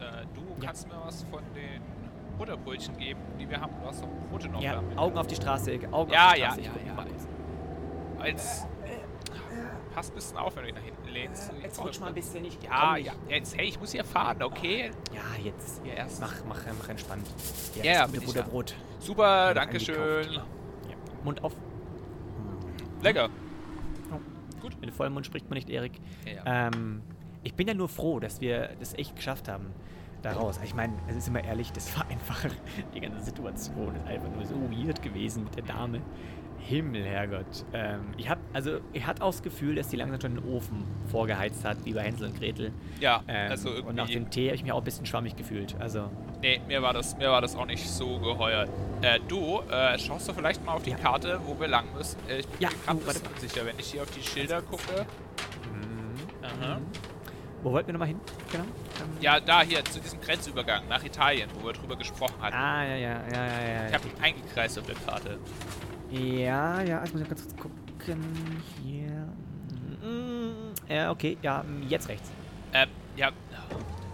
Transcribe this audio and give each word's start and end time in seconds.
Äh, 0.00 0.24
du 0.34 0.40
Ja. 0.40 0.66
kannst 0.66 0.88
mir 0.88 0.94
was 1.04 1.22
von 1.24 1.42
den 1.54 1.82
Butterbrötchen 2.38 2.96
geben, 2.96 3.20
die 3.38 3.48
wir 3.48 3.60
haben. 3.60 3.72
Du 3.80 3.86
hast 3.86 4.02
doch 4.02 4.08
Brote 4.30 4.48
noch 4.48 4.62
Ja, 4.62 4.80
mit. 4.80 4.96
Augen 4.96 5.18
auf 5.18 5.26
die 5.26 5.34
Straße, 5.34 5.78
Augen 5.90 6.12
Ja, 6.12 6.28
auf 6.28 6.34
die 6.34 6.40
ja, 6.40 6.46
Straße. 6.46 6.60
ich 6.60 6.66
ja, 6.66 6.72
guck 6.72 6.86
ja. 6.86 6.94
mal. 6.94 7.06
Als, 8.18 8.66
pass 9.94 10.10
ein 10.10 10.14
bisschen 10.14 10.36
auf, 10.36 10.56
wenn 10.56 10.66
du 10.66 10.72
nach 10.72 10.82
hinten 10.82 11.08
lehnst. 11.08 11.52
Ich 11.56 11.62
Jetzt 11.64 11.82
rutsch 11.82 12.00
mal 12.00 12.08
ein 12.08 12.14
bisschen, 12.14 12.44
ich 12.44 12.58
Ja, 12.62 12.96
ja, 12.96 13.12
jetzt, 13.28 13.56
hey, 13.56 13.66
ich 13.66 13.80
muss 13.80 13.92
hier 13.92 14.04
fahren, 14.04 14.42
okay? 14.42 14.90
Ja, 15.12 15.20
jetzt. 15.42 15.82
Ja, 15.86 15.94
erst. 15.94 16.20
Mach, 16.20 16.34
mach, 16.48 16.60
mach 16.78 16.88
entspannt. 16.88 17.26
Ja, 17.76 17.84
ja, 17.84 18.06
bin 18.06 18.20
ich 18.20 18.26
da. 18.26 18.40
Butterbrot. 18.40 18.74
Super, 18.98 19.54
danke 19.54 19.80
schön. 19.80 20.32
Ja. 20.32 20.44
Mund 21.24 21.42
auf. 21.42 21.54
Lecker. 23.02 23.28
Mit 24.62 24.90
dem 24.90 24.92
vollen 24.92 25.12
Mund 25.14 25.24
spricht 25.26 25.48
man 25.48 25.56
nicht, 25.56 25.70
Erik. 25.70 25.92
Ja, 26.26 26.32
ja. 26.44 26.66
Ähm, 26.68 27.02
ich 27.42 27.54
bin 27.54 27.66
ja 27.68 27.74
nur 27.74 27.88
froh, 27.88 28.20
dass 28.20 28.40
wir 28.40 28.70
das 28.78 28.94
echt 28.94 29.16
geschafft 29.16 29.48
haben. 29.48 29.66
Da 30.22 30.32
raus. 30.32 30.60
Ich 30.62 30.74
meine, 30.74 30.92
es 31.08 31.16
ist 31.16 31.28
immer 31.28 31.42
ehrlich, 31.42 31.72
das 31.72 31.96
war 31.98 32.06
einfach, 32.10 32.44
die 32.94 33.00
ganze 33.00 33.22
Situation 33.24 33.94
ist 33.96 34.06
einfach 34.06 34.28
nur 34.28 34.44
so 34.44 34.54
weird 34.70 35.00
gewesen 35.02 35.44
mit 35.44 35.56
der 35.56 35.62
Dame. 35.64 36.00
Himmel, 36.58 37.06
Herrgott. 37.06 37.64
Ähm, 37.72 38.00
ich 38.18 38.28
habe, 38.28 38.38
also, 38.52 38.80
ich 38.92 39.06
hatte 39.06 39.22
auch 39.24 39.30
das 39.30 39.42
Gefühl, 39.42 39.76
dass 39.76 39.88
die 39.88 39.96
langsam 39.96 40.20
schon 40.20 40.34
den 40.34 40.44
Ofen 40.44 40.84
vorgeheizt 41.06 41.64
hat, 41.64 41.78
wie 41.86 41.94
bei 41.94 42.02
Hänsel 42.02 42.26
und 42.28 42.38
Gretel. 42.38 42.70
ja, 43.00 43.22
Ähm, 43.28 43.50
also 43.50 43.70
und 43.70 43.94
nach 43.94 44.10
irgendwie. 44.10 44.12
dem 44.12 44.30
Tee 44.30 44.46
habe 44.48 44.56
ich 44.56 44.62
mich 44.62 44.72
auch 44.72 44.78
ein 44.78 44.84
bisschen 44.84 45.06
schwammig 45.06 45.36
gefühlt. 45.36 45.74
Also, 45.80 46.10
Nee, 46.42 46.60
mir 46.68 46.82
war 46.82 46.92
das, 46.92 47.16
mir 47.16 47.30
war 47.30 47.40
das 47.40 47.56
auch 47.56 47.64
nicht 47.64 47.88
so 47.88 48.18
geheuer. 48.18 48.66
Äh, 49.00 49.20
du, 49.26 49.60
äh, 49.70 49.98
schaust 49.98 50.28
du 50.28 50.34
vielleicht 50.34 50.62
mal 50.66 50.74
auf 50.74 50.82
die 50.82 50.90
Ja. 50.90 50.96
Karte, 50.98 51.40
wo 51.46 51.58
wir 51.58 51.68
lang 51.68 51.86
müssen? 51.96 52.18
Äh, 52.28 52.40
ich 52.40 52.46
bin 52.48 52.60
Ja, 52.60 52.68
mir 52.92 53.00
gerade 53.00 53.20
unsicher, 53.34 53.64
wenn 53.64 53.78
ich 53.78 53.86
hier 53.92 54.02
auf 54.02 54.10
die 54.10 54.22
Schilder 54.22 54.60
gucke. 54.60 55.06
Aha. 56.42 56.78
Wo 57.62 57.72
wollten 57.72 57.88
wir 57.88 57.92
nochmal 57.94 58.08
hin? 58.08 58.20
Genau. 58.50 58.64
Ähm, 58.64 58.70
Ja, 59.20 59.40
da 59.40 59.62
hier, 59.62 59.84
zu 59.84 60.00
diesem 60.00 60.20
Grenzübergang 60.20 60.88
nach 60.88 61.02
Italien, 61.04 61.48
wo 61.58 61.66
wir 61.66 61.72
drüber 61.72 61.96
gesprochen 61.96 62.34
hatten. 62.40 62.56
Ah, 62.56 62.84
ja, 62.84 62.96
ja, 62.96 63.20
ja, 63.32 63.46
ja, 63.46 63.72
ja. 63.82 63.88
Ich 63.88 63.94
habe 63.94 64.08
ihn 64.08 64.22
eingekreist 64.22 64.78
auf 64.78 64.86
der 64.86 64.94
Karte. 64.96 65.38
Ja, 66.10 66.82
ja, 66.82 67.04
ich 67.04 67.12
muss 67.14 67.28
ganz 67.28 67.42
kurz 67.42 67.56
gucken. 67.56 68.62
Hier. 68.82 69.28
Mm, 70.02 70.72
Ja, 70.88 71.10
okay, 71.10 71.36
ja, 71.42 71.64
jetzt 71.88 72.08
rechts. 72.08 72.30
Ähm, 72.72 72.88
ja, 73.16 73.30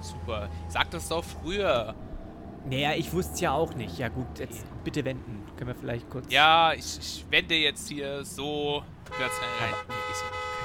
super. 0.01 0.48
Sag 0.69 0.91
das 0.91 1.09
doch 1.09 1.25
früher. 1.25 1.95
Naja, 2.69 2.92
ich 2.97 3.13
wusste 3.13 3.33
es 3.35 3.41
ja 3.41 3.53
auch 3.53 3.75
nicht. 3.75 3.97
Ja, 3.97 4.09
gut, 4.09 4.27
jetzt 4.39 4.65
bitte 4.83 5.05
wenden. 5.05 5.45
Können 5.57 5.69
wir 5.69 5.75
vielleicht 5.77 6.11
kurz. 6.11 6.27
Ja, 6.33 6.73
ich, 6.73 6.98
ich 6.98 7.25
wende 7.31 7.55
jetzt 7.55 7.89
hier 7.89 8.25
so. 8.25 8.83
Ganz 9.19 9.33
rein. 9.61 9.75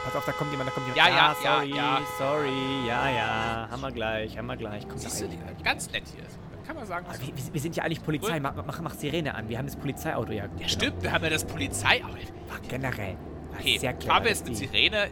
Pass 0.03 0.16
auf, 0.16 0.25
da 0.25 0.31
kommt 0.31 0.52
jemand, 0.52 0.69
da 0.69 0.73
kommt 0.73 0.88
jemand. 0.88 0.97
Ja, 0.97 1.16
ja, 1.16 1.35
ja, 1.44 1.55
sorry, 1.55 1.75
ja. 1.75 2.02
sorry. 2.17 2.88
Ja, 2.88 3.09
ja. 3.09 3.67
Haben 3.69 3.81
wir 3.81 3.91
gleich, 3.91 4.38
haben 4.38 4.47
wir 4.47 4.58
gleich. 4.58 4.88
Komm, 4.88 4.97
Siehst 4.97 5.21
du, 5.21 5.25
rein. 5.25 5.55
ganz 5.63 5.91
nett 5.91 6.03
hier. 6.16 6.23
Kann 6.66 6.75
man 6.75 6.85
sagen, 6.85 7.05
Aber 7.05 7.13
was 7.19 7.21
wir, 7.27 7.53
wir- 7.53 7.61
sind 7.61 7.75
ja 7.75 7.83
eigentlich 7.83 8.03
Polizei. 8.03 8.39
Mach, 8.39 8.53
mach, 8.55 8.81
mach 8.81 8.93
Sirene 8.93 9.33
an. 9.35 9.47
Wir 9.49 9.58
haben 9.58 9.66
das 9.67 9.75
Polizeiauto 9.75 10.31
ja. 10.31 10.45
Ja, 10.58 10.67
stimmt, 10.67 11.02
wir 11.03 11.11
haben 11.11 11.23
ja 11.23 11.30
das 11.30 11.45
Polizei. 11.45 12.02
aber- 12.03 12.13
War 12.13 12.59
generell. 12.67 13.17
Okay, 13.58 13.77
sehr 13.77 13.93
clever. 13.93 14.13
Farbe 14.13 14.30
ist 14.30 14.41
eine 14.45 14.55
die- 14.55 14.66
Sirene. 14.67 15.08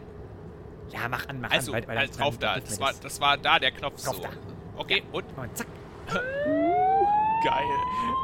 Ja, 0.90 1.08
mach 1.08 1.28
an, 1.28 1.40
mach 1.40 1.50
Also, 1.50 1.72
an. 1.72 1.78
weil- 1.82 1.88
weil 1.88 1.98
halt 1.98 2.10
dann- 2.10 2.18
drauf 2.18 2.38
da. 2.38 2.58
Das 2.58 2.80
war, 2.80 2.92
das 3.00 3.20
war 3.20 3.36
da 3.36 3.58
der 3.58 3.70
Knopf 3.72 4.02
Drauf 4.02 4.16
so. 4.16 4.22
da. 4.22 4.28
Okay, 4.76 5.02
und 5.12 5.24
Und 5.36 5.56
zack. 5.56 5.66
geil. 6.08 7.64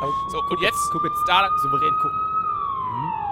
Aber 0.03 0.12
So, 0.30 0.39
und 0.51 0.61
jetzt 0.62 0.78
Guck 0.92 1.05
jetzt 1.05 1.25
da 1.28 1.48
souverän 1.62 1.92
gucken. 2.03 2.20
Oh, 2.98 3.26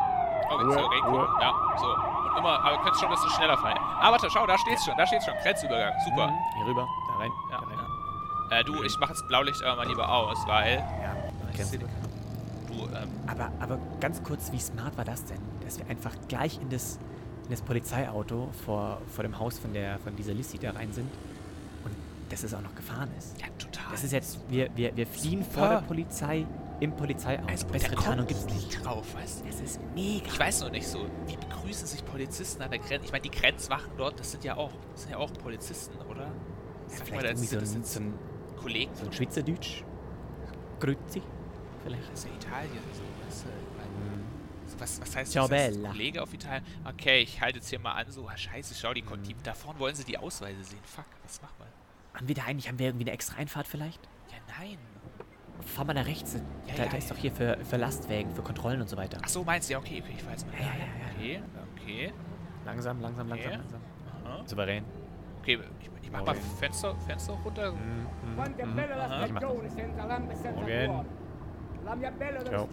So, 0.60 0.86
Regenkuchen. 0.86 1.14
Ruhe. 1.14 1.28
Ja, 1.40 1.54
so. 1.78 1.86
Und 1.86 2.38
immer, 2.38 2.60
aber 2.64 2.76
könntest 2.78 3.00
schon 3.00 3.08
ein 3.08 3.14
bisschen 3.14 3.30
schneller 3.30 3.56
fallen. 3.58 3.78
Ah, 3.78 4.10
warte, 4.12 4.28
schau, 4.30 4.46
da 4.46 4.56
steht's 4.58 4.84
schon. 4.84 4.94
Da 4.96 5.06
steht's 5.06 5.24
schon. 5.24 5.34
Grenzübergang. 5.42 5.92
Super. 6.04 6.28
Mhm, 6.28 6.38
Hier 6.56 6.66
rüber. 6.66 6.88
Da 7.08 7.14
rein. 7.18 7.30
Ja, 7.50 7.58
da 7.60 7.66
rein. 7.66 7.78
ja. 8.50 8.58
Äh, 8.58 8.64
du, 8.64 8.82
ich 8.82 8.96
mach 9.00 9.08
jetzt 9.08 9.26
Blaulicht 9.28 9.62
aber 9.62 9.76
mal 9.76 9.86
lieber 9.88 10.08
aus, 10.08 10.38
weil. 10.46 10.76
Ja, 10.76 11.16
kennst 11.54 11.74
du. 11.74 11.78
Du, 11.78 11.84
ähm, 12.94 13.08
Aber, 13.26 13.50
aber 13.60 13.78
ganz 14.00 14.22
kurz, 14.22 14.50
wie 14.52 14.58
smart 14.60 14.96
war 14.96 15.04
das 15.04 15.24
denn? 15.24 15.38
Dass 15.64 15.78
wir 15.78 15.86
einfach 15.88 16.10
gleich 16.28 16.60
in 16.60 16.68
das, 16.70 16.98
in 17.44 17.50
das 17.50 17.62
Polizeiauto 17.62 18.48
vor, 18.64 18.98
vor 19.14 19.22
dem 19.22 19.38
Haus 19.38 19.58
von, 19.58 19.72
der, 19.72 19.98
von 20.00 20.14
dieser 20.16 20.32
Lissy 20.34 20.58
da 20.58 20.72
rein 20.72 20.92
sind 20.92 21.08
und 21.84 21.92
dass 22.30 22.42
es 22.42 22.52
auch 22.52 22.60
noch 22.62 22.74
gefahren 22.74 23.10
ist. 23.16 23.40
ja, 23.40 23.46
total. 23.58 23.92
Das 23.92 24.02
ist 24.02 24.12
jetzt, 24.12 24.38
wir, 24.48 24.68
wir, 24.74 24.96
wir 24.96 25.06
fliehen 25.06 25.44
vor 25.44 25.62
Super. 25.64 25.68
der 25.80 25.86
Polizei 25.86 26.46
im 26.84 26.94
Polizeiauto. 26.96 27.46
also, 27.48 27.66
Bessere 27.68 27.94
Tarnung 27.96 28.26
kommt 28.26 28.28
gibt's 28.28 28.44
nicht. 28.46 28.84
drauf, 28.84 29.14
weißt 29.14 29.40
du? 29.40 29.46
Das 29.46 29.60
ist 29.60 29.80
mega. 29.94 30.26
Ich 30.26 30.38
weiß 30.38 30.60
noch 30.62 30.70
nicht 30.70 30.86
so, 30.86 31.06
wie 31.26 31.36
begrüßen 31.36 31.86
sich 31.86 32.04
Polizisten 32.04 32.62
an 32.62 32.70
der 32.70 32.78
Grenze? 32.78 33.04
Ich 33.06 33.12
meine, 33.12 33.22
die 33.22 33.30
Grenzwachen 33.30 33.90
dort, 33.96 34.18
das 34.20 34.30
sind 34.30 34.44
ja 34.44 34.56
auch, 34.56 34.70
das 34.92 35.02
sind 35.02 35.10
ja 35.12 35.18
auch 35.18 35.32
Polizisten, 35.34 35.98
oder? 36.02 36.22
Ja, 36.22 36.30
Sag 36.88 36.98
mal, 36.98 37.04
vielleicht 37.06 37.24
das 37.24 37.30
irgendwie 37.30 37.46
so 37.46 37.48
sind 37.48 37.62
das 37.62 37.74
jetzt 37.74 37.92
so 37.94 38.00
ein, 38.00 38.14
Kollegen? 38.56 38.94
so 38.94 39.04
ein 39.06 39.12
Schweizerdeutsch. 39.12 39.82
Grüezi. 40.80 41.22
Vielleicht. 41.82 42.12
Das 42.12 42.18
ist 42.20 42.28
ja 42.28 42.34
Italien, 42.34 42.82
so, 42.92 43.02
weißt 43.26 43.44
du? 43.44 43.48
Meine, 43.76 44.78
Was, 44.78 45.00
was 45.00 45.16
heißt 45.16 45.36
das? 45.36 45.48
Bella. 45.48 45.88
Kollege 45.90 46.22
auf 46.22 46.32
Italien? 46.34 46.64
Okay, 46.84 47.20
ich 47.22 47.40
halte 47.40 47.58
jetzt 47.58 47.68
hier 47.68 47.78
mal 47.78 47.92
an, 47.92 48.10
so, 48.10 48.28
ah, 48.28 48.36
scheiße, 48.36 48.74
schau, 48.74 48.92
die, 48.94 49.02
Mhm. 49.02 49.06
kon- 49.06 49.22
die 49.22 49.34
da 49.42 49.54
vorne 49.54 49.78
wollen 49.78 49.94
sie 49.94 50.04
die 50.04 50.18
Ausweise 50.18 50.62
sehen. 50.64 50.78
Fuck, 50.84 51.04
was 51.22 51.40
machen 51.42 51.54
wir? 51.58 51.66
Haben 52.18 52.28
wir 52.28 52.34
da 52.34 52.42
eigentlich, 52.44 52.68
haben 52.68 52.78
wir 52.78 52.86
irgendwie 52.86 53.04
eine 53.04 53.12
extra 53.12 53.36
Einfahrt 53.36 53.66
vielleicht? 53.66 54.00
Ja, 54.30 54.38
nein. 54.58 54.78
Fahr 55.60 55.84
mal 55.86 55.94
nach 55.94 56.06
rechts. 56.06 56.34
Ja, 56.34 56.74
da, 56.76 56.84
ja, 56.84 56.88
da 56.90 56.96
ist 56.96 57.08
ja. 57.08 57.14
doch 57.14 57.20
hier 57.22 57.32
für, 57.32 57.56
für 57.64 57.76
Lastwägen, 57.76 58.34
für 58.34 58.42
Kontrollen 58.42 58.80
und 58.80 58.88
so 58.88 58.96
weiter. 58.96 59.18
Ach 59.22 59.28
so, 59.28 59.42
meinst 59.44 59.68
du? 59.68 59.72
Ja, 59.74 59.78
okay, 59.78 60.02
okay, 60.04 60.14
ich 60.18 60.26
weiß 60.26 60.46
mal. 60.46 60.52
Ja, 60.54 60.60
ja, 60.60 60.66
ja, 60.66 61.32
ja. 61.32 61.40
Okay, 61.40 61.42
okay. 61.82 62.12
Langsam, 62.64 63.00
langsam, 63.00 63.28
langsam, 63.28 63.48
Okay. 63.48 63.56
langsam. 63.58 63.80
Aha. 64.24 64.42
Souverän. 64.46 64.84
Okay, 65.40 65.58
ich, 65.80 65.90
ich 66.02 66.10
mach 66.12 66.20
mal 66.24 66.30
Okay. 66.30 66.40
Fenster, 66.58 66.94
Fenster 67.06 67.34
runter. 67.44 67.72
Quanto 68.36 68.62
è 68.62 68.66
bella 68.66 68.96
la 68.96 69.04
Ah. 69.04 69.26
stagione 69.26 69.68
senza 69.70 70.04
lampe 70.04 70.32
e 70.32 70.36
senza 70.36 70.60
Morgen. 70.60 71.04
Ciao. 72.50 72.68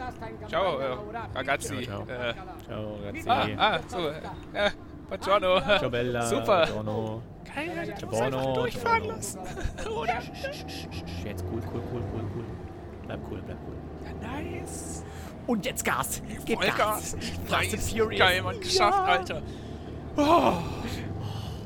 Ciao, 0.48 0.80
äh, 0.80 0.98
ragazzi. 1.34 1.84
Ciao, 1.84 2.06
ciao. 2.06 2.30
Äh, 2.30 2.34
Ciao, 2.66 2.98
ragazzi. 3.03 3.30
ah, 3.30 3.74
ah, 3.74 3.80
so. 3.88 4.09
Äh, 4.09 4.72
buongiorno. 5.09 5.59
Ciao, 5.80 5.90
Bella. 5.90 6.22
Super. 6.22 6.66
Buongiorno. 6.72 7.22
Geil, 7.44 7.88
du 7.88 7.98
Ciao, 7.98 8.09
musst 8.09 8.22
einfach 8.22 8.53
durchfahren 8.53 9.03
Ciao, 9.03 9.12
lassen. 9.16 9.40
Oder? 9.98 10.19
Jetzt 11.25 11.44
cool, 11.52 11.62
cool, 11.74 11.81
cool, 11.92 12.03
cool, 12.13 12.24
cool. 12.36 12.46
Bleib 13.18 13.32
cool, 13.32 13.42
bleib 13.46 13.58
cool. 13.68 13.76
Ja, 14.06 14.40
nice. 14.62 15.04
Und 15.48 15.66
jetzt 15.66 15.84
Gas. 15.84 16.22
Gib 16.46 16.58
Vollgas. 16.60 16.78
Gas. 16.78 17.16
Fast 17.48 17.54
and 17.66 17.72
Nice. 17.74 17.90
Furious. 17.92 18.20
Geil, 18.20 18.42
Mann, 18.42 18.60
geschafft, 18.60 18.98
Ja. 18.98 19.04
Alter. 19.06 19.42
Oh. 20.16 20.54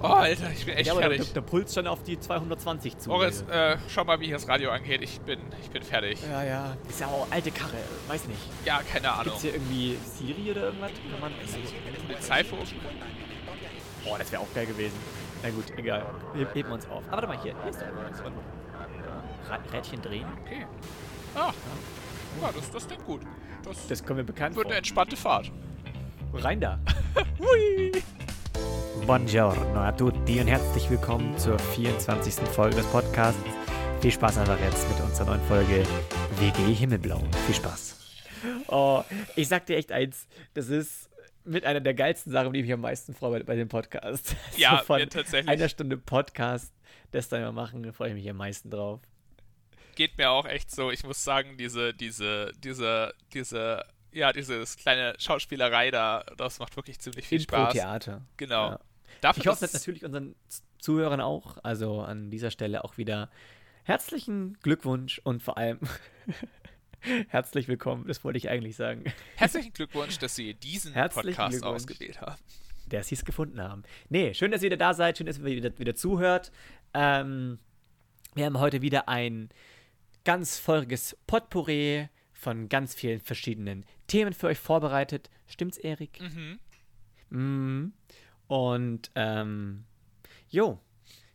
oh, 0.02 0.08
Alter, 0.08 0.50
ich 0.52 0.66
bin 0.66 0.76
echt 0.76 0.88
Ja, 0.88 0.94
aber 0.94 1.02
der, 1.02 1.12
fertig. 1.12 1.34
der 1.34 1.42
Puls 1.42 1.74
schon 1.74 1.86
auf 1.88 2.02
die 2.04 2.20
220 2.20 2.98
zu. 2.98 3.10
Moritz, 3.10 3.44
äh, 3.52 3.78
schau 3.90 4.04
mal, 4.06 4.20
wie 4.20 4.26
hier 4.26 4.36
das 4.36 4.48
Radio 4.48 4.72
angeht. 4.72 5.02
Ich 5.04 5.20
bin, 5.22 5.40
ich 5.62 5.70
bin 5.70 5.84
fertig. 5.84 6.20
ja, 6.30 6.44
ja. 6.44 6.78
Ist 6.90 7.00
ja 7.00 7.08
auch 7.08 7.28
alte 7.30 7.52
Karre. 7.52 7.74
Weiß 8.08 8.26
nicht. 8.28 8.40
Ja, 8.66 8.82
keine 8.92 9.12
Ahnung. 9.12 9.26
Gibt's 9.26 9.42
hier 9.42 9.54
irgendwie 9.54 9.98
Siri 10.04 10.52
oder 10.52 10.64
irgendwas? 10.64 10.92
Kann 11.12 11.20
man. 11.22 11.32
Polizeifunk? 12.08 12.64
Boah, 14.04 14.18
das 14.18 14.32
wäre 14.32 14.42
auch 14.42 14.54
geil 14.56 14.66
gewesen. 14.66 14.96
Na 15.44 15.50
gut, 15.50 15.66
egal. 15.78 16.06
Heb, 16.36 16.56
heben 16.56 16.70
wir 16.70 16.74
uns 16.76 16.86
auf. 16.90 17.04
Aber 17.08 17.14
warte 17.14 17.28
mal, 17.28 17.42
hier. 17.44 17.54
Hier 17.62 17.70
ist. 17.72 17.82
Ra- 17.82 19.60
Rädchen 19.72 20.02
drehen. 20.02 20.26
Okay. 20.44 20.66
Ah. 21.36 21.54
Ja, 22.42 22.52
das, 22.54 22.72
das 22.72 22.88
klingt 22.88 23.06
gut. 23.06 23.22
Das, 23.64 23.88
Das 23.88 24.04
kommen 24.04 24.18
wir 24.18 24.24
bekannt 24.24 24.56
wird 24.56 24.66
vor. 24.66 24.72
eine 24.72 24.78
entspannte 24.78 25.16
Fahrt. 25.18 25.52
Rein 26.34 26.60
da. 26.60 26.80
Buongiorno 29.06 29.80
a 29.80 29.92
tutti 29.92 30.40
und 30.40 30.48
herzlich 30.48 30.90
willkommen 30.90 31.38
zur 31.38 31.58
24. 31.60 32.36
Folge 32.50 32.78
des 32.78 32.86
Podcasts. 32.88 33.40
Viel 34.02 34.12
Spaß 34.12 34.38
einfach 34.40 34.60
jetzt 34.60 34.88
mit 34.90 35.00
unserer 35.02 35.28
neuen 35.28 35.42
Folge 35.48 35.84
WG 36.40 36.74
Himmelblau. 36.74 37.22
Viel 37.46 37.56
Spaß. 37.56 38.00
Oh, 38.68 39.04
ich 39.36 39.48
sag 39.48 39.66
dir 39.66 39.78
echt 39.78 39.92
eins, 39.92 40.28
das 40.54 40.70
ist 40.70 41.10
mit 41.44 41.66
einer 41.66 41.80
der 41.82 41.94
geilsten 41.94 42.32
Sachen, 42.32 42.54
die 42.54 42.62
mich 42.64 42.74
am 42.74 42.82
meisten 42.82 43.14
freue 43.14 43.40
bei, 43.40 43.44
bei 43.44 43.56
dem 43.56 43.68
Podcast. 43.68 44.36
Ja, 44.58 44.78
von 44.80 45.00
mir 45.00 45.10
tatsächlich. 45.10 45.50
einer 45.50 45.70
Stunde 45.70 45.98
Podcast, 45.98 46.74
das 47.12 47.30
dann 47.30 47.42
mal 47.42 47.52
machen, 47.52 47.84
da 47.84 47.92
freue 47.92 48.10
ich 48.10 48.16
mich 48.16 48.30
am 48.30 48.38
meisten 48.38 48.70
drauf. 48.70 49.00
Geht 49.96 50.18
mir 50.18 50.30
auch 50.30 50.46
echt 50.46 50.72
so. 50.72 50.92
Ich 50.92 51.04
muss 51.04 51.24
sagen, 51.24 51.58
diese, 51.58 51.94
diese, 51.94 52.52
diese, 52.64 53.14
diese, 53.34 53.86
ja, 54.12 54.32
dieses 54.34 54.78
kleine 54.78 55.16
Schauspielerei 55.18 55.92
da, 55.92 56.26
das 56.38 56.60
macht 56.60 56.76
wirklich 56.76 57.00
ziemlich 57.00 57.28
viel 57.28 57.40
Spaß. 57.42 57.74
Impro-Theater. 57.74 58.22
Genau. 58.38 58.72
Ja. 58.72 58.80
Dafür, 59.22 59.42
Ich 59.42 59.48
hoffe 59.48 59.62
das 59.62 59.74
natürlich 59.74 60.04
unseren 60.04 60.36
Zuhörern 60.80 61.22
auch. 61.22 61.58
Also 61.64 62.02
an 62.02 62.30
dieser 62.30 62.52
Stelle 62.52 62.84
auch 62.84 62.98
wieder 62.98 63.30
herzlichen 63.84 64.58
Glückwunsch 64.62 65.20
und 65.24 65.42
vor 65.42 65.58
allem 65.58 65.80
herzlich 67.30 67.68
willkommen. 67.68 68.08
Das 68.08 68.24
wollte 68.24 68.38
ich 68.38 68.50
eigentlich 68.50 68.76
sagen. 68.76 69.04
Herzlichen 69.36 69.74
Glückwunsch, 69.74 70.18
dass 70.20 70.36
Sie 70.36 70.54
diesen 70.56 70.94
Herzlichen 70.94 71.36
Podcast 71.36 71.64
ausgewählt 71.64 72.20
haben. 72.22 72.40
dass 72.90 73.08
sie 73.08 73.16
es 73.16 73.26
gefunden 73.26 73.62
haben. 73.62 73.84
Nee, 74.10 74.34
schön, 74.34 74.52
dass 74.52 74.62
ihr 74.62 74.68
wieder 74.68 74.78
da 74.78 74.94
seid, 74.94 75.18
schön, 75.18 75.28
dass 75.28 75.38
ihr 75.40 75.46
wieder, 75.46 75.78
wieder 75.80 75.96
zuhört. 75.96 76.52
Ähm, 76.94 77.60
wir 78.34 78.46
haben 78.46 78.60
heute 78.60 78.82
wieder 78.82 79.08
ein 79.08 79.50
ganz 80.26 80.58
feuriges 80.58 81.18
Potpourri 81.28 82.10
von 82.34 82.68
ganz 82.68 82.94
vielen 82.94 83.20
verschiedenen 83.22 83.86
Themen 84.08 84.34
für 84.34 84.48
euch 84.48 84.60
vorbereitet. 84.60 85.30
Stimmt's, 85.48 85.78
Erik? 85.78 86.20
Mhm. 86.20 86.60
Mhm. 87.30 87.94
Und, 88.48 89.12
ähm, 89.16 89.86
jo, 90.50 90.80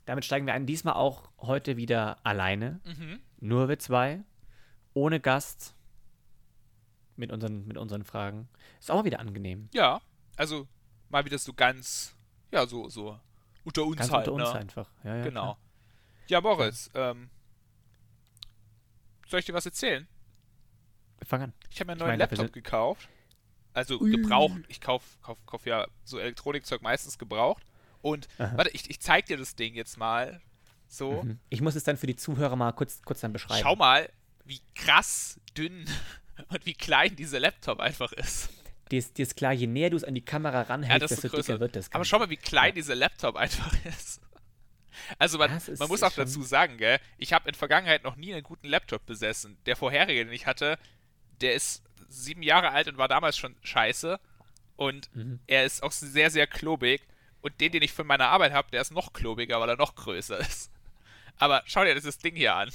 Damit 0.06 0.24
steigen 0.24 0.44
wir 0.46 0.54
ein. 0.54 0.66
Diesmal 0.66 0.94
auch 0.94 1.30
heute 1.38 1.76
wieder 1.76 2.18
alleine. 2.26 2.80
Mhm. 2.84 3.20
Nur 3.38 3.68
wir 3.68 3.78
zwei. 3.78 4.24
Ohne 4.92 5.20
Gast. 5.20 5.76
Mit 7.14 7.30
unseren, 7.30 7.64
mit 7.66 7.76
unseren 7.76 8.02
Fragen. 8.02 8.48
Ist 8.80 8.90
auch 8.90 9.04
wieder 9.04 9.20
angenehm. 9.20 9.68
Ja, 9.72 10.00
also 10.36 10.66
mal 11.10 11.24
wieder 11.24 11.38
so 11.38 11.52
ganz, 11.52 12.16
ja, 12.50 12.66
so, 12.66 12.88
so 12.88 13.20
unter 13.62 13.84
uns 13.84 13.98
Ganz 13.98 14.10
halt. 14.10 14.26
unter 14.26 14.42
uns 14.42 14.54
ne? 14.54 14.60
einfach. 14.60 14.90
Ja, 15.04 15.16
ja, 15.16 15.22
genau. 15.22 15.42
klar. 15.42 15.58
Ja, 16.28 16.40
Boris, 16.40 16.90
ähm, 16.94 17.28
soll 19.30 19.40
ich 19.40 19.46
dir 19.46 19.54
was 19.54 19.66
erzählen? 19.66 20.06
Fang 21.26 21.42
an. 21.42 21.52
Ich 21.70 21.80
habe 21.80 21.86
mir 21.86 21.92
einen 21.92 21.98
Ich 21.98 22.00
neuen 22.00 22.10
meine, 22.12 22.18
dafür 22.24 22.38
Laptop 22.38 22.52
gekauft. 22.54 23.08
Also 23.72 24.00
Ui. 24.00 24.10
gebraucht. 24.10 24.60
Ich 24.68 24.80
kaufe 24.80 25.06
kauf, 25.22 25.38
kauf 25.46 25.66
ja 25.66 25.86
so 26.04 26.18
Elektronikzeug 26.18 26.82
meistens 26.82 27.18
gebraucht. 27.18 27.62
Und 28.02 28.28
Aha. 28.38 28.52
warte, 28.56 28.70
ich, 28.70 28.88
ich 28.90 29.00
zeig 29.00 29.26
dir 29.26 29.36
das 29.36 29.54
Ding 29.54 29.74
jetzt 29.74 29.96
mal. 29.98 30.40
So. 30.88 31.22
Mhm. 31.22 31.38
Ich 31.50 31.60
muss 31.60 31.76
es 31.76 31.84
dann 31.84 31.96
für 31.96 32.06
die 32.06 32.16
Zuhörer 32.16 32.56
mal 32.56 32.72
kurz, 32.72 33.02
kurz 33.02 33.20
dann 33.20 33.32
beschreiben. 33.32 33.60
Schau 33.62 33.76
mal, 33.76 34.10
wie 34.44 34.60
krass 34.74 35.38
dünn 35.56 35.84
und 36.48 36.66
wie 36.66 36.74
klein 36.74 37.14
dieser 37.14 37.38
Laptop 37.38 37.78
einfach 37.78 38.12
ist. 38.12 38.48
Dir 38.90 38.98
ist, 38.98 39.18
dir 39.18 39.22
ist 39.22 39.36
klar, 39.36 39.52
je 39.52 39.68
näher 39.68 39.90
du 39.90 39.96
es 39.96 40.02
an 40.02 40.16
die 40.16 40.24
Kamera 40.24 40.62
ranhältst, 40.62 41.10
desto 41.12 41.22
desto 41.22 41.36
größer. 41.36 41.52
dicker 41.52 41.60
wird 41.60 41.76
das. 41.76 41.92
Aber 41.92 42.04
schau 42.04 42.18
mal, 42.18 42.30
wie 42.30 42.36
klein 42.36 42.70
Ja. 42.70 42.74
dieser 42.74 42.96
Laptop 42.96 43.36
einfach 43.36 43.72
ist. 43.84 44.20
Also 45.18 45.38
man, 45.38 45.50
man 45.78 45.88
muss 45.88 46.02
auch 46.02 46.12
dazu 46.12 46.42
sagen, 46.42 46.76
gell, 46.78 46.98
ich 47.18 47.32
habe 47.32 47.48
in 47.48 47.54
Vergangenheit 47.54 48.04
noch 48.04 48.16
nie 48.16 48.32
einen 48.32 48.42
guten 48.42 48.68
Laptop 48.68 49.04
besessen. 49.06 49.56
Der 49.66 49.76
vorherige, 49.76 50.24
den 50.24 50.32
ich 50.32 50.46
hatte, 50.46 50.78
der 51.40 51.54
ist 51.54 51.82
sieben 52.08 52.42
Jahre 52.42 52.70
alt 52.70 52.88
und 52.88 52.98
war 52.98 53.08
damals 53.08 53.36
schon 53.36 53.56
scheiße. 53.62 54.18
Und 54.76 55.14
Mhm. 55.14 55.40
er 55.46 55.64
ist 55.64 55.82
auch 55.82 55.92
sehr, 55.92 56.30
sehr 56.30 56.46
klobig. 56.46 57.02
Und 57.42 57.60
den, 57.60 57.72
den 57.72 57.82
ich 57.82 57.92
von 57.92 58.06
meiner 58.06 58.28
Arbeit 58.28 58.52
habe, 58.52 58.70
der 58.70 58.80
ist 58.82 58.92
noch 58.92 59.12
klobiger, 59.12 59.60
weil 59.60 59.68
er 59.70 59.76
noch 59.76 59.94
größer 59.94 60.38
ist. 60.40 60.70
Aber 61.38 61.62
schau 61.66 61.84
dir 61.84 61.94
dieses 61.94 62.18
Ding 62.18 62.36
hier 62.36 62.54
an. 62.54 62.70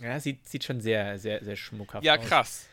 Ja, 0.00 0.20
sieht, 0.20 0.46
sieht 0.48 0.62
schon 0.64 0.80
sehr, 0.80 1.18
sehr, 1.18 1.44
sehr 1.44 1.56
schmuckhaft 1.56 2.04
Ja, 2.04 2.16
aus. 2.16 2.66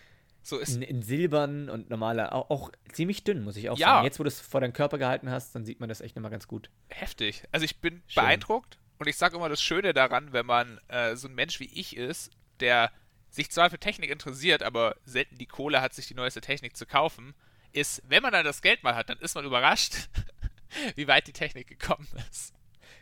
So 0.47 0.59
ist 0.59 0.75
In, 0.75 0.83
in 0.83 1.01
Silbern 1.01 1.71
und 1.71 1.89
normaler, 1.89 2.31
auch, 2.33 2.51
auch 2.51 2.71
ziemlich 2.93 3.23
dünn, 3.23 3.43
muss 3.43 3.57
ich 3.57 3.67
auch 3.71 3.79
Ja. 3.79 3.87
sagen. 3.87 4.03
Jetzt, 4.05 4.19
wo 4.19 4.23
du 4.23 4.27
es 4.27 4.39
vor 4.39 4.61
deinem 4.61 4.73
Körper 4.73 4.99
gehalten 4.99 5.31
hast, 5.31 5.55
dann 5.55 5.65
sieht 5.65 5.79
man 5.79 5.89
das 5.89 6.01
echt 6.01 6.15
nochmal 6.15 6.29
ganz 6.29 6.47
gut. 6.47 6.69
heftig. 6.89 7.43
Also 7.51 7.63
ich 7.65 7.81
bin 7.81 8.03
Schön. 8.07 8.23
beeindruckt 8.23 8.77
und 8.99 9.07
ich 9.07 9.17
sage 9.17 9.35
immer 9.37 9.49
das 9.49 9.59
Schöne 9.61 9.91
daran, 9.93 10.33
wenn 10.33 10.45
man 10.45 10.79
äh, 10.87 11.15
so 11.15 11.27
ein 11.27 11.33
Mensch 11.33 11.59
wie 11.59 11.65
ich 11.73 11.97
ist, 11.97 12.29
der 12.59 12.91
sich 13.31 13.49
zwar 13.49 13.71
für 13.71 13.79
Technik 13.79 14.11
interessiert, 14.11 14.61
aber 14.61 14.95
selten 15.03 15.37
die 15.39 15.47
Kohle 15.47 15.81
hat, 15.81 15.95
sich 15.95 16.05
die 16.07 16.13
neueste 16.13 16.41
Technik 16.41 16.77
zu 16.77 16.85
kaufen, 16.85 17.33
ist, 17.73 18.03
wenn 18.07 18.21
man 18.21 18.31
dann 18.31 18.45
das 18.45 18.61
Geld 18.61 18.83
mal 18.83 18.93
hat, 18.95 19.09
dann 19.09 19.17
ist 19.17 19.33
man 19.33 19.45
überrascht, 19.45 19.95
wie 20.95 21.07
weit 21.07 21.25
die 21.27 21.33
Technik 21.33 21.67
gekommen 21.67 22.07
ist. 22.29 22.53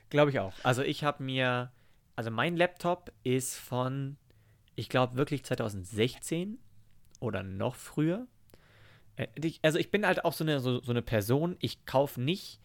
Glaube 0.09 0.31
ich 0.31 0.39
auch. 0.39 0.53
Also 0.63 0.81
ich 0.81 1.03
habe 1.03 1.21
mir, 1.21 1.73
also 2.15 2.31
mein 2.31 2.55
Laptop 2.55 3.11
ist 3.23 3.57
von, 3.57 4.15
ich 4.75 4.87
glaube 4.87 5.17
wirklich 5.17 5.43
2016 5.43 6.57
oder 7.23 7.43
noch 7.43 7.75
früher. 7.75 8.27
Äh, 9.15 9.27
Also 9.61 9.79
ich 9.79 9.91
bin 9.91 10.05
halt 10.05 10.25
auch 10.25 10.33
so 10.33 10.43
eine, 10.43 10.59
so, 10.59 10.81
so 10.81 10.91
eine 10.91 11.01
Person, 11.01 11.55
ich 11.59 11.85
kaufe 11.85 12.21
nicht, 12.21 12.59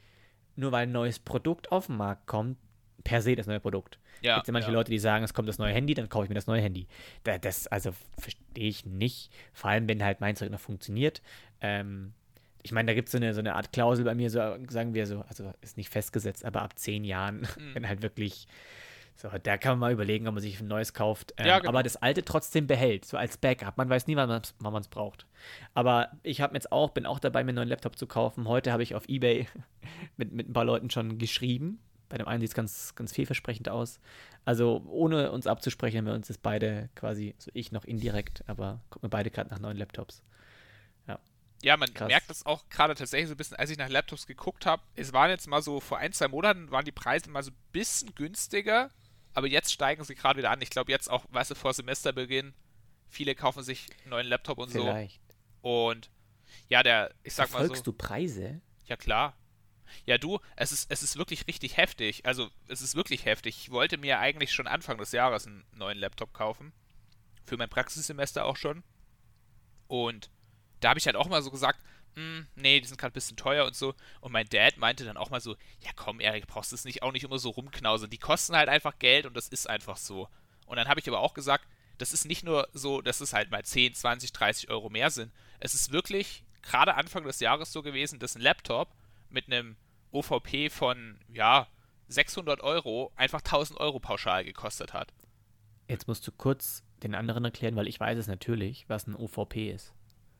nur 0.57 0.73
weil 0.73 0.85
ein 0.87 0.93
neues 0.93 1.19
Produkt 1.19 1.71
auf 1.73 1.87
den 1.87 1.97
Markt 1.97 2.27
kommt, 2.27 2.59
per 3.05 3.23
se 3.23 3.37
das 3.37 3.47
neue 3.47 3.61
Produkt. 3.61 3.99
Ja, 4.21 4.35
Gibt 4.37 4.49
ja 4.49 4.53
manche 4.53 4.69
ja. 4.69 4.75
Leute, 4.75 4.91
die 4.91 4.99
sagen, 4.99 5.23
es 5.25 5.33
kommt 5.33 5.49
das 5.49 5.59
neue 5.59 5.73
Handy, 5.73 5.95
dann 5.95 6.09
kaufe 6.09 6.25
ich 6.25 6.29
mir 6.29 6.35
das 6.35 6.49
neue 6.49 6.61
Handy. 6.61 6.89
Da, 7.23 7.39
das, 7.39 7.69
also 7.69 7.93
verstehe 8.19 8.69
ich 8.69 8.85
nicht. 8.85 9.31
Vor 9.53 9.71
allem, 9.71 9.89
wenn 9.89 10.03
halt 10.03 10.21
mein 10.21 10.35
Zeug 10.35 10.51
noch 10.51 10.59
funktioniert. 10.59 11.23
Ähm, 11.61 12.13
ich 12.65 12.73
meine, 12.73 12.89
da 12.89 12.95
gibt 12.95 13.07
es 13.09 13.13
so 13.13 13.19
eine, 13.19 13.33
so 13.35 13.39
eine 13.41 13.55
Art 13.55 13.73
Klausel 13.73 14.05
bei 14.05 14.17
mir, 14.17 14.29
so 14.31 14.41
sagen 14.69 14.93
wir 14.95 15.07
so, 15.07 15.21
also 15.29 15.53
ist 15.61 15.77
nicht 15.77 15.91
festgesetzt, 15.91 16.45
aber 16.45 16.63
ab 16.63 16.77
zehn 16.79 17.05
Jahren, 17.05 17.43
Mhm. 17.43 17.47
wenn 17.75 17.89
halt 17.89 18.03
wirklich, 18.03 18.49
so, 19.20 19.29
da 19.43 19.59
kann 19.59 19.73
man 19.73 19.79
mal 19.81 19.93
überlegen, 19.93 20.29
ob 20.29 20.35
man 20.35 20.43
sich 20.43 20.61
ein 20.61 20.69
neues 20.69 20.94
kauft. 20.94 21.35
Ähm, 21.37 21.47
Ja, 21.47 21.59
genau. 21.59 21.70
Aber 21.70 21.82
das 21.82 21.97
alte 21.97 22.25
trotzdem 22.25 22.69
behält, 22.69 23.05
so 23.05 23.17
als 23.17 23.37
Backup. 23.37 23.76
Man 23.76 23.88
weiß 23.88 24.06
nie, 24.06 24.15
wann 24.15 24.29
man 24.29 24.81
es 24.81 24.88
braucht. 24.88 25.26
Aber 25.75 26.12
ich 26.23 26.41
habe 26.41 26.55
jetzt 26.55 26.70
auch, 26.70 26.91
bin 26.91 27.05
auch 27.05 27.19
dabei, 27.19 27.43
mir 27.43 27.50
einen 27.50 27.56
neuen 27.56 27.69
Laptop 27.69 27.99
zu 27.99 28.06
kaufen. 28.06 28.47
Heute 28.47 28.70
habe 28.70 28.85
ich 28.85 28.94
auf 28.94 29.09
Ebay 29.09 29.49
mit, 30.17 30.32
mit 30.32 30.49
ein 30.49 30.53
paar 30.53 30.65
Leuten 30.65 30.88
schon 30.88 31.19
geschrieben. 31.19 31.81
Bei 32.09 32.17
dem 32.17 32.29
einen 32.29 32.41
sieht 32.41 32.50
es 32.50 32.55
ganz, 32.55 32.94
ganz 32.94 33.12
vielversprechend 33.12 33.69
aus. 33.69 33.99
Also 34.44 34.82
ohne 34.87 35.32
uns 35.32 35.47
abzusprechen, 35.47 35.99
haben 35.99 36.06
wir 36.06 36.14
uns 36.14 36.29
das 36.29 36.38
beide 36.38 36.88
quasi, 36.94 37.35
so 37.38 37.50
ich 37.55 37.73
noch 37.73 37.85
indirekt, 37.85 38.44
aber 38.47 38.81
gucken 38.88 39.09
wir 39.09 39.11
beide 39.11 39.31
gerade 39.31 39.50
nach 39.50 39.59
neuen 39.59 39.76
Laptops. 39.76 40.23
Ja, 41.62 41.76
man 41.76 41.93
Krass. 41.93 42.09
merkt 42.09 42.31
das 42.31 42.47
auch 42.47 42.69
gerade 42.69 42.94
tatsächlich 42.94 43.29
so 43.29 43.35
ein 43.35 43.37
bisschen, 43.37 43.56
als 43.56 43.71
ich 43.71 43.79
nach 43.79 43.88
Laptops 43.88 44.26
geguckt 44.26 44.64
habe. 44.64 44.82
Es 44.94 45.12
waren 45.12 45.31
jetzt 45.31 45.49
mal 45.49 45.62
so, 45.62 45.81
vor 45.81 45.99
ein, 45.99 46.12
zwei 46.12 46.29
Monaten 46.29 46.71
waren 46.71 46.85
die 46.85 46.93
Preise 46.93 47.31
mal 47.31 47.43
so 47.43 47.50
ein 47.50 47.56
bisschen 47.73 48.14
günstiger, 48.14 48.91
aber 49.38 49.46
jetzt 49.46 49.73
steigen 49.73 50.02
sie 50.02 50.17
gerade 50.17 50.37
wieder 50.38 50.50
an. 50.50 50.61
Ich 50.61 50.70
glaube 50.70 50.90
jetzt 50.90 51.08
auch, 51.08 51.25
weißt 51.31 51.52
du, 51.52 51.55
vor 51.55 51.73
Semesterbeginn, 51.73 52.55
viele 53.08 53.37
kaufen 53.37 53.62
sich 53.62 53.87
einen 54.02 54.11
neuen 54.11 54.26
Laptop 54.26 54.58
und 54.58 54.73
Vielleicht. 54.73 55.20
so. 55.62 55.69
Und 55.69 56.11
ja, 56.69 56.82
der, 56.82 57.14
ich 57.23 57.35
sag 57.35 57.52
mal 57.52 57.64
so. 57.69 57.81
Du 57.81 57.93
Preise? 57.93 58.61
Ja, 58.87 58.96
klar. 58.96 59.37
Ja, 60.06 60.19
du, 60.19 60.40
es 60.56 60.73
ist, 60.73 60.90
es 60.90 61.05
ist 61.05 61.17
wirklich 61.17 61.46
richtig 61.46 61.76
heftig. 61.76 62.26
Also, 62.26 62.50
es 62.67 62.82
ist 62.82 62.96
wirklich 62.96 63.26
heftig. 63.26 63.56
Ich 63.58 63.70
wollte 63.70 63.96
mir 63.96 64.19
eigentlich 64.19 64.50
schon 64.52 64.67
Anfang 64.67 64.99
des 64.99 65.12
Jahres 65.12 65.46
einen 65.46 65.64
neuen 65.73 65.99
Laptop 65.99 66.32
kaufen. 66.32 66.73
Für 67.44 67.56
mein 67.56 67.69
Praxissemester 67.70 68.44
auch 68.44 68.56
schon. 68.56 68.82
Und 69.87 70.31
da 70.81 70.88
habe 70.90 70.99
ich 70.99 71.06
halt 71.06 71.14
auch 71.14 71.29
mal 71.29 71.43
so 71.43 71.52
gesagt, 71.52 71.81
"Hm, 71.81 71.87
nee, 72.57 72.81
die 72.81 72.87
sind 72.87 72.99
gerade 72.99 73.13
ein 73.13 73.15
bisschen 73.15 73.37
teuer 73.37 73.65
und 73.65 73.77
so. 73.77 73.95
Und 74.21 74.33
mein 74.33 74.49
Dad 74.49 74.77
meinte 74.77 75.05
dann 75.05 75.17
auch 75.17 75.31
mal 75.31 75.41
so, 75.41 75.57
ja 75.81 75.91
komm, 75.95 76.21
Erik, 76.21 76.47
brauchst 76.47 76.73
du 76.73 76.77
es 76.77 76.85
nicht 76.85 77.03
auch 77.03 77.13
nicht 77.13 77.25
immer 77.25 77.39
so 77.39 77.51
rumknausen. 77.51 78.11
Die 78.11 78.19
kosten 78.19 78.57
halt 78.57 78.69
einfach 78.69 78.99
Geld 78.99 79.27
und 79.27 79.37
das 79.37 79.49
ist 79.49 79.69
einfach 79.69 79.97
so. 79.97 80.29
Und 80.67 80.77
dann 80.77 80.89
habe 80.89 81.01
ich 81.01 81.09
aber 81.09 81.21
auch 81.21 81.35
gesagt, 81.35 81.67
das 81.99 82.13
ist 82.13 82.25
nicht 82.25 82.45
nur 82.45 82.69
so, 82.73 83.01
dass 83.01 83.21
es 83.21 83.33
halt 83.33 83.51
mal 83.51 83.65
10, 83.65 83.95
20, 83.95 84.33
30 84.33 84.71
Euro 84.71 84.89
mehr 84.89 85.11
sind. 85.11 85.33
Es 85.61 85.75
ist 85.75 85.93
wirklich 85.93 86.45
gerade 86.63 86.95
Anfang 86.95 87.25
des 87.25 87.41
Jahres 87.41 87.73
so 87.73 87.83
gewesen, 87.83 88.19
dass 88.19 88.37
ein 88.37 88.43
Laptop 88.43 88.95
mit 89.31 89.47
einem 89.47 89.77
OVP 90.13 90.71
von, 90.71 91.19
ja, 91.33 91.67
600 92.09 92.61
Euro 92.63 93.13
einfach 93.17 93.41
1000 93.41 93.79
Euro 93.81 94.01
pauschal 94.01 94.45
gekostet 94.45 94.93
hat. 94.93 95.13
Jetzt 95.89 96.09
musst 96.09 96.27
du 96.27 96.33
kurz 96.33 96.83
den 97.03 97.15
anderen 97.15 97.45
erklären, 97.45 97.77
weil 97.77 97.89
ich 97.89 98.01
weiß 98.01 98.19
es 98.19 98.27
natürlich, 98.27 98.89
was 98.89 99.07
ein 99.07 99.15
OVP 99.15 99.71
ist. 99.71 99.95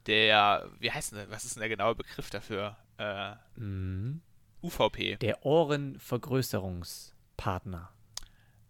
Der, 0.09 0.69
wie 0.81 0.91
heißt 0.91 1.13
denn, 1.13 1.31
was 1.31 1.45
ist 1.45 1.55
denn 1.55 1.61
der 1.61 1.69
genaue 1.69 1.95
Begriff 1.95 2.31
dafür? 2.31 2.77
Äh, 2.97 3.37
Mhm. 3.57 4.23
UVP. 4.63 5.17
Der 5.19 5.45
Ohrenvergrößerungspartner. 5.47 7.93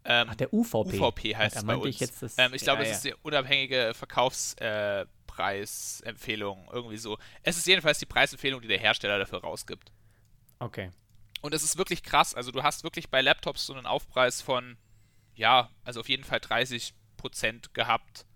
Ähm, 0.04 0.26
Ach, 0.30 0.34
der 0.34 0.52
UVP. 0.52 0.98
UVP 0.98 1.36
heißt 1.36 1.56
Da 1.56 1.60
es 1.60 1.66
bei 1.66 1.76
uns. 1.76 1.86
Ich, 1.86 2.00
jetzt 2.00 2.22
das, 2.22 2.36
ähm, 2.38 2.52
ich 2.54 2.62
glaube, 2.62 2.82
ja, 2.82 2.90
es 2.90 2.92
ja. 2.92 2.96
ist 2.96 3.04
die 3.04 3.14
unabhängige 3.22 3.92
Verkaufspreisempfehlung, 3.94 6.68
irgendwie 6.72 6.96
so. 6.96 7.18
Es 7.42 7.56
ist 7.56 7.66
jedenfalls 7.66 7.98
die 7.98 8.06
Preisempfehlung, 8.06 8.60
die 8.62 8.68
der 8.68 8.78
Hersteller 8.78 9.18
dafür 9.18 9.40
rausgibt. 9.40 9.92
Okay. 10.58 10.90
Und 11.40 11.54
es 11.54 11.62
ist 11.62 11.78
wirklich 11.78 12.02
krass. 12.02 12.34
Also 12.34 12.50
du 12.50 12.62
hast 12.62 12.84
wirklich 12.84 13.10
bei 13.10 13.20
Laptops 13.20 13.66
so 13.66 13.74
einen 13.74 13.86
Aufpreis 13.86 14.42
von, 14.42 14.76
ja, 15.34 15.70
also 15.84 16.00
auf 16.00 16.08
jeden 16.08 16.24
Fall 16.24 16.38
30% 16.38 16.92
gehabt, 17.74 18.26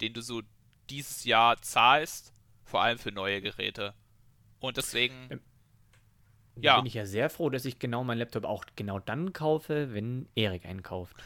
den 0.00 0.12
du 0.12 0.20
so 0.22 0.42
dieses 0.90 1.24
Jahr 1.24 1.60
zahlst, 1.62 2.32
vor 2.64 2.82
allem 2.82 2.98
für 2.98 3.12
neue 3.12 3.40
Geräte. 3.40 3.94
Und 4.60 4.76
deswegen, 4.76 5.28
Ähm, 5.30 5.40
Ja. 6.56 6.76
bin 6.76 6.86
ich 6.86 6.94
ja 6.94 7.04
sehr 7.04 7.30
froh, 7.30 7.50
dass 7.50 7.64
ich 7.64 7.78
genau 7.80 8.04
meinen 8.04 8.18
Laptop 8.18 8.44
auch 8.44 8.64
genau 8.76 9.00
dann 9.00 9.32
kaufe, 9.32 9.92
wenn 9.92 10.28
Erik 10.36 10.64
einen 10.66 10.82
kauft. 10.82 11.16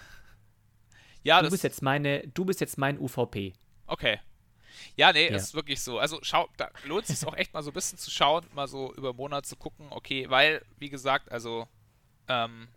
ja, 1.22 1.38
du 1.38 1.44
das 1.44 1.50
bist 1.52 1.64
jetzt 1.64 1.82
meine, 1.82 2.26
du 2.28 2.44
bist 2.46 2.60
jetzt 2.60 2.78
mein 2.78 2.98
UVP. 2.98 3.52
Okay. 3.86 4.18
Ja, 4.96 5.12
nee, 5.12 5.28
Ja. 5.28 5.36
ist 5.36 5.52
wirklich 5.54 5.80
so. 5.82 5.98
Also 5.98 6.18
schau, 6.22 6.48
da 6.56 6.70
lohnt 6.86 7.08
es 7.10 7.20
sich 7.20 7.28
auch 7.28 7.34
echt 7.36 7.52
mal 7.52 7.62
so 7.62 7.70
ein 7.70 7.74
bisschen 7.74 7.98
zu 7.98 8.10
schauen, 8.10 8.46
mal 8.54 8.68
so 8.68 8.94
über 8.94 9.08
einen 9.10 9.16
Monat 9.16 9.44
zu 9.44 9.56
gucken, 9.56 9.88
okay, 9.90 10.30
weil, 10.30 10.64
wie 10.78 10.88
gesagt, 10.88 11.30
also, 11.30 11.68
ähm, 12.28 12.68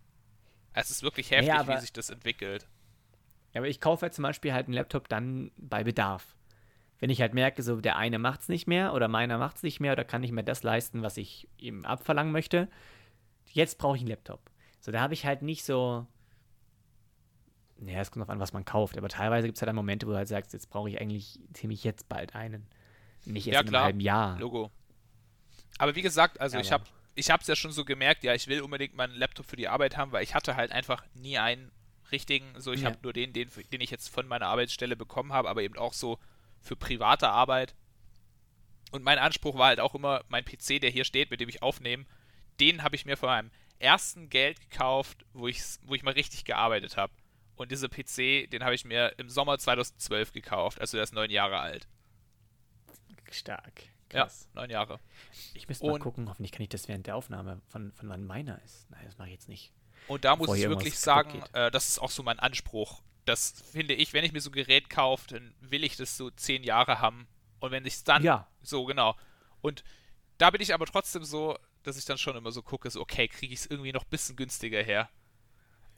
es 0.73 0.89
ist 0.89 1.03
wirklich 1.03 1.31
heftig, 1.31 1.47
wie 1.53 1.57
aber- 1.57 1.79
sich 1.79 1.93
das 1.93 2.09
entwickelt. 2.09 2.67
Ja, 3.53 3.61
aber 3.61 3.67
ich 3.69 3.79
kaufe 3.79 4.01
halt 4.03 4.13
zum 4.13 4.23
Beispiel 4.23 4.51
halt 4.53 4.65
einen 4.67 4.73
Laptop 4.73 5.07
dann 5.09 5.51
bei 5.57 5.83
Bedarf. 5.83 6.35
Wenn 7.01 7.09
ich 7.09 7.19
halt 7.19 7.33
merke, 7.33 7.63
so 7.63 7.81
der 7.81 7.97
eine 7.97 8.19
macht 8.19 8.41
es 8.41 8.47
nicht 8.47 8.67
mehr 8.67 8.93
oder 8.93 9.07
meiner 9.09 9.37
macht 9.37 9.57
es 9.57 9.63
nicht 9.63 9.79
mehr 9.81 9.91
oder 9.91 10.05
kann 10.05 10.21
nicht 10.21 10.31
mehr 10.31 10.43
das 10.43 10.63
leisten, 10.63 11.01
was 11.01 11.17
ich 11.17 11.49
ihm 11.57 11.83
abverlangen 11.83 12.31
möchte, 12.31 12.69
jetzt 13.51 13.77
brauche 13.79 13.95
ich 13.97 14.01
einen 14.03 14.09
Laptop. 14.09 14.39
So, 14.79 14.91
da 14.91 15.01
habe 15.01 15.13
ich 15.15 15.25
halt 15.25 15.41
nicht 15.41 15.65
so. 15.65 16.05
Ja, 17.83 17.99
es 17.99 18.11
kommt 18.11 18.21
drauf 18.21 18.29
an, 18.29 18.39
was 18.39 18.53
man 18.53 18.63
kauft, 18.63 18.97
aber 18.97 19.09
teilweise 19.09 19.47
gibt 19.47 19.57
es 19.57 19.61
halt 19.63 19.67
dann 19.69 19.75
Momente, 19.75 20.05
wo 20.05 20.11
du 20.11 20.17
halt 20.17 20.27
sagst, 20.27 20.53
jetzt 20.53 20.69
brauche 20.69 20.89
ich 20.89 21.01
eigentlich 21.01 21.39
ziemlich 21.53 21.83
jetzt 21.83 22.07
bald 22.07 22.35
einen. 22.35 22.67
Nicht 23.25 23.47
erst 23.47 23.55
Ja, 23.55 23.67
in 23.67 23.75
einem 23.75 23.83
halben 23.83 23.99
Jahr. 23.99 24.39
Logo. 24.39 24.69
Aber 25.79 25.95
wie 25.95 26.03
gesagt, 26.03 26.39
also 26.39 26.57
Ja, 26.57 26.61
ich 26.61 26.71
habe 26.71 26.83
ich 27.15 27.29
hab's 27.31 27.47
ja 27.47 27.55
schon 27.55 27.71
so 27.71 27.83
gemerkt, 27.83 28.23
ja, 28.23 28.35
ich 28.35 28.47
will 28.47 28.61
unbedingt 28.61 28.95
meinen 28.95 29.15
Laptop 29.15 29.47
für 29.47 29.55
die 29.55 29.67
Arbeit 29.67 29.97
haben, 29.97 30.11
weil 30.11 30.23
ich 30.23 30.35
hatte 30.35 30.55
halt 30.55 30.71
einfach 30.71 31.03
nie 31.15 31.39
einen 31.39 31.71
richtigen, 32.11 32.45
so 32.57 32.71
ich 32.71 32.81
Ja. 32.81 32.87
habe 32.89 32.99
nur 33.01 33.13
den, 33.13 33.33
den, 33.33 33.49
den 33.71 33.81
ich 33.81 33.89
jetzt 33.89 34.09
von 34.09 34.27
meiner 34.27 34.45
Arbeitsstelle 34.47 34.95
bekommen 34.95 35.33
habe, 35.33 35.49
aber 35.49 35.63
eben 35.63 35.77
auch 35.77 35.93
so 35.93 36.19
für 36.61 36.75
private 36.75 37.29
Arbeit. 37.29 37.75
Und 38.91 39.03
mein 39.03 39.19
Anspruch 39.19 39.57
war 39.57 39.67
halt 39.67 39.79
auch 39.79 39.95
immer, 39.95 40.23
mein 40.27 40.45
PC, 40.45 40.81
der 40.81 40.89
hier 40.89 41.05
steht, 41.05 41.31
mit 41.31 41.39
dem 41.39 41.49
ich 41.49 41.61
aufnehme, 41.61 42.05
den 42.59 42.83
habe 42.83 42.95
ich 42.95 43.05
mir 43.05 43.17
von 43.17 43.29
meinem 43.29 43.51
ersten 43.79 44.29
Geld 44.29 44.59
gekauft, 44.61 45.25
wo 45.33 45.47
ich, 45.47 45.61
wo 45.83 45.95
ich 45.95 46.03
mal 46.03 46.13
richtig 46.13 46.45
gearbeitet 46.45 46.97
habe. 46.97 47.13
Und 47.55 47.71
dieser 47.71 47.89
PC, 47.89 48.49
den 48.49 48.63
habe 48.63 48.75
ich 48.75 48.85
mir 48.85 49.13
im 49.17 49.29
Sommer 49.29 49.57
2012 49.57 50.33
gekauft. 50.33 50.79
Also 50.79 50.97
der 50.97 51.03
ist 51.03 51.13
neun 51.13 51.29
Jahre 51.29 51.59
alt. 51.59 51.87
Stark. 53.31 53.83
Krass. 54.09 54.49
Ja, 54.53 54.61
neun 54.61 54.69
Jahre. 54.69 54.99
Ich 55.53 55.67
müsste 55.67 55.87
mal 55.87 55.99
gucken, 55.99 56.29
hoffentlich 56.29 56.51
kann 56.51 56.63
ich 56.63 56.69
das 56.69 56.87
während 56.87 57.07
der 57.07 57.15
Aufnahme, 57.15 57.61
von, 57.69 57.93
von 57.93 58.09
wann 58.09 58.25
meiner 58.25 58.61
ist. 58.63 58.89
Nein, 58.89 59.01
das 59.05 59.17
mache 59.17 59.29
ich 59.29 59.33
jetzt 59.33 59.47
nicht. 59.47 59.71
Und 60.07 60.25
da 60.25 60.35
muss 60.35 60.57
ich 60.57 60.67
wirklich 60.67 60.99
sagen, 60.99 61.43
äh, 61.53 61.71
das 61.71 61.87
ist 61.87 61.99
auch 61.99 62.09
so 62.09 62.23
mein 62.23 62.39
Anspruch. 62.39 63.01
Das 63.31 63.63
finde 63.71 63.93
ich, 63.93 64.11
wenn 64.11 64.25
ich 64.25 64.33
mir 64.33 64.41
so 64.41 64.49
ein 64.49 64.53
Gerät 64.53 64.89
kaufe, 64.89 65.29
dann 65.29 65.55
will 65.61 65.85
ich 65.85 65.95
das 65.95 66.17
so 66.17 66.29
zehn 66.31 66.63
Jahre 66.63 66.99
haben. 66.99 67.29
Und 67.61 67.71
wenn 67.71 67.85
ich 67.85 67.93
es 67.93 68.03
dann. 68.03 68.23
Ja. 68.23 68.47
So, 68.61 68.83
genau. 68.83 69.15
Und 69.61 69.85
da 70.37 70.49
bin 70.49 70.59
ich 70.59 70.73
aber 70.73 70.85
trotzdem 70.85 71.23
so, 71.23 71.57
dass 71.83 71.97
ich 71.97 72.03
dann 72.03 72.17
schon 72.17 72.35
immer 72.35 72.51
so 72.51 72.61
gucke, 72.61 72.89
so, 72.89 72.99
okay, 72.99 73.29
kriege 73.29 73.53
ich 73.53 73.61
es 73.61 73.65
irgendwie 73.67 73.93
noch 73.93 74.03
ein 74.03 74.09
bisschen 74.09 74.35
günstiger 74.35 74.83
her. 74.83 75.09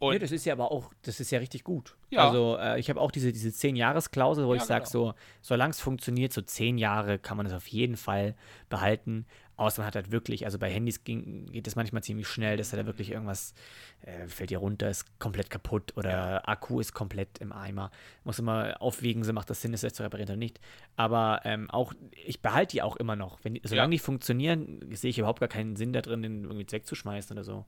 Und 0.03 0.13
nee, 0.13 0.19
das 0.19 0.31
ist 0.31 0.45
ja 0.45 0.53
aber 0.53 0.71
auch, 0.71 0.91
das 1.03 1.19
ist 1.19 1.31
ja 1.31 1.39
richtig 1.39 1.63
gut. 1.63 1.95
Ja. 2.09 2.27
Also 2.27 2.57
äh, 2.57 2.79
ich 2.79 2.89
habe 2.89 2.99
auch 2.99 3.09
diese, 3.09 3.31
diese 3.31 3.49
10-Jahres-Klausel, 3.49 4.45
wo 4.45 4.53
ja, 4.53 4.61
ich 4.61 4.67
sage, 4.67 4.85
genau. 4.91 5.11
so, 5.11 5.13
solange 5.41 5.71
es 5.71 5.79
funktioniert, 5.79 6.33
so 6.33 6.41
10 6.41 6.77
Jahre 6.77 7.19
kann 7.19 7.37
man 7.37 7.45
es 7.45 7.53
auf 7.53 7.67
jeden 7.67 7.95
Fall 7.95 8.35
behalten. 8.69 9.25
Außer 9.55 9.81
man 9.81 9.87
hat 9.87 9.95
halt 9.95 10.11
wirklich, 10.11 10.45
also 10.45 10.59
bei 10.59 10.69
Handys 10.69 11.03
ging, 11.03 11.45
geht 11.45 11.67
es 11.67 11.75
manchmal 11.75 12.03
ziemlich 12.03 12.27
schnell, 12.27 12.57
dass 12.57 12.71
da 12.71 12.85
wirklich 12.85 13.11
irgendwas 13.11 13.53
äh, 14.01 14.27
fällt 14.27 14.49
dir 14.49 14.57
runter, 14.57 14.89
ist 14.89 15.19
komplett 15.19 15.49
kaputt 15.49 15.95
oder 15.95 16.09
ja. 16.09 16.41
Akku 16.45 16.79
ist 16.79 16.93
komplett 16.93 17.37
im 17.37 17.53
Eimer. 17.53 17.91
Muss 18.23 18.39
immer 18.39 18.81
aufwiegen, 18.81 19.23
so 19.23 19.31
macht 19.31 19.49
das 19.49 19.61
Sinn, 19.61 19.73
es 19.73 19.81
zu 19.81 20.03
reparieren 20.03 20.29
oder 20.29 20.37
nicht. 20.37 20.59
Aber 20.95 21.41
ähm, 21.45 21.69
auch, 21.69 21.93
ich 22.25 22.41
behalte 22.41 22.71
die 22.71 22.81
auch 22.81 22.97
immer 22.97 23.15
noch. 23.15 23.39
Wenn, 23.43 23.59
solange 23.63 23.91
die 23.91 23.99
funktionieren, 23.99 24.79
sehe 24.91 25.11
ich 25.11 25.19
überhaupt 25.19 25.39
gar 25.39 25.49
keinen 25.49 25.75
Sinn 25.75 25.93
da 25.93 26.01
drin, 26.01 26.23
den 26.23 26.43
irgendwie 26.43 26.65
wegzuschmeißen 26.69 27.37
oder 27.37 27.43
so. 27.43 27.65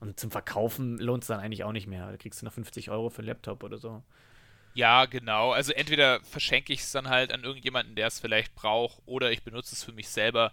Und 0.00 0.20
zum 0.20 0.30
Verkaufen 0.30 0.98
lohnt 0.98 1.24
es 1.24 1.28
dann 1.28 1.40
eigentlich 1.40 1.64
auch 1.64 1.72
nicht 1.72 1.86
mehr. 1.86 2.10
Da 2.10 2.16
kriegst 2.16 2.40
du 2.40 2.46
noch 2.46 2.52
50 2.52 2.90
Euro 2.90 3.10
für 3.10 3.18
einen 3.18 3.28
Laptop 3.28 3.64
oder 3.64 3.78
so. 3.78 4.02
Ja, 4.74 5.06
genau. 5.06 5.52
Also 5.52 5.72
entweder 5.72 6.20
verschenke 6.20 6.72
ich 6.72 6.80
es 6.80 6.92
dann 6.92 7.08
halt 7.08 7.32
an 7.32 7.42
irgendjemanden, 7.42 7.96
der 7.96 8.06
es 8.06 8.20
vielleicht 8.20 8.54
braucht, 8.54 9.02
oder 9.06 9.32
ich 9.32 9.42
benutze 9.42 9.74
es 9.74 9.82
für 9.82 9.92
mich 9.92 10.08
selber. 10.08 10.52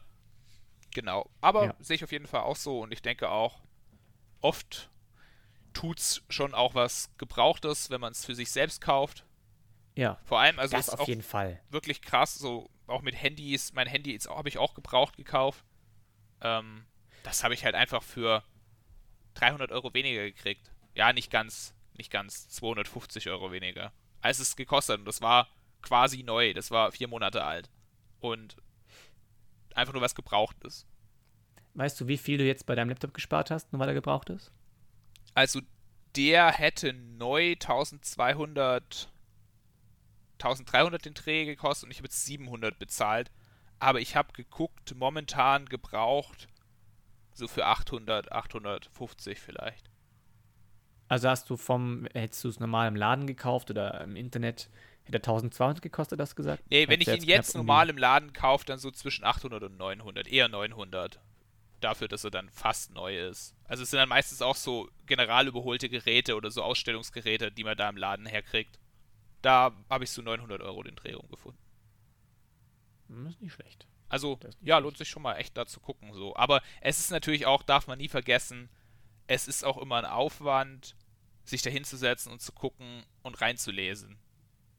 Genau. 0.96 1.30
Aber 1.42 1.66
ja. 1.66 1.76
sehe 1.80 1.96
ich 1.96 2.04
auf 2.04 2.12
jeden 2.12 2.26
Fall 2.26 2.42
auch 2.42 2.56
so 2.56 2.82
und 2.82 2.92
ich 2.92 3.02
denke 3.02 3.30
auch, 3.30 3.62
oft 4.42 4.90
tut 5.74 6.00
es 6.00 6.24
schon 6.30 6.54
auch 6.56 6.74
was 6.74 7.12
Gebrauchtes, 7.18 7.90
wenn 7.90 8.02
man 8.02 8.14
es 8.14 8.26
für 8.26 8.34
sich 8.34 8.50
selbst 8.52 8.82
kauft. 8.82 9.26
Ja. 9.96 10.18
Vor 10.24 10.40
allem, 10.40 10.58
also 10.58 10.76
das 10.76 10.90
auf 10.90 11.08
jeden 11.08 11.22
Fall. 11.22 11.62
Wirklich 11.70 12.02
krass, 12.02 12.36
so 12.36 12.70
auch 12.88 13.02
mit 13.02 13.22
Handys. 13.22 13.74
Mein 13.74 13.88
Handy 13.88 14.18
habe 14.18 14.50
ich 14.50 14.58
auch 14.58 14.74
gebraucht 14.74 15.18
gekauft. 15.18 15.64
Ähm, 16.42 16.86
das 17.24 17.44
habe 17.44 17.54
ich 17.54 17.64
halt 17.64 17.76
einfach 17.76 18.04
für 18.04 18.44
300 19.36 19.72
Euro 19.72 19.94
weniger 19.94 20.24
gekriegt. 20.24 20.72
Ja, 20.96 21.14
nicht 21.14 21.32
ganz, 21.32 21.76
nicht 21.94 22.12
ganz, 22.12 22.50
250 22.50 23.30
Euro 23.30 23.52
weniger. 23.52 23.92
Als 24.22 24.40
es 24.40 24.56
gekostet 24.56 25.00
und 25.00 25.06
das 25.06 25.22
war 25.22 25.48
quasi 25.82 26.24
neu, 26.24 26.54
das 26.54 26.72
war 26.72 26.92
vier 26.92 27.08
Monate 27.08 27.44
alt. 27.44 27.70
Und 28.20 28.58
einfach 29.76 29.94
nur 29.94 30.02
was 30.02 30.16
gebraucht 30.16 30.64
ist. 30.64 30.88
Weißt 31.76 32.00
du, 32.00 32.08
wie 32.08 32.18
viel 32.18 32.38
du 32.38 32.46
jetzt 32.46 32.66
bei 32.66 32.76
deinem 32.76 32.90
Laptop 32.90 33.14
gespart 33.14 33.52
hast, 33.52 33.72
nur 33.72 33.80
weil 33.80 33.90
er 33.90 33.94
gebraucht 33.94 34.30
ist? 34.30 34.52
Also, 35.34 35.62
der 36.16 36.52
hätte 36.52 36.94
neu 36.94 37.52
1200, 37.52 39.12
1300 40.40 41.06
den 41.06 41.14
Dreh 41.14 41.46
gekostet 41.46 41.86
und 41.86 41.92
ich 41.92 41.98
habe 41.98 42.06
jetzt 42.06 42.26
700 42.26 42.80
bezahlt. 42.80 43.30
Aber 43.80 44.00
ich 44.00 44.16
habe 44.16 44.32
geguckt, 44.32 44.96
momentan 44.96 45.66
gebraucht 45.66 46.48
so 47.38 47.48
für 47.48 47.66
800, 47.66 48.32
850 48.32 49.40
vielleicht. 49.40 49.90
Also 51.08 51.30
hast 51.30 51.50
du 51.50 51.58
vom, 51.58 52.08
hättest 52.14 52.44
du 52.44 52.50
es 52.50 52.60
normal 52.60 52.88
im 52.88 52.96
Laden 52.96 53.28
gekauft 53.28 53.70
oder 53.70 54.02
im 54.02 54.16
Internet, 54.16 54.70
hätte 55.04 55.18
er 55.18 55.24
1200 55.24 55.82
gekostet, 55.82 56.20
das 56.20 56.36
gesagt? 56.36 56.64
Nee, 56.70 56.88
wenn 56.88 57.00
ich 57.00 57.08
ihn 57.08 57.24
jetzt 57.24 57.56
normal 57.56 57.90
im 57.90 57.98
Laden 57.98 58.34
kaufe, 58.34 58.66
dann 58.66 58.80
so 58.80 58.90
zwischen 58.90 59.24
800 59.24 59.62
und 59.64 59.78
900, 59.78 60.28
eher 60.28 60.48
900. 60.48 61.20
Dafür, 61.82 62.08
dass 62.08 62.24
er 62.24 62.32
dann 62.32 62.50
fast 62.50 62.94
neu 62.94 63.20
ist. 63.28 63.54
Also 63.66 63.84
es 63.84 63.92
sind 63.92 64.00
dann 64.00 64.10
meistens 64.10 64.42
auch 64.42 64.56
so 64.56 64.90
general 65.06 65.46
überholte 65.46 65.90
Geräte 65.90 66.36
oder 66.36 66.50
so 66.50 66.64
Ausstellungsgeräte, 66.64 67.52
die 67.52 67.64
man 67.64 67.78
da 67.78 67.90
im 67.90 67.98
Laden 67.98 68.26
herkriegt. 68.26 68.80
Da 69.42 69.74
habe 69.90 70.06
ich 70.06 70.10
so 70.10 70.22
900 70.22 70.62
Euro 70.62 70.82
den 70.82 70.96
Dreh 70.96 71.16
gefunden. 71.30 71.60
Das 73.10 73.34
ist 73.34 73.42
nicht 73.42 73.54
schlecht. 73.54 73.86
Also, 74.16 74.40
ja, 74.62 74.78
lohnt 74.78 74.98
sich 74.98 75.10
schon 75.10 75.24
mal 75.24 75.36
echt 75.36 75.58
da 75.58 75.66
zu 75.66 75.82
gucken. 75.82 76.14
So. 76.14 76.38
Aber 76.38 76.62
es 76.80 77.00
ist 77.00 77.12
natürlich 77.12 77.46
auch, 77.46 77.64
darf 77.64 77.86
man 77.88 77.98
nie 77.98 78.08
vergessen, 78.08 78.70
es 79.28 79.46
ist 79.46 79.66
auch 79.66 79.78
immer 79.78 79.98
ein 79.98 80.06
Aufwand, 80.06 80.96
sich 81.44 81.62
da 81.62 81.70
hinzusetzen 81.70 82.32
und 82.32 82.42
zu 82.42 82.54
gucken 82.54 83.04
und 83.24 83.42
reinzulesen. 83.42 84.18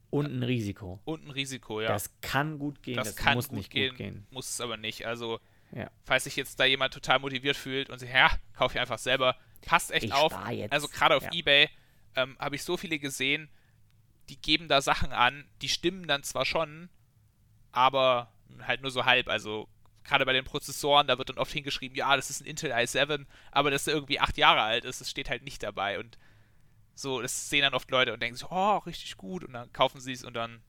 Und 0.09 0.33
ein 0.33 0.43
Risiko. 0.43 1.03
Und 1.05 1.27
ein 1.27 1.31
Risiko, 1.31 1.83
ja. 1.83 1.89
Das 1.89 2.19
kann 2.23 2.59
gut 2.59 2.83
gehen, 2.83 2.97
das, 2.97 3.09
das 3.09 3.17
kann 3.17 3.35
muss 3.35 3.49
gut 3.49 3.59
nicht 3.59 3.71
gehen, 3.71 3.91
gut 3.91 3.99
gehen. 3.99 4.27
Muss 4.31 4.49
es 4.49 4.59
aber 4.63 4.79
nicht. 4.79 5.07
Also, 5.07 5.39
ja. 5.71 5.91
falls 6.05 6.25
sich 6.25 6.37
jetzt 6.37 6.59
da 6.59 6.65
jemand 6.65 6.95
total 6.95 7.19
motiviert 7.19 7.59
fühlt 7.59 7.91
und 7.91 7.99
sich, 7.99 8.09
ja, 8.09 8.31
kaufe 8.55 8.77
ich 8.77 8.81
einfach 8.81 8.99
selber, 8.99 9.37
passt 9.61 9.91
echt 9.91 10.07
ich 10.07 10.15
auf. 10.15 10.33
Jetzt. 10.51 10.73
Also, 10.73 10.89
gerade 10.89 11.15
auf 11.15 11.25
ja. 11.25 11.33
Ebay 11.35 11.69
ähm, 12.15 12.39
habe 12.39 12.57
ich 12.57 12.65
so 12.65 12.79
viele 12.79 12.99
gesehen, 12.99 13.51
die 14.31 14.41
geben 14.41 14.67
da 14.67 14.81
Sachen 14.81 15.13
an, 15.13 15.47
die 15.61 15.69
stimmen 15.69 16.07
dann 16.07 16.23
zwar 16.23 16.47
schon, 16.47 16.89
aber 17.71 18.33
halt 18.67 18.83
nur 18.83 18.91
so 18.91 19.05
halb. 19.05 19.29
Also 19.29 19.69
gerade 20.05 20.25
bei 20.25 20.33
den 20.33 20.45
Prozessoren, 20.45 21.07
da 21.07 21.19
wird 21.19 21.29
dann 21.29 21.39
oft 21.39 21.53
hingeschrieben, 21.53 21.97
ja, 21.97 22.15
das 22.17 22.31
ist 22.31 22.41
ein 22.41 22.47
Intel 22.47 22.73
i7, 22.73 23.27
aber 23.51 23.71
dass 23.71 23.87
er 23.87 23.95
irgendwie 23.95 24.21
acht 24.21 24.39
Jahre 24.39 24.63
alt 24.63 24.85
ist, 24.85 25.01
das 25.01 25.11
steht 25.11 25.29
halt 25.29 25.43
nicht 25.43 25.63
dabei. 25.63 25.99
Und 25.99 26.19
so, 26.95 27.21
das 27.21 27.51
sehen 27.51 27.63
dann 27.63 27.75
oft 27.75 27.91
Leute 27.91 28.13
und 28.13 28.23
denken 28.23 28.37
sich, 28.37 28.51
oh, 28.51 28.79
richtig 28.79 29.17
gut, 29.17 29.45
und 29.45 29.53
dann 29.53 29.73
kaufen 29.73 30.01
sie 30.01 30.13
es 30.13 30.25
und 30.25 30.35
dann. 30.35 30.61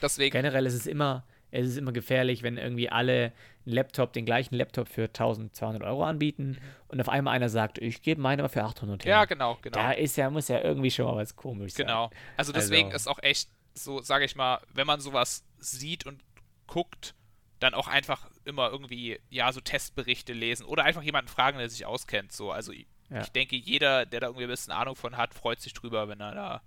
Deswegen. 0.00 0.32
Generell 0.32 0.64
ist 0.64 0.74
es 0.74 0.86
immer, 0.86 1.26
es 1.50 1.68
ist 1.68 1.76
immer 1.76 1.92
gefährlich, 1.92 2.42
wenn 2.42 2.56
irgendwie 2.56 2.88
alle 2.88 3.32
einen 3.66 3.74
Laptop, 3.74 4.12
den 4.12 4.24
gleichen 4.24 4.54
Laptop 4.54 4.88
für 4.88 5.04
1200 5.04 5.82
Euro 5.82 6.04
anbieten 6.04 6.50
mhm. 6.50 6.58
und 6.88 7.00
auf 7.00 7.08
einmal 7.08 7.34
einer 7.34 7.48
sagt, 7.48 7.78
ich 7.78 8.02
gebe 8.02 8.20
meine 8.20 8.42
aber 8.42 8.48
für 8.48 8.64
800 8.64 9.04
her. 9.04 9.10
Ja, 9.10 9.24
genau, 9.24 9.58
genau. 9.60 9.78
Da 9.78 9.92
ist 9.92 10.16
ja, 10.16 10.30
muss 10.30 10.48
ja 10.48 10.60
irgendwie 10.60 10.90
schon 10.90 11.06
mal 11.06 11.16
was 11.16 11.36
komisch 11.36 11.72
sein. 11.72 11.86
Genau. 11.86 12.10
Also 12.36 12.52
deswegen 12.52 12.92
also. 12.92 12.96
ist 12.96 13.08
auch 13.08 13.22
echt 13.22 13.50
so, 13.74 14.00
sage 14.00 14.24
ich 14.24 14.36
mal, 14.36 14.60
wenn 14.72 14.86
man 14.86 15.00
sowas 15.00 15.44
sieht 15.58 16.06
und 16.06 16.22
guckt, 16.68 17.16
dann 17.58 17.74
auch 17.74 17.88
einfach 17.88 18.30
immer 18.44 18.70
irgendwie, 18.70 19.18
ja, 19.30 19.50
so 19.52 19.60
Testberichte 19.60 20.32
lesen 20.32 20.64
oder 20.64 20.84
einfach 20.84 21.02
jemanden 21.02 21.28
fragen, 21.28 21.58
der 21.58 21.68
sich 21.68 21.84
auskennt. 21.84 22.30
So, 22.30 22.52
also 22.52 22.72
ja. 22.72 23.22
ich 23.22 23.30
denke, 23.30 23.56
jeder, 23.56 24.06
der 24.06 24.20
da 24.20 24.28
irgendwie 24.28 24.44
ein 24.44 24.50
bisschen 24.50 24.72
Ahnung 24.72 24.94
von 24.94 25.16
hat, 25.16 25.34
freut 25.34 25.60
sich 25.60 25.72
drüber, 25.72 26.08
wenn 26.08 26.20
er 26.20 26.34
da 26.34 26.62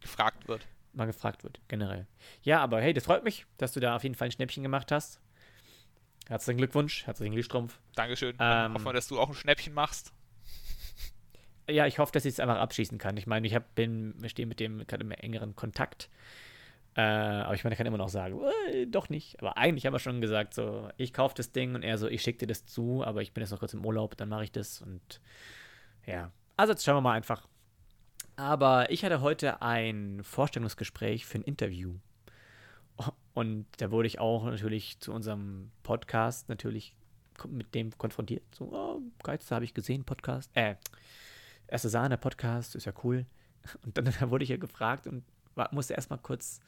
gefragt 0.00 0.48
wird. 0.48 0.66
Mal 0.92 1.06
gefragt 1.06 1.44
wird, 1.44 1.60
generell. 1.68 2.06
Ja, 2.42 2.60
aber 2.60 2.80
hey, 2.80 2.92
das 2.92 3.04
freut 3.04 3.22
mich, 3.22 3.46
dass 3.56 3.72
du 3.72 3.80
da 3.80 3.94
auf 3.94 4.02
jeden 4.02 4.16
Fall 4.16 4.28
ein 4.28 4.32
Schnäppchen 4.32 4.64
gemacht 4.64 4.90
hast. 4.90 5.20
Herzlichen 6.28 6.58
Glückwunsch, 6.58 7.06
herzlichen 7.06 7.32
Glückstrumpf. 7.32 7.78
Dankeschön. 7.94 8.36
Ähm, 8.38 8.74
hoffen 8.74 8.84
wir, 8.84 8.92
dass 8.92 9.08
du 9.08 9.20
auch 9.20 9.28
ein 9.28 9.34
Schnäppchen 9.34 9.72
machst. 9.72 10.12
Ja, 11.68 11.86
ich 11.86 11.98
hoffe, 11.98 12.12
dass 12.12 12.24
ich 12.24 12.34
es 12.34 12.40
einfach 12.40 12.56
abschließen 12.56 12.98
kann. 12.98 13.16
Ich 13.16 13.26
meine, 13.26 13.46
ich 13.46 13.54
hab, 13.54 13.74
bin, 13.74 14.14
wir 14.20 14.28
stehen 14.28 14.48
mit 14.48 14.60
dem 14.60 14.86
gerade 14.86 15.04
im 15.04 15.12
engeren 15.12 15.54
Kontakt. 15.54 16.10
Äh, 16.94 17.00
aber 17.00 17.54
ich 17.54 17.64
meine, 17.64 17.74
er 17.74 17.76
kann 17.78 17.86
immer 17.86 17.98
noch 17.98 18.08
sagen, 18.08 18.40
äh, 18.70 18.86
doch 18.86 19.08
nicht. 19.08 19.38
Aber 19.40 19.56
eigentlich 19.56 19.86
haben 19.86 19.94
wir 19.94 19.98
schon 19.98 20.20
gesagt, 20.20 20.54
so, 20.54 20.88
ich 20.98 21.12
kaufe 21.12 21.34
das 21.34 21.52
Ding 21.52 21.74
und 21.74 21.82
er 21.82 21.96
so, 21.96 22.08
ich 22.08 22.22
schicke 22.22 22.40
dir 22.40 22.46
das 22.46 22.66
zu, 22.66 23.02
aber 23.04 23.22
ich 23.22 23.32
bin 23.32 23.42
jetzt 23.42 23.50
noch 23.50 23.60
kurz 23.60 23.72
im 23.72 23.84
Urlaub, 23.84 24.16
dann 24.16 24.28
mache 24.28 24.44
ich 24.44 24.52
das 24.52 24.82
und 24.82 25.20
ja. 26.06 26.30
Also 26.56 26.72
jetzt 26.72 26.84
schauen 26.84 26.96
wir 26.96 27.00
mal 27.00 27.14
einfach. 27.14 27.48
Aber 28.36 28.90
ich 28.90 29.04
hatte 29.04 29.20
heute 29.20 29.62
ein 29.62 30.20
Vorstellungsgespräch 30.22 31.26
für 31.26 31.38
ein 31.38 31.42
Interview. 31.42 31.94
Und 33.34 33.66
da 33.78 33.90
wurde 33.90 34.06
ich 34.06 34.18
auch 34.18 34.44
natürlich 34.44 34.98
zu 35.00 35.12
unserem 35.12 35.70
Podcast 35.82 36.48
natürlich 36.48 36.94
mit 37.48 37.74
dem 37.74 37.96
konfrontiert. 37.96 38.42
So, 38.54 38.70
oh, 38.72 39.00
geilste 39.22 39.54
habe 39.54 39.64
ich 39.64 39.72
gesehen, 39.74 40.04
Podcast. 40.04 40.50
Äh, 40.54 40.76
erste 41.66 41.88
Sahne, 41.88 42.18
Podcast, 42.18 42.74
ist 42.74 42.84
ja 42.84 42.92
cool. 43.02 43.24
Und 43.84 43.96
dann, 43.96 44.04
dann 44.04 44.30
wurde 44.30 44.44
ich 44.44 44.50
ja 44.50 44.58
gefragt 44.58 45.06
und 45.06 45.24
war, 45.54 45.68
musste 45.72 45.94
erstmal 45.94 46.18
kurz 46.18 46.60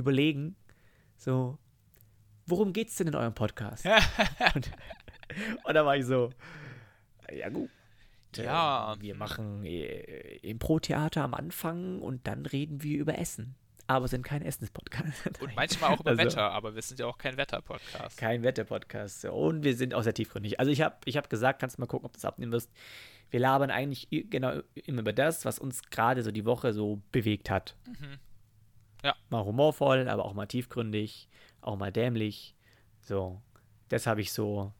überlegen, 0.00 0.56
so, 1.16 1.58
worum 2.46 2.72
geht's 2.72 2.96
denn 2.96 3.08
in 3.08 3.14
eurem 3.14 3.34
Podcast? 3.34 3.86
und, 4.54 4.70
und 5.64 5.74
da 5.74 5.84
war 5.84 5.96
ich 5.96 6.04
so, 6.04 6.30
ja 7.30 7.48
gut. 7.48 7.70
Ja. 8.36 8.96
wir 9.00 9.16
machen 9.16 9.64
äh, 9.64 10.36
Impro-Theater 10.38 11.22
am 11.22 11.34
Anfang 11.34 12.00
und 12.00 12.26
dann 12.26 12.46
reden 12.46 12.82
wir 12.82 12.98
über 12.98 13.18
Essen. 13.18 13.56
Aber 13.86 14.06
sind 14.06 14.22
kein 14.22 14.42
Essenspodcast. 14.42 15.40
und 15.42 15.56
manchmal 15.56 15.94
auch 15.94 16.00
über 16.00 16.10
also, 16.10 16.22
Wetter, 16.22 16.52
aber 16.52 16.76
wir 16.76 16.82
sind 16.82 17.00
ja 17.00 17.06
auch 17.06 17.18
kein 17.18 17.36
Wetter-Podcast. 17.36 18.16
Kein 18.16 18.44
Wetter-Podcast. 18.44 19.24
Und 19.24 19.64
wir 19.64 19.74
sind 19.74 19.94
auch 19.94 20.04
sehr 20.04 20.14
tiefgründig. 20.14 20.60
Also 20.60 20.70
ich 20.70 20.80
habe 20.80 20.96
ich 21.06 21.16
hab 21.16 21.28
gesagt, 21.28 21.58
kannst 21.58 21.76
du 21.76 21.82
mal 21.82 21.86
gucken, 21.86 22.06
ob 22.06 22.12
du 22.12 22.18
das 22.18 22.24
abnehmen 22.24 22.52
wirst. 22.52 22.70
Wir 23.30 23.40
labern 23.40 23.70
eigentlich 23.70 24.08
genau 24.30 24.60
immer 24.74 25.00
über 25.00 25.12
das, 25.12 25.44
was 25.44 25.58
uns 25.58 25.82
gerade 25.90 26.22
so 26.22 26.30
die 26.30 26.44
Woche 26.44 26.72
so 26.72 27.02
bewegt 27.10 27.50
hat. 27.50 27.74
Mhm. 27.86 28.18
Ja. 29.02 29.14
Mal 29.30 29.44
humorvoll, 29.44 30.08
aber 30.08 30.24
auch 30.24 30.34
mal 30.34 30.46
tiefgründig, 30.46 31.28
auch 31.60 31.76
mal 31.76 31.90
dämlich. 31.92 32.54
So, 33.00 33.40
das 33.88 34.06
habe 34.06 34.20
ich 34.20 34.32
so 34.32 34.72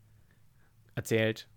erzählt. 0.94 1.48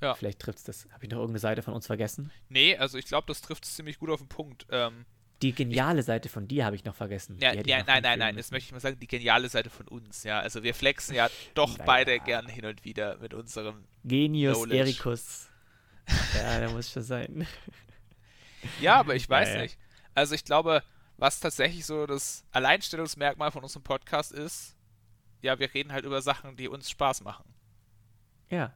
Ja. 0.00 0.14
Vielleicht 0.14 0.38
trifft 0.38 0.58
es 0.58 0.64
das. 0.64 0.88
Habe 0.92 1.04
ich 1.04 1.10
noch 1.10 1.18
irgendeine 1.18 1.40
Seite 1.40 1.62
von 1.62 1.74
uns 1.74 1.86
vergessen? 1.86 2.30
Nee, 2.48 2.76
also 2.76 2.98
ich 2.98 3.06
glaube, 3.06 3.26
das 3.26 3.40
trifft 3.40 3.64
es 3.64 3.74
ziemlich 3.74 3.98
gut 3.98 4.10
auf 4.10 4.20
den 4.20 4.28
Punkt. 4.28 4.66
Ähm, 4.70 5.04
Die 5.42 5.52
geniale 5.52 6.04
Seite 6.04 6.28
von 6.28 6.46
dir 6.46 6.64
habe 6.64 6.76
ich 6.76 6.84
noch 6.84 6.94
vergessen. 6.94 7.36
ja, 7.40 7.52
ich 7.52 7.66
ja, 7.66 7.80
noch 7.80 7.86
nein, 7.86 8.02
nein, 8.04 8.18
nein, 8.20 8.36
das 8.36 8.52
möchte 8.52 8.66
ich 8.66 8.72
mal 8.72 8.78
sagen, 8.80 9.00
die 9.00 9.08
geniale 9.08 9.48
Seite 9.48 9.70
von 9.70 9.88
uns, 9.88 10.22
ja. 10.22 10.38
Also 10.38 10.62
wir 10.62 10.74
flexen 10.74 11.16
ja 11.16 11.28
doch 11.54 11.78
beide 11.78 12.20
gern 12.20 12.46
hin 12.46 12.64
und 12.66 12.84
wieder 12.84 13.16
mit 13.18 13.34
unserem. 13.34 13.84
Genius 14.04 14.58
Knowledge. 14.58 14.78
Ericus. 14.78 15.48
ja, 16.36 16.60
der 16.60 16.70
muss 16.70 16.92
schon 16.92 17.02
sein. 17.02 17.46
Ja, 18.80 18.96
aber 19.00 19.16
ich 19.16 19.28
weiß 19.28 19.48
Ja, 19.48 19.54
ja. 19.56 19.62
nicht. 19.62 19.78
Also 20.14 20.36
ich 20.36 20.44
glaube, 20.44 20.84
was 21.18 21.40
tatsächlich 21.40 21.84
so 21.84 22.06
das 22.06 22.44
Alleinstellungsmerkmal 22.52 23.50
von 23.50 23.62
unserem 23.62 23.82
Podcast 23.82 24.32
ist, 24.32 24.76
ja, 25.42 25.58
wir 25.58 25.72
reden 25.74 25.92
halt 25.92 26.04
über 26.04 26.22
Sachen, 26.22 26.56
die 26.56 26.68
uns 26.68 26.88
Spaß 26.90 27.22
machen. 27.22 27.44
Ja. 28.48 28.72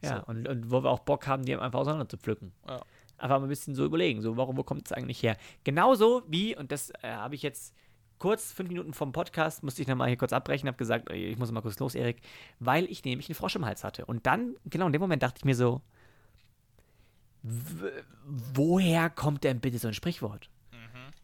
Ja, 0.00 0.16
So. 0.18 0.26
und, 0.26 0.48
und 0.48 0.70
wo 0.70 0.82
wir 0.82 0.90
auch 0.90 1.00
Bock 1.00 1.26
haben, 1.26 1.44
die 1.44 1.54
einfach 1.54 1.78
auseinander 1.78 2.08
zu 2.08 2.16
pflücken. 2.16 2.52
Ja. 2.66 2.80
Einfach 3.18 3.38
mal 3.38 3.46
ein 3.46 3.48
bisschen 3.48 3.74
so 3.74 3.84
überlegen, 3.84 4.20
so, 4.20 4.36
warum, 4.36 4.56
wo 4.56 4.64
kommt 4.64 4.86
es 4.86 4.92
eigentlich 4.92 5.22
her? 5.22 5.36
Genauso 5.62 6.22
wie, 6.26 6.56
und 6.56 6.72
das 6.72 6.90
äh, 7.02 7.12
habe 7.12 7.36
ich 7.36 7.42
jetzt 7.42 7.74
kurz, 8.18 8.52
fünf 8.52 8.68
Minuten 8.68 8.94
vom 8.94 9.12
Podcast, 9.12 9.62
musste 9.62 9.82
ich 9.82 9.88
nochmal 9.88 10.08
hier 10.08 10.16
kurz 10.16 10.32
abbrechen, 10.32 10.66
habe 10.66 10.78
gesagt, 10.78 11.10
ich 11.10 11.38
muss 11.38 11.52
mal 11.52 11.60
kurz 11.60 11.78
los, 11.78 11.94
Erik, 11.94 12.20
weil 12.58 12.84
ich 12.86 13.04
nämlich 13.04 13.28
einen 13.28 13.34
Frosch 13.36 13.54
im 13.54 13.64
Hals 13.64 13.84
hatte. 13.84 14.06
Und 14.06 14.26
dann, 14.26 14.56
genau 14.64 14.86
in 14.86 14.92
dem 14.92 15.00
Moment 15.00 15.22
dachte 15.22 15.38
ich 15.38 15.44
mir 15.44 15.54
so, 15.54 15.82
woher 17.42 19.10
kommt 19.10 19.44
denn 19.44 19.60
bitte 19.60 19.78
so 19.78 19.88
ein 19.88 19.94
Sprichwort? 19.94 20.50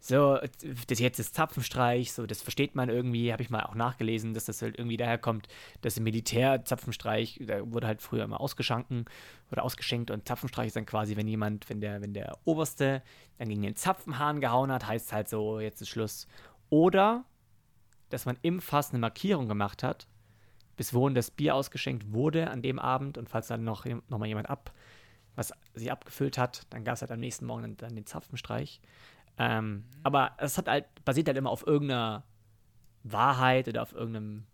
So, 0.01 0.39
das 0.87 1.01
jetzt 1.01 1.19
ist 1.19 1.35
Zapfenstreich, 1.35 2.13
so, 2.13 2.25
das 2.25 2.41
versteht 2.41 2.77
man 2.77 2.89
irgendwie, 2.89 3.33
habe 3.33 3.43
ich 3.43 3.51
mal 3.51 3.65
auch 3.65 3.75
nachgelesen, 3.75 4.33
dass 4.33 4.45
das 4.45 4.63
halt 4.63 4.79
irgendwie 4.79 4.97
daher 4.97 5.19
kommt, 5.19 5.49
dass 5.81 5.97
im 5.97 6.05
Militär 6.05 6.65
Zapfenstreich, 6.65 7.41
da 7.45 7.71
wurde 7.71 7.89
halt 7.89 8.01
früher 8.01 8.23
immer 8.23 8.41
ausgeschanken 8.41 9.07
oder 9.51 9.65
ausgeschenkt 9.65 10.11
und 10.11 10.27
Zapfenstreich 10.27 10.69
ist 10.69 10.77
dann 10.77 10.87
quasi, 10.87 11.17
wenn 11.17 11.27
jemand, 11.27 11.69
wenn 11.69 11.81
der, 11.81 12.01
wenn 12.01 12.15
der 12.15 12.39
Oberste 12.45 13.03
dann 13.39 13.49
gegen 13.49 13.63
den 13.63 13.77
Zapfenhahn 13.77 14.41
gehauen 14.41 14.71
hat, 14.71 14.87
heißt 14.87 15.13
halt 15.13 15.29
so, 15.29 15.59
jetzt 15.59 15.83
ist 15.83 15.89
Schluss. 15.89 16.29
Oder, 16.71 17.25
dass 18.09 18.25
man 18.25 18.39
im 18.43 18.61
Fass 18.61 18.91
eine 18.91 19.01
Markierung 19.01 19.49
gemacht 19.49 19.83
hat, 19.83 20.07
bis 20.77 20.95
wohin 20.95 21.15
das 21.15 21.33
Bier 21.33 21.57
ausgeschenkt 21.57 22.13
wurde 22.13 22.51
an 22.51 22.63
dem 22.63 22.79
Abend 22.79 23.19
und 23.19 23.29
falls 23.29 23.49
dann 23.49 23.65
noch, 23.65 23.85
noch 23.85 24.19
mal 24.19 24.27
jemand 24.27 24.49
ab, 24.49 24.73
was 25.35 25.53
sich 25.75 25.91
abgefüllt 25.93 26.39
hat, 26.39 26.67
dann 26.71 26.85
gab 26.85 26.95
es 26.95 27.01
halt 27.01 27.13
am 27.13 27.21
nächsten 27.21 27.47
Morgen 27.47 27.77
dann 27.77 27.95
den 27.95 28.07
Zapfenstreich. 28.07 28.81
Ähm, 29.39 29.85
Aber 30.03 30.33
es 30.39 30.59
hat 30.59 30.69
halt, 30.69 30.87
basiert 31.05 31.29
halt 31.29 31.39
immer 31.39 31.51
auf 31.51 31.67
irgendeiner 31.67 32.25
Wahrheit 33.05 33.69
oder 33.69 33.83
auf 33.83 33.93
irgendeinem 33.93 34.47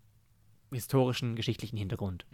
historischen, 0.71 1.35
geschichtlichen 1.35 1.77
Hintergrund. 1.77 2.25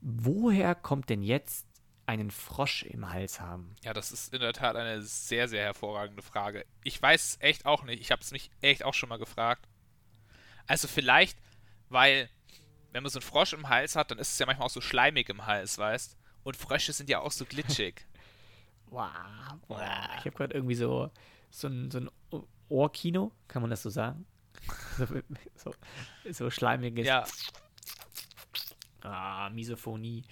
Woher 0.00 0.74
kommt 0.74 1.08
denn 1.10 1.22
jetzt 1.22 1.66
einen 2.06 2.30
Frosch 2.30 2.84
im 2.84 3.10
Hals 3.10 3.40
haben? 3.40 3.74
Ja, 3.82 3.92
das 3.92 4.12
ist 4.12 4.32
in 4.32 4.40
der 4.40 4.52
Tat 4.52 4.76
eine 4.76 5.02
sehr, 5.02 5.48
sehr 5.48 5.64
hervorragende 5.64 6.22
Frage. 6.22 6.64
Ich 6.84 7.00
weiß 7.00 7.24
es 7.24 7.40
echt 7.40 7.66
auch 7.66 7.82
nicht. 7.82 8.00
Ich 8.00 8.12
habe 8.12 8.22
es 8.22 8.30
mich 8.30 8.50
echt 8.60 8.84
auch 8.84 8.94
schon 8.94 9.08
mal 9.08 9.18
gefragt. 9.18 9.66
Also 10.68 10.86
vielleicht, 10.86 11.38
weil, 11.88 12.28
wenn 12.92 13.02
man 13.02 13.10
so 13.10 13.18
einen 13.18 13.26
Frosch 13.26 13.52
im 13.52 13.68
Hals 13.68 13.96
hat, 13.96 14.10
dann 14.10 14.18
ist 14.18 14.32
es 14.32 14.38
ja 14.38 14.46
manchmal 14.46 14.66
auch 14.66 14.72
so 14.72 14.80
schleimig 14.80 15.28
im 15.28 15.46
Hals, 15.46 15.78
weißt? 15.78 16.16
Und 16.44 16.56
Frösche 16.56 16.92
sind 16.92 17.10
ja 17.10 17.20
auch 17.20 17.32
so 17.32 17.44
glitschig. 17.44 18.06
Wow. 18.96 19.58
wow. 19.68 19.78
Ich 20.18 20.24
habe 20.24 20.30
gerade 20.30 20.54
irgendwie 20.54 20.74
so, 20.74 21.10
so 21.50 21.68
ein, 21.68 21.90
so 21.90 21.98
ein 22.00 22.10
Ohrkino, 22.68 23.32
kann 23.48 23.62
man 23.62 23.70
das 23.70 23.82
so 23.82 23.90
sagen? 23.90 24.26
so, 24.98 25.06
so, 25.54 25.72
so 26.32 26.50
schleimiges. 26.50 27.06
ja, 27.06 27.24
Ah, 29.02 29.50
Misophonie. 29.50 30.24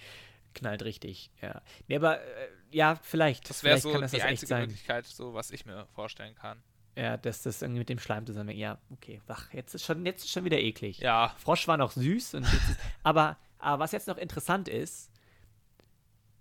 Knallt 0.53 0.83
richtig, 0.83 1.31
ja. 1.41 1.61
Nee, 1.87 1.97
aber 1.97 2.21
äh, 2.21 2.47
ja, 2.71 2.95
vielleicht. 3.01 3.49
das 3.49 3.63
wäre 3.63 3.77
so 3.77 3.91
kann 3.91 4.01
das 4.01 4.11
die 4.11 4.17
das 4.17 4.25
einzige. 4.25 4.55
Möglichkeit, 4.55 5.05
so 5.05 5.33
was 5.33 5.51
ich 5.51 5.65
mir 5.65 5.85
vorstellen 5.93 6.33
kann. 6.35 6.61
Ja, 6.97 7.17
dass 7.17 7.41
das 7.41 7.61
irgendwie 7.61 7.79
mit 7.79 7.89
dem 7.89 7.99
Schleim 7.99 8.25
zusammenhängt. 8.25 8.61
Ja, 8.61 8.77
okay. 8.91 9.21
Ach, 9.27 9.51
jetzt 9.53 9.75
ist 9.75 9.83
schon, 9.83 10.05
jetzt 10.05 10.23
ist 10.23 10.31
schon 10.31 10.45
wieder 10.45 10.59
eklig. 10.59 10.99
Ja, 10.99 11.35
Frosch 11.37 11.67
war 11.67 11.75
noch 11.75 11.91
süß. 11.91 12.35
Und 12.35 12.43
ist, 12.43 12.77
aber, 13.03 13.37
aber 13.59 13.83
was 13.83 13.91
jetzt 13.91 14.07
noch 14.07 14.17
interessant 14.17 14.69
ist, 14.69 15.11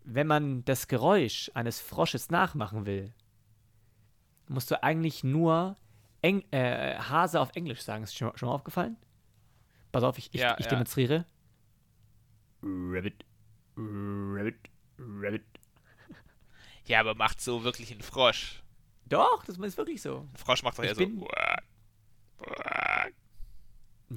wenn 0.05 0.27
man 0.27 0.65
das 0.65 0.87
Geräusch 0.89 1.51
eines 1.55 1.81
Frosches 1.81 2.31
nachmachen 2.31 2.87
will, 2.87 3.13
musst 4.49 4.71
du 4.71 4.83
eigentlich 4.83 5.25
nur 5.25 5.77
Eng 6.23 6.43
äh, 6.53 6.97
Hase 6.99 7.41
auf 7.41 7.51
Englisch 7.55 7.81
sagen. 7.83 8.05
Ist 8.05 8.17
schon, 8.17 8.37
schon 8.37 8.49
mal 8.49 8.55
aufgefallen? 8.55 8.97
Pass 9.93 10.03
auf, 10.03 10.19
ich, 10.19 10.29
ich, 10.33 10.41
Ja, 10.41 10.57
ich 10.59 10.65
ja. 10.67 10.71
demonstriere. 10.71 11.25
Rabbit, 12.63 13.25
Rabbit, 13.77 14.57
Rabbit. 14.99 15.45
ja, 16.87 17.01
aber 17.01 17.15
macht 17.15 17.41
so 17.41 17.63
wirklich 17.65 17.93
ein 17.93 18.01
Frosch. 18.01 18.63
Doch, 19.07 19.45
das 19.45 19.59
ist 19.59 19.77
wirklich 19.77 20.01
so. 20.01 20.27
Ein 20.33 20.37
Frosch 20.37 20.63
macht 20.63 20.79
doch 20.79 20.85
eher 20.85 20.95
bin- 20.95 21.19
so. 21.21 21.29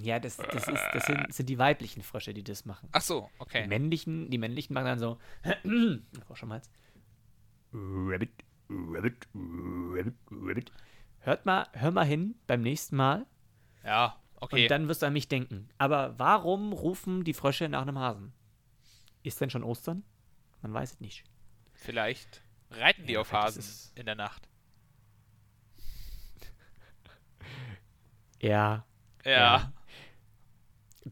Ja, 0.01 0.19
das, 0.19 0.37
das, 0.37 0.67
ist, 0.67 0.81
das 0.93 1.05
sind, 1.05 1.33
sind 1.33 1.47
die 1.49 1.57
weiblichen 1.57 2.01
Frösche, 2.03 2.33
die 2.33 2.43
das 2.43 2.65
machen. 2.65 2.89
Ach 2.91 3.01
so, 3.01 3.29
Die 3.35 3.41
okay. 3.41 3.67
männlichen, 3.67 4.29
die 4.29 4.37
männlichen 4.37 4.73
machen 4.73 4.85
dann 4.85 4.99
so. 4.99 5.17
Hals. 6.49 6.69
Rabbit, 7.73 8.31
Rabbit, 8.69 9.27
Rabbit, 9.35 10.15
Rabbit. 10.31 10.71
Hört 11.19 11.45
mal, 11.45 11.67
hör 11.73 11.91
mal 11.91 12.05
hin 12.05 12.35
beim 12.47 12.61
nächsten 12.61 12.95
Mal 12.95 13.25
Ja, 13.83 14.21
okay. 14.37 14.63
und 14.63 14.71
dann 14.71 14.87
wirst 14.87 15.01
du 15.01 15.05
an 15.07 15.13
mich 15.13 15.27
denken. 15.27 15.69
Aber 15.77 16.17
warum 16.17 16.73
rufen 16.73 17.23
die 17.23 17.33
Frösche 17.33 17.67
nach 17.69 17.81
einem 17.81 17.99
Hasen? 17.99 18.33
Ist 19.23 19.41
denn 19.41 19.49
schon 19.49 19.63
Ostern? 19.63 20.03
Man 20.61 20.73
weiß 20.73 20.93
es 20.93 20.99
nicht. 20.99 21.23
Vielleicht 21.73 22.41
reiten 22.71 23.05
die 23.07 23.13
Ja, 23.13 23.21
auf 23.21 23.31
Hasen 23.33 23.59
ist- 23.59 23.97
in 23.97 24.05
der 24.05 24.15
Nacht. 24.15 24.47
Ja. 28.39 28.85
Ja. 29.25 29.31
Ja. 29.31 29.73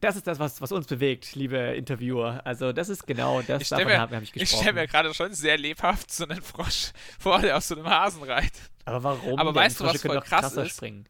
Das 0.00 0.16
ist 0.16 0.26
das, 0.26 0.38
was, 0.38 0.60
was 0.60 0.72
uns 0.72 0.86
bewegt, 0.86 1.34
liebe 1.34 1.56
Interviewer. 1.56 2.44
Also, 2.44 2.72
das 2.72 2.88
ist 2.88 3.06
genau 3.06 3.40
das, 3.42 3.62
Ich 3.62 3.66
stelle 3.68 3.82
davon 3.84 3.92
mir, 3.96 4.00
habe 4.00 4.16
hab 4.16 4.22
ich 4.22 4.28
ich 4.34 4.40
gesprochen. 4.40 4.62
stell 4.62 4.72
mir 4.74 4.86
gerade 4.86 5.14
schon 5.14 5.32
sehr 5.32 5.56
lebhaft 5.56 6.12
so 6.12 6.24
einen 6.24 6.42
Frosch 6.42 6.92
vor, 7.18 7.38
der 7.40 7.56
auf 7.56 7.64
so 7.64 7.74
einem 7.76 7.86
Hasen 7.88 8.22
reitet. 8.22 8.70
Aber 8.84 9.02
warum? 9.02 9.38
Aber 9.38 9.52
Denn 9.52 9.62
weißt 9.62 9.80
du, 9.80 9.84
was 9.84 9.92
Frösche 9.92 10.02
können 10.08 10.20
voll 10.20 10.28
krass 10.28 10.40
krasser 10.42 10.64
ist? 10.64 10.76
springen. 10.76 11.08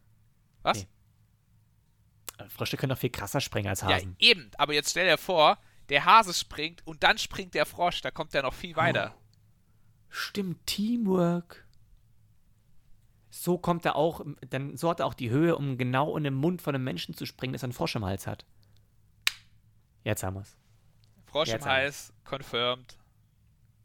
Was? 0.63 0.79
Nee. 0.79 2.45
Äh, 2.45 2.49
Frösche 2.49 2.77
können 2.77 2.91
doch 2.91 2.99
viel 2.99 3.11
krasser 3.11 3.41
springen 3.41 3.69
als 3.69 3.81
Ja, 3.81 3.89
Hasen. 3.89 4.15
eben. 4.19 4.51
Aber 4.57 4.73
jetzt 4.75 4.91
stell 4.91 5.07
dir 5.09 5.19
vor, 5.19 5.59
der 5.89 6.05
Hase 6.05 6.33
springt 6.35 6.87
und 6.87 7.03
dann 7.03 7.19
springt 7.19 7.55
der 7.55 7.67
Frosch. 7.67 8.01
Da 8.03 8.11
kommt 8.11 8.35
der 8.35 8.43
noch 8.43 8.55
viel 8.55 8.77
weiter. 8.77 9.15
Stimmt, 10.09 10.65
Teamwork. 10.67 11.67
So 13.31 13.59
kommt 13.59 13.85
er 13.85 13.97
auch, 13.97 14.25
dann 14.49 14.77
so 14.77 14.89
hat 14.89 15.01
er 15.01 15.07
auch 15.07 15.15
die 15.15 15.31
Höhe, 15.31 15.57
um 15.57 15.77
genau 15.77 16.17
in 16.17 16.25
den 16.25 16.35
Mund 16.35 16.63
von 16.63 16.75
einem 16.75 16.85
Menschen 16.85 17.15
zu 17.15 17.27
springen, 17.27 17.53
das 17.53 17.65
einen 17.65 17.73
Frosch 17.75 17.95
im 17.97 18.05
Hals 18.05 18.27
hat. 18.27 18.47
Jetzt 20.07 20.23
haben 20.23 20.37
wir's. 20.37 20.57
Frosch 21.27 21.49
Jetzt 21.49 21.65
im 21.65 21.71
Hals, 21.73 22.13
confirmed. 22.25 22.97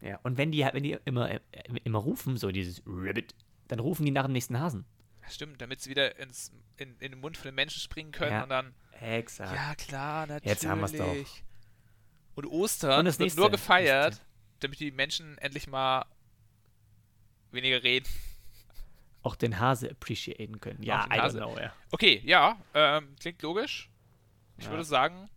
Ja. 0.00 0.20
Und 0.22 0.36
wenn 0.38 0.52
die, 0.52 0.60
wenn 0.72 0.84
die 0.84 0.96
immer, 1.04 1.28
äh, 1.30 1.40
immer 1.82 1.98
rufen, 1.98 2.36
so 2.36 2.52
dieses 2.52 2.80
Rabbit, 2.86 3.34
dann 3.66 3.80
rufen 3.80 4.04
die 4.04 4.12
nach 4.12 4.24
dem 4.26 4.32
nächsten 4.32 4.58
Hasen. 4.60 4.84
Stimmt, 5.28 5.60
damit 5.60 5.80
sie 5.80 5.90
wieder 5.90 6.18
ins, 6.20 6.52
in, 6.76 6.90
in 7.00 7.12
den 7.12 7.20
Mund 7.20 7.36
von 7.36 7.46
den 7.48 7.54
Menschen 7.56 7.80
springen 7.80 8.12
können 8.12 8.30
Ja. 8.32 8.42
und 8.44 8.48
dann. 8.50 8.74
Exakt. 9.00 9.52
Ja, 9.52 9.74
klar, 9.74 10.26
natürlich. 10.28 10.44
Jetzt 10.44 10.66
haben 10.66 10.80
wir's 10.80 10.92
doch. 10.92 11.16
Und 12.36 12.46
Ostern 12.46 13.00
Und 13.00 13.04
das 13.06 13.18
wird 13.18 13.26
nächste. 13.26 13.40
nur 13.40 13.50
gefeiert, 13.50 14.10
Nächste. 14.12 14.24
damit 14.60 14.78
die 14.80 14.90
Menschen 14.92 15.38
endlich 15.38 15.66
mal 15.66 16.04
weniger 17.50 17.82
reden. 17.82 18.08
Auch 19.22 19.34
den 19.36 19.58
Hase 19.58 19.90
appreciaten 19.90 20.60
können. 20.60 20.82
Ja, 20.82 21.06
I 21.12 21.18
Hase. 21.18 21.38
know, 21.38 21.56
ja. 21.58 21.72
Okay, 21.90 22.22
ja, 22.24 22.56
ähm, 22.74 23.14
klingt 23.20 23.42
logisch. 23.42 23.90
Ich 24.56 24.64
Ja. 24.64 24.70
würde 24.70 24.84
sagen, 24.84 25.28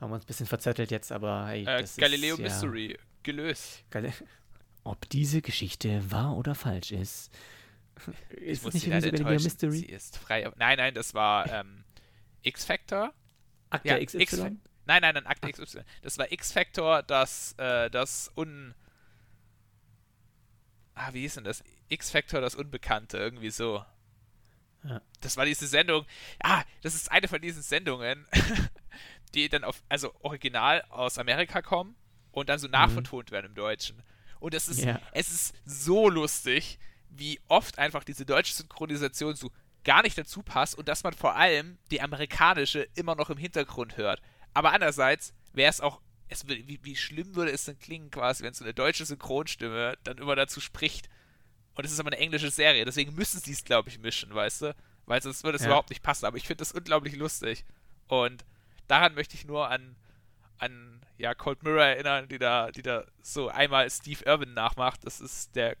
Haben 0.00 0.10
wir 0.10 0.14
uns 0.14 0.24
ein 0.24 0.26
bisschen 0.26 0.46
verzettelt 0.46 0.90
jetzt, 0.90 1.12
aber 1.12 1.46
hey, 1.48 1.62
äh, 1.66 1.84
Galileo 1.98 2.34
ist, 2.34 2.40
ja, 2.40 2.44
Mystery 2.44 2.98
gelöst. 3.22 3.84
Gal- 3.90 4.12
Ob 4.84 5.08
diese 5.10 5.42
Geschichte 5.42 6.10
wahr 6.10 6.36
oder 6.36 6.54
falsch 6.54 6.90
ist, 6.92 7.30
Ich 8.30 8.36
ist 8.38 8.64
muss 8.64 8.74
es 8.74 8.86
nicht 8.86 8.92
irgendwie 8.92 9.22
Galileo. 9.22 9.42
Mystery? 9.42 9.76
Sie 9.76 9.86
ist 9.86 10.16
frei. 10.16 10.50
Nein, 10.56 10.78
nein, 10.78 10.94
das 10.94 11.12
war 11.12 11.50
ähm, 11.52 11.84
X-Factor. 12.42 13.12
Akte 13.68 13.88
Ja, 13.88 14.02
XY? 14.04 14.22
X 14.22 14.38
nein, 14.38 14.58
nein, 14.86 15.02
nein, 15.14 15.26
Akte 15.26 15.52
XY. 15.52 15.80
Das 16.02 16.16
war 16.16 16.32
X-Factor, 16.32 17.02
das, 17.02 17.54
äh, 17.58 17.90
das 17.90 18.32
Un... 18.36 18.74
Ah, 20.94 21.10
wie 21.12 21.20
hieß 21.20 21.34
denn 21.34 21.44
das? 21.44 21.62
X-Factor, 21.88 22.40
das 22.40 22.54
Unbekannte, 22.54 23.18
irgendwie 23.18 23.50
so. 23.50 23.84
Ja. 24.82 25.00
Das 25.20 25.36
war 25.36 25.44
diese 25.44 25.66
Sendung. 25.66 26.06
Ah, 26.42 26.64
das 26.82 26.94
ist 26.94 27.10
eine 27.10 27.28
von 27.28 27.40
diesen 27.40 27.62
Sendungen, 27.62 28.26
die 29.34 29.48
dann 29.48 29.64
auf, 29.64 29.82
also 29.88 30.14
original 30.20 30.82
aus 30.90 31.18
Amerika 31.18 31.62
kommen 31.62 31.96
und 32.32 32.48
dann 32.48 32.58
so 32.58 32.68
nachvertont 32.68 33.30
werden 33.30 33.46
im 33.46 33.54
Deutschen. 33.54 34.02
Und 34.40 34.54
es 34.54 34.68
ist, 34.68 34.80
Mhm. 34.82 34.88
Ja. 34.88 35.00
es 35.12 35.30
ist 35.30 35.54
so 35.64 36.08
lustig, 36.08 36.78
wie 37.10 37.40
oft 37.48 37.78
einfach 37.78 38.04
diese 38.04 38.24
deutsche 38.24 38.54
Synchronisation 38.54 39.34
so 39.36 39.50
gar 39.84 40.02
nicht 40.02 40.16
dazu 40.16 40.42
passt 40.42 40.76
und 40.76 40.88
dass 40.88 41.02
man 41.04 41.12
vor 41.14 41.36
allem 41.36 41.78
die 41.90 42.00
amerikanische 42.00 42.86
immer 42.94 43.14
noch 43.14 43.30
im 43.30 43.38
Hintergrund 43.38 43.96
hört. 43.96 44.20
Aber 44.54 44.72
andererseits 44.72 45.32
wäre 45.52 45.70
es 45.70 45.80
auch 45.80 46.00
es, 46.28 46.46
wie, 46.46 46.78
wie 46.82 46.94
schlimm 46.94 47.34
würde 47.34 47.50
es 47.50 47.64
denn 47.64 47.78
klingen, 47.78 48.10
quasi, 48.12 48.44
wenn 48.44 48.54
so 48.54 48.62
eine 48.64 48.72
deutsche 48.72 49.04
Synchronstimme 49.04 49.98
dann 50.04 50.18
immer 50.18 50.36
dazu 50.36 50.60
spricht. 50.60 51.08
Und 51.74 51.84
es 51.84 51.90
ist 51.92 51.98
aber 51.98 52.10
eine 52.10 52.18
englische 52.18 52.50
Serie, 52.52 52.84
deswegen 52.84 53.14
müssen 53.16 53.40
sie 53.40 53.50
es, 53.52 53.64
glaube 53.64 53.88
ich, 53.88 53.98
mischen, 53.98 54.32
weißt 54.32 54.62
du? 54.62 54.76
Weil 55.06 55.20
sonst 55.22 55.42
würde 55.42 55.56
es 55.56 55.62
Ja. 55.62 55.68
überhaupt 55.70 55.90
nicht 55.90 56.02
passen. 56.04 56.26
Aber 56.26 56.36
ich 56.36 56.46
finde 56.46 56.58
das 56.58 56.70
unglaublich 56.72 57.16
lustig. 57.16 57.64
Und 58.06 58.44
daran 58.90 59.14
möchte 59.14 59.34
ich 59.34 59.46
nur 59.46 59.68
an, 59.68 59.96
an 60.58 61.00
ja, 61.16 61.34
Cold 61.34 61.62
Mirror 61.62 61.84
erinnern, 61.84 62.28
die 62.28 62.38
da, 62.38 62.70
die 62.70 62.82
da 62.82 63.04
so 63.22 63.48
einmal 63.48 63.88
Steve 63.90 64.24
Irwin 64.24 64.54
nachmacht. 64.54 65.04
Das 65.04 65.20
ist 65.20 65.54
der. 65.54 65.76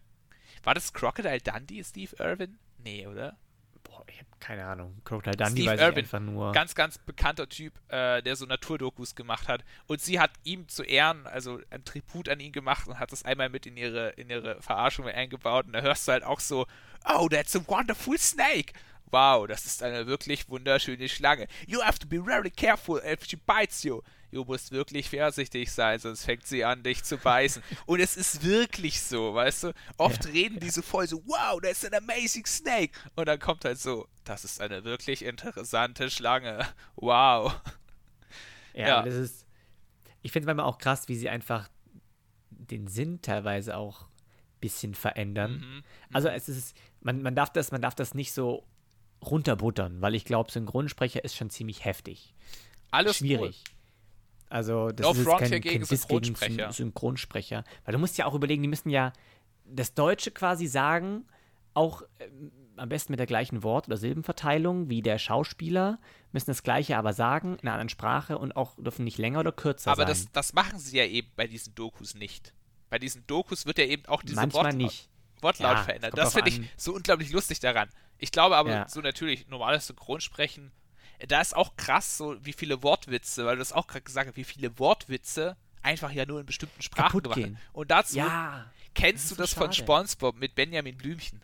War 0.62 0.74
das 0.74 0.92
Crocodile 0.92 1.40
Dundee, 1.40 1.82
Steve 1.82 2.14
Irwin? 2.18 2.58
Nee, 2.78 3.06
oder? 3.06 3.38
Boah, 3.82 4.04
ich 4.08 4.18
habe 4.18 4.28
keine 4.38 4.66
Ahnung. 4.66 5.00
Crocodile 5.04 5.36
Dundee 5.36 5.62
Steve 5.62 5.72
weiß 5.72 5.80
Irwin. 5.80 6.04
ich 6.04 6.14
einfach 6.14 6.20
nur. 6.20 6.52
Ganz, 6.52 6.74
ganz 6.74 6.98
bekannter 6.98 7.48
Typ, 7.48 7.72
äh, 7.88 8.22
der 8.22 8.36
so 8.36 8.44
Naturdokus 8.44 9.14
gemacht 9.14 9.48
hat. 9.48 9.64
Und 9.86 10.02
sie 10.02 10.20
hat 10.20 10.32
ihm 10.44 10.68
zu 10.68 10.82
Ehren, 10.82 11.26
also 11.26 11.60
ein 11.70 11.84
Tribut 11.84 12.28
an 12.28 12.40
ihn 12.40 12.52
gemacht 12.52 12.86
und 12.86 12.98
hat 12.98 13.10
das 13.10 13.24
einmal 13.24 13.48
mit 13.48 13.64
in 13.64 13.78
ihre, 13.78 14.10
in 14.10 14.28
ihre 14.28 14.60
Verarschung 14.60 15.06
eingebaut. 15.06 15.66
Und 15.66 15.72
da 15.72 15.80
hörst 15.80 16.06
du 16.06 16.12
halt 16.12 16.24
auch 16.24 16.40
so, 16.40 16.66
oh, 17.08 17.28
that's 17.28 17.56
a 17.56 17.60
wonderful 17.66 18.18
snake. 18.18 18.74
Wow, 19.10 19.46
das 19.46 19.66
ist 19.66 19.82
eine 19.82 20.06
wirklich 20.06 20.48
wunderschöne 20.48 21.08
Schlange. 21.08 21.46
You 21.66 21.82
have 21.82 21.98
to 21.98 22.06
be 22.06 22.22
very 22.22 22.50
careful 22.50 23.00
if 23.04 23.24
she 23.26 23.36
bites 23.36 23.82
you. 23.82 24.02
Du 24.32 24.44
musst 24.44 24.70
wirklich 24.70 25.10
vorsichtig 25.10 25.72
sein, 25.72 25.98
sonst 25.98 26.24
fängt 26.24 26.46
sie 26.46 26.64
an, 26.64 26.84
dich 26.84 27.02
zu 27.02 27.16
beißen. 27.18 27.62
Und 27.86 27.98
es 27.98 28.16
ist 28.16 28.44
wirklich 28.44 29.02
so, 29.02 29.34
weißt 29.34 29.64
du? 29.64 29.72
Oft 29.96 30.24
Ja, 30.26 30.30
reden 30.30 30.60
die 30.60 30.70
so 30.70 30.82
voll 30.82 31.08
so, 31.08 31.20
wow, 31.26 31.60
that's 31.60 31.84
an 31.84 31.94
amazing 31.94 32.46
snake. 32.46 32.92
Und 33.16 33.26
dann 33.26 33.40
kommt 33.40 33.64
halt 33.64 33.80
so, 33.80 34.06
das 34.22 34.44
ist 34.44 34.60
eine 34.60 34.84
wirklich 34.84 35.24
interessante 35.24 36.08
Schlange. 36.10 36.64
Wow. 36.94 37.60
Ja, 38.72 38.86
Ja. 38.88 39.02
das 39.02 39.14
ist. 39.14 39.46
Ich 40.22 40.30
finde 40.32 40.44
es 40.44 40.46
manchmal 40.46 40.66
auch 40.66 40.78
krass, 40.78 41.08
wie 41.08 41.16
sie 41.16 41.28
einfach 41.28 41.68
den 42.50 42.86
Sinn 42.86 43.20
teilweise 43.22 43.76
auch 43.76 44.02
ein 44.02 44.60
bisschen 44.60 44.94
verändern. 44.94 45.58
Mhm. 45.58 45.82
Also 46.12 46.28
es 46.28 46.48
ist, 46.48 46.76
man, 47.00 47.22
man 47.22 47.34
darf 47.34 47.50
das, 47.52 47.72
man 47.72 47.82
darf 47.82 47.94
das 47.96 48.14
nicht 48.14 48.32
so 48.32 48.64
runterbuttern, 49.24 50.00
weil 50.00 50.14
ich 50.14 50.24
glaube, 50.24 50.50
Synchronsprecher 50.50 51.24
ist 51.24 51.36
schon 51.36 51.50
ziemlich 51.50 51.84
heftig. 51.84 52.34
Alles 52.90 53.16
Schwierig. 53.18 53.62
Also 54.48 54.88
das 54.88 55.04
No 55.04 55.12
ist 55.12 55.18
jetzt 55.18 55.38
kein, 55.38 55.60
gegen 55.60 55.84
kein 55.84 55.84
Synchronsprecher. 55.84 56.64
Syn- 56.66 56.72
Synchronsprecher. 56.72 57.64
Weil 57.84 57.92
du 57.92 57.98
musst 57.98 58.18
ja 58.18 58.26
auch 58.26 58.34
überlegen, 58.34 58.62
die 58.62 58.68
müssen 58.68 58.90
ja 58.90 59.12
das 59.64 59.94
Deutsche 59.94 60.32
quasi 60.32 60.66
sagen, 60.66 61.24
auch 61.74 62.02
ähm, 62.18 62.50
am 62.76 62.88
besten 62.88 63.12
mit 63.12 63.20
der 63.20 63.26
gleichen 63.26 63.62
Wort- 63.62 63.86
oder 63.86 63.96
Silbenverteilung 63.96 64.88
wie 64.88 65.02
der 65.02 65.18
Schauspieler, 65.18 66.00
müssen 66.32 66.50
das 66.50 66.62
Gleiche 66.64 66.96
aber 66.96 67.12
sagen, 67.12 67.52
in 67.54 67.60
einer 67.68 67.72
anderen 67.74 67.90
Sprache 67.90 68.38
und 68.38 68.56
auch 68.56 68.74
dürfen 68.76 69.04
nicht 69.04 69.18
länger 69.18 69.40
oder 69.40 69.52
kürzer 69.52 69.92
Aber 69.92 70.02
sein. 70.02 70.08
das, 70.08 70.32
das 70.32 70.52
machen 70.54 70.78
sie 70.80 70.96
ja 70.96 71.04
eben 71.04 71.28
bei 71.36 71.46
diesen 71.46 71.74
Dokus 71.76 72.14
nicht. 72.16 72.54
Bei 72.88 72.98
diesen 72.98 73.24
Dokus 73.28 73.66
wird 73.66 73.78
ja 73.78 73.84
eben 73.84 74.04
auch 74.06 74.22
diese 74.22 74.34
Manchmal 74.34 74.64
Wort 74.64 74.74
nicht. 74.74 75.08
Wortlaut 75.42 75.76
Ja, 75.76 75.82
verändert. 75.84 76.18
Das 76.18 76.32
finde 76.34 76.50
ich 76.50 76.60
so 76.76 76.92
unglaublich 76.94 77.30
lustig 77.30 77.60
daran. 77.60 77.88
Ich 78.22 78.32
glaube 78.32 78.56
aber, 78.56 78.70
Ja. 78.70 78.88
so 78.88 79.00
natürlich 79.00 79.48
normales 79.48 79.86
Synchronsprechen, 79.86 80.72
da 81.28 81.40
ist 81.40 81.56
auch 81.56 81.76
krass, 81.76 82.16
so 82.18 82.36
wie 82.44 82.52
viele 82.52 82.82
Wortwitze, 82.82 83.44
weil 83.46 83.56
du 83.56 83.60
das 83.60 83.72
auch 83.72 83.86
gerade 83.86 84.02
gesagt 84.02 84.28
hast, 84.28 84.36
wie 84.36 84.44
viele 84.44 84.78
Wortwitze 84.78 85.56
einfach 85.82 86.12
ja 86.12 86.26
nur 86.26 86.40
in 86.40 86.46
bestimmten 86.46 86.82
Sprachen 86.82 87.22
gemacht 87.22 87.36
gehen. 87.36 87.54
werden. 87.54 87.58
Und 87.72 87.90
dazu 87.90 88.16
Ja, 88.16 88.70
kennst 88.94 89.30
das 89.30 89.36
du 89.38 89.42
ist 89.44 89.50
so 89.54 89.60
das 89.60 89.72
von. 89.72 89.72
SpongeBob 89.72 90.36
mit 90.36 90.54
Benjamin 90.54 90.96
Blümchen. 90.96 91.40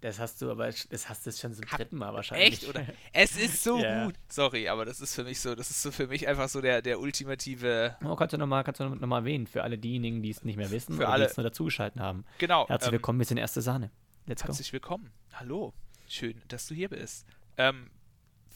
das 0.00 0.18
hast 0.18 0.42
du 0.42 0.50
aber, 0.50 0.68
das 0.90 1.08
hast 1.08 1.26
du 1.26 1.32
schon 1.32 1.52
zum 1.54 1.64
dritten 1.64 1.96
Mal 1.96 2.12
wahrscheinlich. 2.12 2.48
Echt, 2.62 2.68
oder? 2.68 2.84
Es 3.12 3.36
ist 3.36 3.62
so 3.64 3.78
Ja. 3.82 4.04
gut. 4.04 4.14
Sorry, 4.28 4.68
aber 4.68 4.84
das 4.84 5.00
ist 5.00 5.14
für 5.14 5.24
mich 5.24 5.40
so, 5.40 5.54
das 5.54 5.70
ist 5.70 5.82
so 5.82 5.90
für 5.92 6.06
mich 6.08 6.26
einfach 6.28 6.48
so 6.48 6.60
der, 6.60 6.82
der 6.82 7.00
ultimative. 7.00 7.96
Oh, 8.04 8.14
kannst 8.16 8.32
du 8.34 8.38
nochmal 8.38 8.64
noch 8.78 9.00
mal 9.06 9.18
erwähnen, 9.18 9.46
für 9.46 9.62
alle 9.62 9.78
diejenigen, 9.78 10.22
die 10.22 10.30
es 10.30 10.42
nicht 10.44 10.56
mehr 10.56 10.70
wissen 10.72 10.94
Für 10.94 11.02
oder 11.02 11.08
alle. 11.10 11.24
die 11.24 11.28
jetzt 11.28 11.36
nur 11.36 11.44
dazugeschalten 11.44 12.00
haben. 12.00 12.24
Genau. 12.38 12.68
Herzlich 12.68 12.88
ähm, 12.88 12.92
willkommen, 12.92 13.18
wir 13.20 13.26
sind 13.26 13.38
erste 13.38 13.62
Sahne. 13.62 13.90
Let's 14.26 14.42
go. 14.42 14.48
Herzlich 14.48 14.72
willkommen. 14.72 15.12
Hallo. 15.34 15.72
Schön, 16.08 16.42
dass 16.48 16.66
du 16.66 16.74
hier 16.74 16.88
bist. 16.88 17.26
Ähm, 17.56 17.90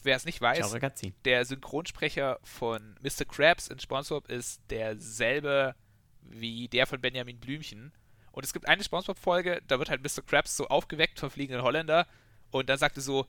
Wer 0.02 0.16
es 0.16 0.24
nicht 0.24 0.40
weiß, 0.40 0.70
Ciao, 0.70 0.90
der 1.24 1.44
Synchronsprecher 1.44 2.40
von 2.42 2.96
Mr. 3.02 3.26
Krabs 3.26 3.68
in 3.68 3.78
SpongeBob 3.78 4.28
ist 4.30 4.62
derselbe 4.70 5.74
wie 6.22 6.68
der 6.68 6.86
von 6.86 7.00
Benjamin 7.00 7.38
Blümchen. 7.38 7.92
Und 8.32 8.44
es 8.44 8.52
gibt 8.52 8.66
eine 8.66 8.82
SpongeBob-Folge, 8.82 9.60
da 9.66 9.78
wird 9.78 9.90
halt 9.90 10.02
Mr. 10.02 10.22
Krabs 10.22 10.56
so 10.56 10.68
aufgeweckt 10.68 11.20
vom 11.20 11.30
fliegenden 11.30 11.62
Holländer 11.62 12.06
und 12.50 12.68
dann 12.68 12.78
sagt 12.78 12.96
er 12.96 13.02
so, 13.02 13.26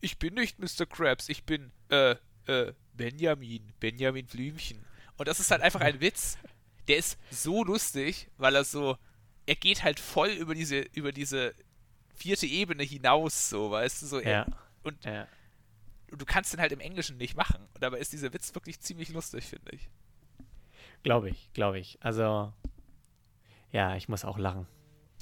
ich 0.00 0.18
bin 0.18 0.34
nicht 0.34 0.60
Mr. 0.60 0.86
Krabs, 0.86 1.28
ich 1.28 1.44
bin, 1.44 1.72
äh, 1.88 2.14
äh, 2.46 2.72
Benjamin, 2.94 3.72
Benjamin 3.80 4.26
Blümchen. 4.26 4.84
Und 5.16 5.28
das 5.28 5.40
ist 5.40 5.50
halt 5.50 5.62
einfach 5.62 5.80
ein 5.80 6.00
Witz. 6.00 6.38
Der 6.88 6.98
ist 6.98 7.18
so 7.30 7.64
lustig, 7.64 8.28
weil 8.36 8.54
er 8.54 8.64
so, 8.64 8.96
er 9.46 9.56
geht 9.56 9.82
halt 9.82 9.98
voll 9.98 10.30
über 10.30 10.54
diese, 10.54 10.80
über 10.80 11.12
diese 11.12 11.54
vierte 12.14 12.46
Ebene 12.46 12.82
hinaus, 12.82 13.48
so, 13.50 13.70
weißt 13.70 14.02
du, 14.02 14.06
so. 14.06 14.20
Ja. 14.20 14.28
Er, 14.28 14.46
und 14.82 15.04
Ja. 15.04 15.26
du 16.08 16.24
kannst 16.24 16.52
den 16.52 16.60
halt 16.60 16.72
im 16.72 16.80
Englischen 16.80 17.16
nicht 17.16 17.36
machen. 17.36 17.60
Und 17.74 17.82
dabei 17.82 17.98
ist 17.98 18.12
dieser 18.12 18.32
Witz 18.32 18.54
wirklich 18.54 18.80
ziemlich 18.80 19.10
lustig, 19.10 19.44
finde 19.44 19.72
ich. 19.72 19.88
Glaube 21.02 21.30
ich, 21.30 21.52
glaube 21.52 21.78
ich. 21.78 21.98
Also, 22.00 22.52
ja, 23.72 23.96
ich 23.96 24.08
muss 24.08 24.24
auch 24.24 24.38
lachen. 24.38 24.66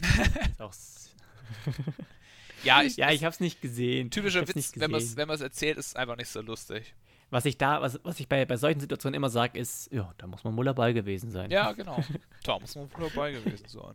Auch 0.58 0.72
Ja, 2.62 2.82
ich, 2.82 2.96
ja, 2.96 3.10
ich 3.10 3.24
habe 3.24 3.32
es 3.32 3.40
nicht 3.40 3.60
gesehen. 3.62 4.10
typischer 4.10 4.46
Witz, 4.46 4.72
wenn 4.76 4.90
man 4.90 5.00
es 5.00 5.16
wenn 5.16 5.28
man's 5.28 5.40
erzählt, 5.40 5.78
ist 5.78 5.96
einfach 5.96 6.16
nicht 6.16 6.28
so 6.28 6.42
lustig. 6.42 6.94
Was 7.30 7.44
ich 7.46 7.56
da, 7.56 7.80
was, 7.80 7.98
was 8.02 8.20
ich 8.20 8.28
bei, 8.28 8.44
bei 8.44 8.56
solchen 8.56 8.80
Situationen 8.80 9.14
immer 9.14 9.30
sage, 9.30 9.58
ist, 9.58 9.90
ja, 9.92 10.12
da 10.18 10.26
muss 10.26 10.44
man 10.44 10.56
wohl 10.56 10.64
dabei 10.64 10.92
gewesen 10.92 11.30
sein. 11.30 11.50
Ja, 11.50 11.72
genau. 11.80 12.02
da 12.42 12.58
muss 12.58 12.74
man 12.74 12.92
wohl 12.92 13.08
dabei 13.08 13.32
gewesen 13.32 13.66
sein. 13.66 13.94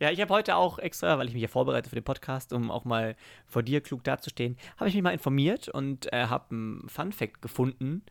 Ja, 0.00 0.10
ich 0.10 0.20
habe 0.20 0.32
heute 0.32 0.56
auch 0.56 0.78
extra, 0.78 1.18
weil 1.18 1.28
ich 1.28 1.34
mich 1.34 1.42
ja 1.42 1.48
vorbereite 1.48 1.88
für 1.88 1.96
den 1.96 2.04
Podcast, 2.04 2.52
um 2.52 2.70
auch 2.70 2.84
mal 2.84 3.16
vor 3.46 3.62
dir 3.62 3.80
klug 3.80 4.04
dazustehen, 4.04 4.56
habe 4.76 4.88
ich 4.88 4.94
mich 4.94 5.02
mal 5.02 5.10
informiert 5.12 5.68
und 5.68 6.12
äh, 6.12 6.26
habe 6.26 6.50
einen 6.50 6.88
Fun-Fact 6.88 7.42
gefunden 7.42 8.02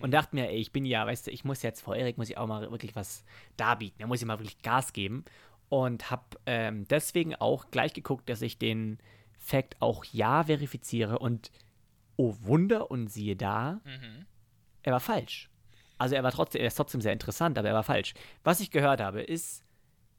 und 0.00 0.12
dachte 0.12 0.34
mir, 0.36 0.48
ey, 0.48 0.56
ich 0.58 0.70
bin 0.72 0.84
ja, 0.84 1.04
weißt 1.06 1.26
du, 1.26 1.30
ich 1.32 1.44
muss 1.44 1.62
jetzt 1.62 1.80
vor 1.80 1.96
Erik, 1.96 2.16
muss 2.18 2.30
ich 2.30 2.38
auch 2.38 2.46
mal 2.46 2.70
wirklich 2.70 2.94
was 2.94 3.24
darbieten. 3.56 3.96
Da 3.98 4.06
muss 4.06 4.20
ich 4.20 4.26
mal 4.26 4.38
wirklich 4.38 4.62
Gas 4.62 4.92
geben 4.92 5.24
und 5.68 6.10
habe 6.10 6.22
ähm, 6.46 6.86
deswegen 6.88 7.34
auch 7.34 7.70
gleich 7.70 7.92
geguckt, 7.92 8.28
dass 8.28 8.42
ich 8.42 8.58
den 8.58 8.98
Fact 9.38 9.76
auch 9.80 10.04
ja 10.04 10.44
verifiziere 10.44 11.18
und 11.18 11.50
oh 12.16 12.36
Wunder 12.42 12.90
und 12.90 13.08
siehe 13.08 13.34
da, 13.34 13.80
Mhm. 13.84 14.26
er 14.82 14.92
war 14.92 15.00
falsch. 15.00 15.48
Also 15.98 16.14
er 16.14 16.22
war 16.22 16.30
trotzdem, 16.32 16.60
er 16.60 16.66
ist 16.68 16.74
trotzdem 16.76 17.00
sehr 17.00 17.12
interessant, 17.12 17.58
aber 17.58 17.68
er 17.68 17.74
war 17.74 17.82
falsch. 17.84 18.14
Was 18.44 18.60
ich 18.60 18.70
gehört 18.70 19.00
habe, 19.00 19.22
ist, 19.22 19.64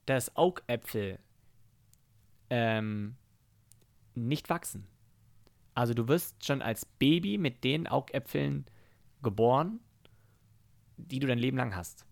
dass 0.05 0.35
Augäpfel 0.35 1.19
ähm, 2.49 3.15
nicht 4.15 4.49
wachsen. 4.49 4.85
Also 5.75 5.93
du 5.93 6.07
wirst 6.07 6.45
schon 6.45 6.61
als 6.61 6.85
Baby 6.85 7.37
mit 7.37 7.63
den 7.63 7.87
Augäpfeln 7.87 8.65
geboren, 9.21 9.79
die 10.97 11.19
du 11.19 11.27
dein 11.27 11.39
Leben 11.39 11.57
lang 11.57 11.75
hast. 11.75 12.05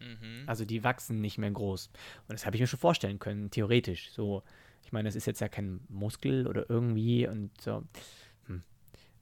Mhm. 0.00 0.44
Also 0.46 0.64
die 0.64 0.84
wachsen 0.84 1.20
nicht 1.20 1.38
mehr 1.38 1.50
groß. 1.50 1.90
Und 2.28 2.32
das 2.32 2.46
habe 2.46 2.56
ich 2.56 2.60
mir 2.60 2.66
schon 2.66 2.78
vorstellen 2.78 3.18
können, 3.18 3.50
theoretisch. 3.50 4.10
So, 4.12 4.42
ich 4.84 4.92
meine, 4.92 5.08
das 5.08 5.16
ist 5.16 5.26
jetzt 5.26 5.40
ja 5.40 5.48
kein 5.48 5.80
Muskel 5.88 6.46
oder 6.46 6.68
irgendwie 6.70 7.26
und 7.26 7.50
so. 7.60 7.84
Hm. 8.46 8.62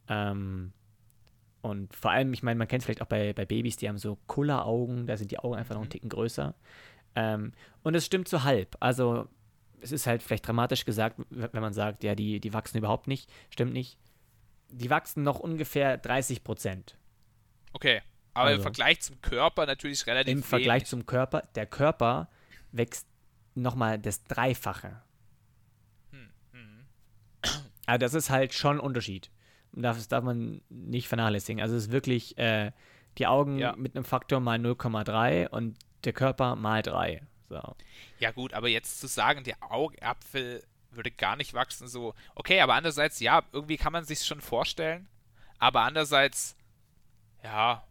Ähm, 0.09 0.73
und 1.63 1.93
vor 1.95 2.13
allem, 2.13 2.33
ich 2.33 2.45
meine, 2.45 2.59
man 2.59 2.69
kennt 2.69 2.83
es 2.83 2.85
vielleicht 2.85 3.03
auch 3.03 3.07
bei, 3.07 3.33
bei 3.33 3.45
Babys, 3.45 3.77
die 3.77 3.89
haben 3.89 3.99
so 3.99 4.19
Kulleraugen, 4.29 5.07
da 5.07 5.17
sind 5.17 5.33
die 5.33 5.39
Augen 5.41 5.57
einfach 5.57 5.75
noch 5.75 5.83
einen 5.83 5.91
Ticken 5.91 6.09
größer. 6.09 6.55
Ähm, 7.17 7.53
und 7.83 7.95
es 7.97 8.07
stimmt 8.07 8.29
so 8.29 8.45
halb. 8.45 8.77
Also 8.79 9.29
es 9.81 9.91
ist 9.91 10.07
halt 10.07 10.23
vielleicht 10.23 10.47
dramatisch 10.47 10.85
gesagt, 10.85 11.17
wenn 11.31 11.61
man 11.61 11.73
sagt, 11.73 12.05
ja, 12.05 12.15
die, 12.15 12.39
die 12.41 12.53
wachsen 12.53 12.79
überhaupt 12.79 13.09
nicht. 13.09 13.29
Stimmt 13.51 13.73
nicht. 13.73 13.99
Die 14.71 14.91
wachsen 14.91 15.23
noch 15.23 15.39
ungefähr 15.41 15.97
30 15.97 16.45
Prozent. 16.45 16.97
Okay. 17.73 18.03
Aber 18.35 18.51
im 18.51 18.55
Also. 18.57 18.63
Vergleich 18.65 19.01
zum 19.01 19.21
Körper 19.23 19.65
natürlich 19.67 20.07
relativ 20.07 20.33
Im 20.33 20.43
Vergleich 20.43 20.83
wenig. 20.83 20.89
zum 20.89 21.07
Körper, 21.07 21.43
der 21.55 21.67
Körper 21.67 22.29
wächst 22.73 23.07
nochmal 23.55 23.99
das 23.99 24.25
Dreifache. 24.25 25.01
Hm. 26.11 26.31
Also 27.87 27.99
das 27.99 28.15
ist 28.15 28.31
halt 28.31 28.53
schon 28.53 28.77
ein 28.77 28.81
Unterschied. 28.81 29.31
Das 29.73 30.09
darf 30.09 30.25
man 30.25 30.61
nicht 30.69 31.09
vernachlässigen. 31.09 31.63
Also 31.63 31.77
es 31.77 31.85
ist 31.85 31.93
wirklich 31.93 32.37
äh, 32.39 32.73
die 33.19 33.27
Augen 33.27 33.59
Ja. 33.59 33.75
mit 33.77 33.95
einem 33.95 34.05
Faktor 34.05 34.41
mal 34.41 34.59
0,3 34.59 35.49
und 35.49 35.77
der 36.05 36.13
Körper 36.13 36.57
mal 36.57 36.83
3. 36.83 37.23
So. 37.49 37.77
Ja 38.19 38.33
gut, 38.33 38.53
aber 38.55 38.69
jetzt 38.69 39.01
zu 39.01 39.07
sagen, 39.07 39.45
der 39.45 39.57
Augapfel 39.71 40.65
würde 40.91 41.11
gar 41.11 41.37
nicht 41.37 41.53
wachsen, 41.55 41.89
so, 41.89 42.15
okay, 42.35 42.61
aber 42.61 42.75
andererseits, 42.75 43.21
ja, 43.21 43.43
irgendwie 43.53 43.77
kann 43.77 43.93
man 43.93 44.05
sich 44.05 44.25
schon 44.25 44.41
vorstellen, 44.41 45.09
aber 45.59 45.83
andererseits, 45.83 46.57
ja, 47.43 47.87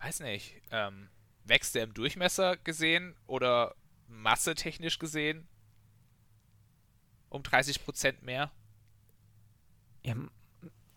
weiß 0.00 0.20
nicht, 0.20 0.54
ähm, 0.70 1.08
wächst 1.44 1.74
der 1.74 1.84
im 1.84 1.94
Durchmesser 1.94 2.56
gesehen 2.58 3.16
oder 3.26 3.74
massetechnisch 4.08 4.98
gesehen 4.98 5.46
um 7.30 7.42
30% 7.42 8.22
mehr? 8.22 8.50
Ja, 10.02 10.14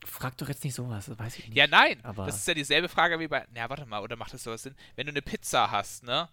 Frag 0.06 0.38
doch 0.38 0.50
jetzt 0.50 0.64
nicht 0.66 0.74
sowas, 0.74 1.06
das 1.06 1.18
weiß 1.18 1.38
ich 1.40 1.48
nicht. 1.48 1.56
Ja, 1.58 1.66
nein. 1.68 2.04
Aber- 2.04 2.26
das 2.26 2.36
ist 2.36 2.48
ja 2.48 2.54
dieselbe 2.54 2.90
Frage 2.90 3.20
wie 3.20 3.28
bei. 3.30 3.48
Na, 3.54 3.70
warte 3.70 3.86
mal, 3.86 4.02
oder 4.02 4.18
macht 4.18 4.34
das 4.34 4.44
sowas 4.44 4.64
Sinn? 4.64 4.76
Wenn 4.96 5.06
du 5.08 5.12
eine 5.14 5.22
Pizza 5.22 5.72
hast, 5.72 6.04
ne? 6.04 6.28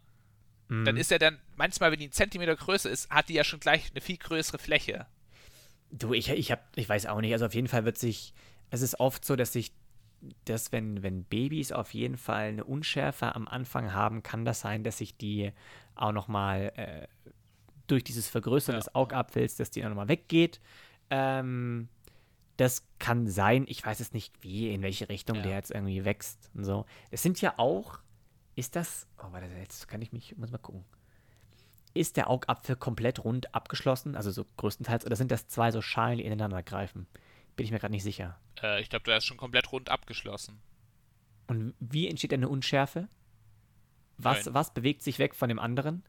Dann 0.70 0.94
Mhm. 0.94 1.00
ist 1.00 1.11
ja 1.11 1.18
dann, 1.18 1.38
manchmal, 1.56 1.90
wenn 1.90 1.98
die 1.98 2.04
einen 2.06 2.12
Zentimeter 2.12 2.54
größer 2.54 2.88
ist, 2.88 3.11
hat 3.11 3.28
die 3.28 3.35
ja 3.35 3.42
schon 3.44 3.59
gleich 3.59 3.90
eine 3.90 4.00
viel 4.00 4.16
größere 4.16 4.59
Fläche. 4.59 5.06
Du, 5.90 6.14
ich, 6.14 6.30
ich 6.30 6.52
hab, 6.52 6.64
ich 6.76 6.88
weiß 6.88 7.06
auch 7.06 7.20
nicht. 7.20 7.33
Also 7.33 7.46
auf 7.46 7.54
jeden 7.54 7.66
Fall 7.66 7.85
wird 7.85 7.98
sich, 7.98 8.33
es 8.70 8.80
ist 8.80 9.00
oft 9.00 9.24
so, 9.24 9.35
dass 9.35 9.52
sich, 9.52 9.72
dass 10.44 10.70
wenn, 10.70 11.02
wenn 11.02 11.24
Babys 11.24 11.72
auf 11.72 11.92
jeden 11.92 12.16
Fall 12.16 12.48
eine 12.50 12.62
Unschärfe 12.64 13.35
am 13.35 13.48
Anfang 13.48 13.92
haben, 13.92 14.22
kann 14.22 14.44
das 14.44 14.61
sein, 14.61 14.85
dass 14.85 14.98
sich 14.98 15.16
die 15.16 15.50
auch 15.96 16.12
nochmal 16.12 16.72
äh, 16.76 17.09
durch 17.88 18.04
dieses 18.04 18.28
Vergrößern 18.28 18.74
Ja. 18.74 18.78
des 18.78 18.94
Augapfels, 18.94 19.56
dass 19.56 19.72
die 19.72 19.80
dann 19.80 19.90
nochmal 19.90 20.06
weggeht. 20.09 20.61
Ähm, 21.11 21.88
das 22.59 22.85
kann 23.00 23.26
sein. 23.26 23.64
Ich 23.66 23.85
weiß 23.85 23.98
es 23.98 24.12
nicht, 24.12 24.33
wie, 24.42 24.72
in 24.72 24.83
welche 24.83 25.09
Richtung 25.09 25.38
Ja. 25.38 25.42
der 25.42 25.56
jetzt 25.56 25.72
irgendwie 25.72 26.04
wächst 26.04 26.48
und 26.54 26.62
so. 26.64 26.87
Es 27.11 27.22
sind 27.22 27.40
ja 27.40 27.54
auch, 27.56 27.98
ist 28.61 28.77
das, 28.77 29.09
oh, 29.18 29.33
warte, 29.33 29.46
jetzt 29.59 29.88
kann 29.88 30.03
ich 30.03 30.12
mich, 30.12 30.37
muss 30.37 30.53
mal 30.53 30.59
gucken. 30.59 30.85
Ist 31.94 32.16
der 32.16 32.31
Augapfel 32.31 32.77
komplett 32.77 33.25
rund 33.25 33.55
abgeschlossen, 33.55 34.14
also 34.14 34.31
so 34.31 34.44
größtenteils, 34.59 35.05
oder 35.05 35.16
sind 35.16 35.33
das 35.33 35.49
zwei 35.49 35.73
so 35.73 35.81
Schalen, 35.83 36.18
die 36.18 36.25
ineinander 36.25 36.62
greifen? 36.62 37.07
Bin 37.57 37.64
ich 37.64 37.73
mir 37.73 37.81
gerade 37.81 37.92
nicht 37.92 38.05
sicher. 38.05 38.38
Äh, 38.62 38.81
ich 38.81 38.90
glaube, 38.90 39.05
der 39.05 39.16
ist 39.16 39.25
schon 39.25 39.38
komplett 39.38 39.73
rund 39.73 39.88
abgeschlossen. 39.88 40.61
Und 41.49 41.75
wie 41.81 42.07
entsteht 42.07 42.33
eine 42.33 42.49
Unschärfe? 42.49 43.09
Was, 44.18 44.44
Nein. 44.44 44.55
was 44.55 44.73
bewegt 44.73 45.03
sich 45.03 45.18
weg 45.18 45.35
von 45.35 45.49
dem 45.49 45.59
anderen? 45.59 46.05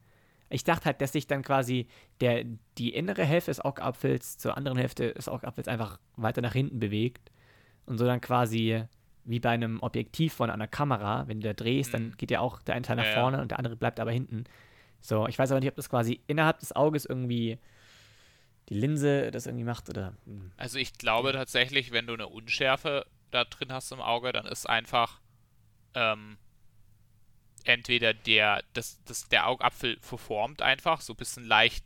Ich 0.49 0.65
dachte 0.65 0.85
halt, 0.85 1.01
dass 1.01 1.13
sich 1.13 1.27
dann 1.27 1.43
quasi 1.43 1.87
der, 2.19 2.43
die 2.77 2.93
innere 2.93 3.23
Hälfte 3.23 3.51
des 3.51 3.61
Augapfels 3.61 4.37
zur 4.37 4.57
anderen 4.57 4.77
Hälfte 4.77 5.13
des 5.13 5.29
Augapfels 5.29 5.69
einfach 5.69 5.99
weiter 6.17 6.41
nach 6.41 6.53
hinten 6.53 6.79
bewegt 6.79 7.31
und 7.85 7.97
so 7.97 8.05
dann 8.05 8.19
quasi 8.19 8.83
wie 9.23 9.39
bei 9.39 9.49
einem 9.51 9.79
Objektiv 9.81 10.33
von 10.33 10.49
einer 10.49 10.67
Kamera, 10.67 11.27
wenn 11.27 11.41
du 11.41 11.47
da 11.47 11.53
drehst, 11.53 11.93
dann 11.93 12.09
Mhm. 12.09 12.17
geht 12.17 12.31
ja 12.31 12.39
auch 12.39 12.61
der 12.61 12.75
eine 12.75 12.83
Teil 12.83 12.95
nach 12.97 13.05
Ja, 13.05 13.09
ja. 13.11 13.21
vorne 13.21 13.41
und 13.41 13.51
der 13.51 13.59
andere 13.59 13.75
bleibt 13.75 13.99
aber 13.99 14.11
hinten. 14.11 14.45
So, 14.99 15.27
ich 15.27 15.37
weiß 15.37 15.51
aber 15.51 15.59
nicht, 15.59 15.69
ob 15.69 15.75
das 15.75 15.89
quasi 15.89 16.21
innerhalb 16.27 16.59
des 16.59 16.75
Auges 16.75 17.05
irgendwie 17.05 17.57
die 18.69 18.75
Linse 18.75 19.31
das 19.31 19.45
irgendwie 19.47 19.65
macht 19.65 19.89
oder. 19.89 20.13
hm. 20.25 20.51
Also 20.57 20.77
ich 20.79 20.93
glaube 20.93 21.33
tatsächlich, 21.33 21.91
wenn 21.91 22.07
du 22.07 22.13
eine 22.13 22.27
Unschärfe 22.27 23.05
da 23.31 23.43
drin 23.45 23.71
hast 23.71 23.91
im 23.91 24.01
Auge, 24.01 24.31
dann 24.31 24.45
ist 24.45 24.67
einfach 24.69 25.19
ähm, 25.93 26.37
entweder 27.63 28.13
der, 28.13 28.63
das, 28.73 29.03
das, 29.05 29.27
der 29.29 29.47
Augapfel 29.47 29.97
verformt 30.01 30.61
einfach, 30.61 31.01
so 31.01 31.13
ein 31.13 31.17
bisschen 31.17 31.45
leicht 31.45 31.85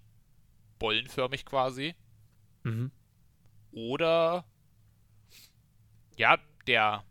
bollenförmig 0.80 1.46
quasi. 1.46 1.96
Mhm. 2.64 2.92
Oder 3.72 4.46
ja, 6.18 6.38
der, 6.68 7.04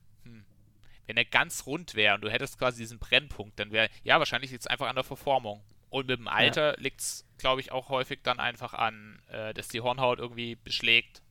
wenn 1.06 1.16
er 1.16 1.24
ganz 1.24 1.66
rund 1.66 1.94
wäre 1.94 2.14
und 2.14 2.20
du 2.22 2.30
hättest 2.30 2.58
quasi 2.58 2.78
diesen 2.82 2.98
Brennpunkt, 2.98 3.58
dann 3.58 3.70
wäre, 3.72 3.88
ja, 4.02 4.18
wahrscheinlich 4.18 4.50
liegt 4.50 4.62
es 4.62 4.66
einfach 4.66 4.88
an 4.88 4.94
der 4.96 5.04
Verformung. 5.04 5.62
Und 5.90 6.08
mit 6.08 6.18
dem 6.18 6.26
Alter 6.28 6.74
liegt 6.78 7.00
es, 7.00 7.24
glaube 7.38 7.60
ich, 7.60 7.70
auch 7.70 7.88
häufig 7.88 8.20
dann 8.24 8.40
einfach 8.40 8.74
an, 8.74 9.22
äh, 9.28 9.54
dass 9.54 9.68
die 9.68 9.80
Hornhaut 9.80 10.18
irgendwie 10.18 10.56
beschlägt. 10.56 11.22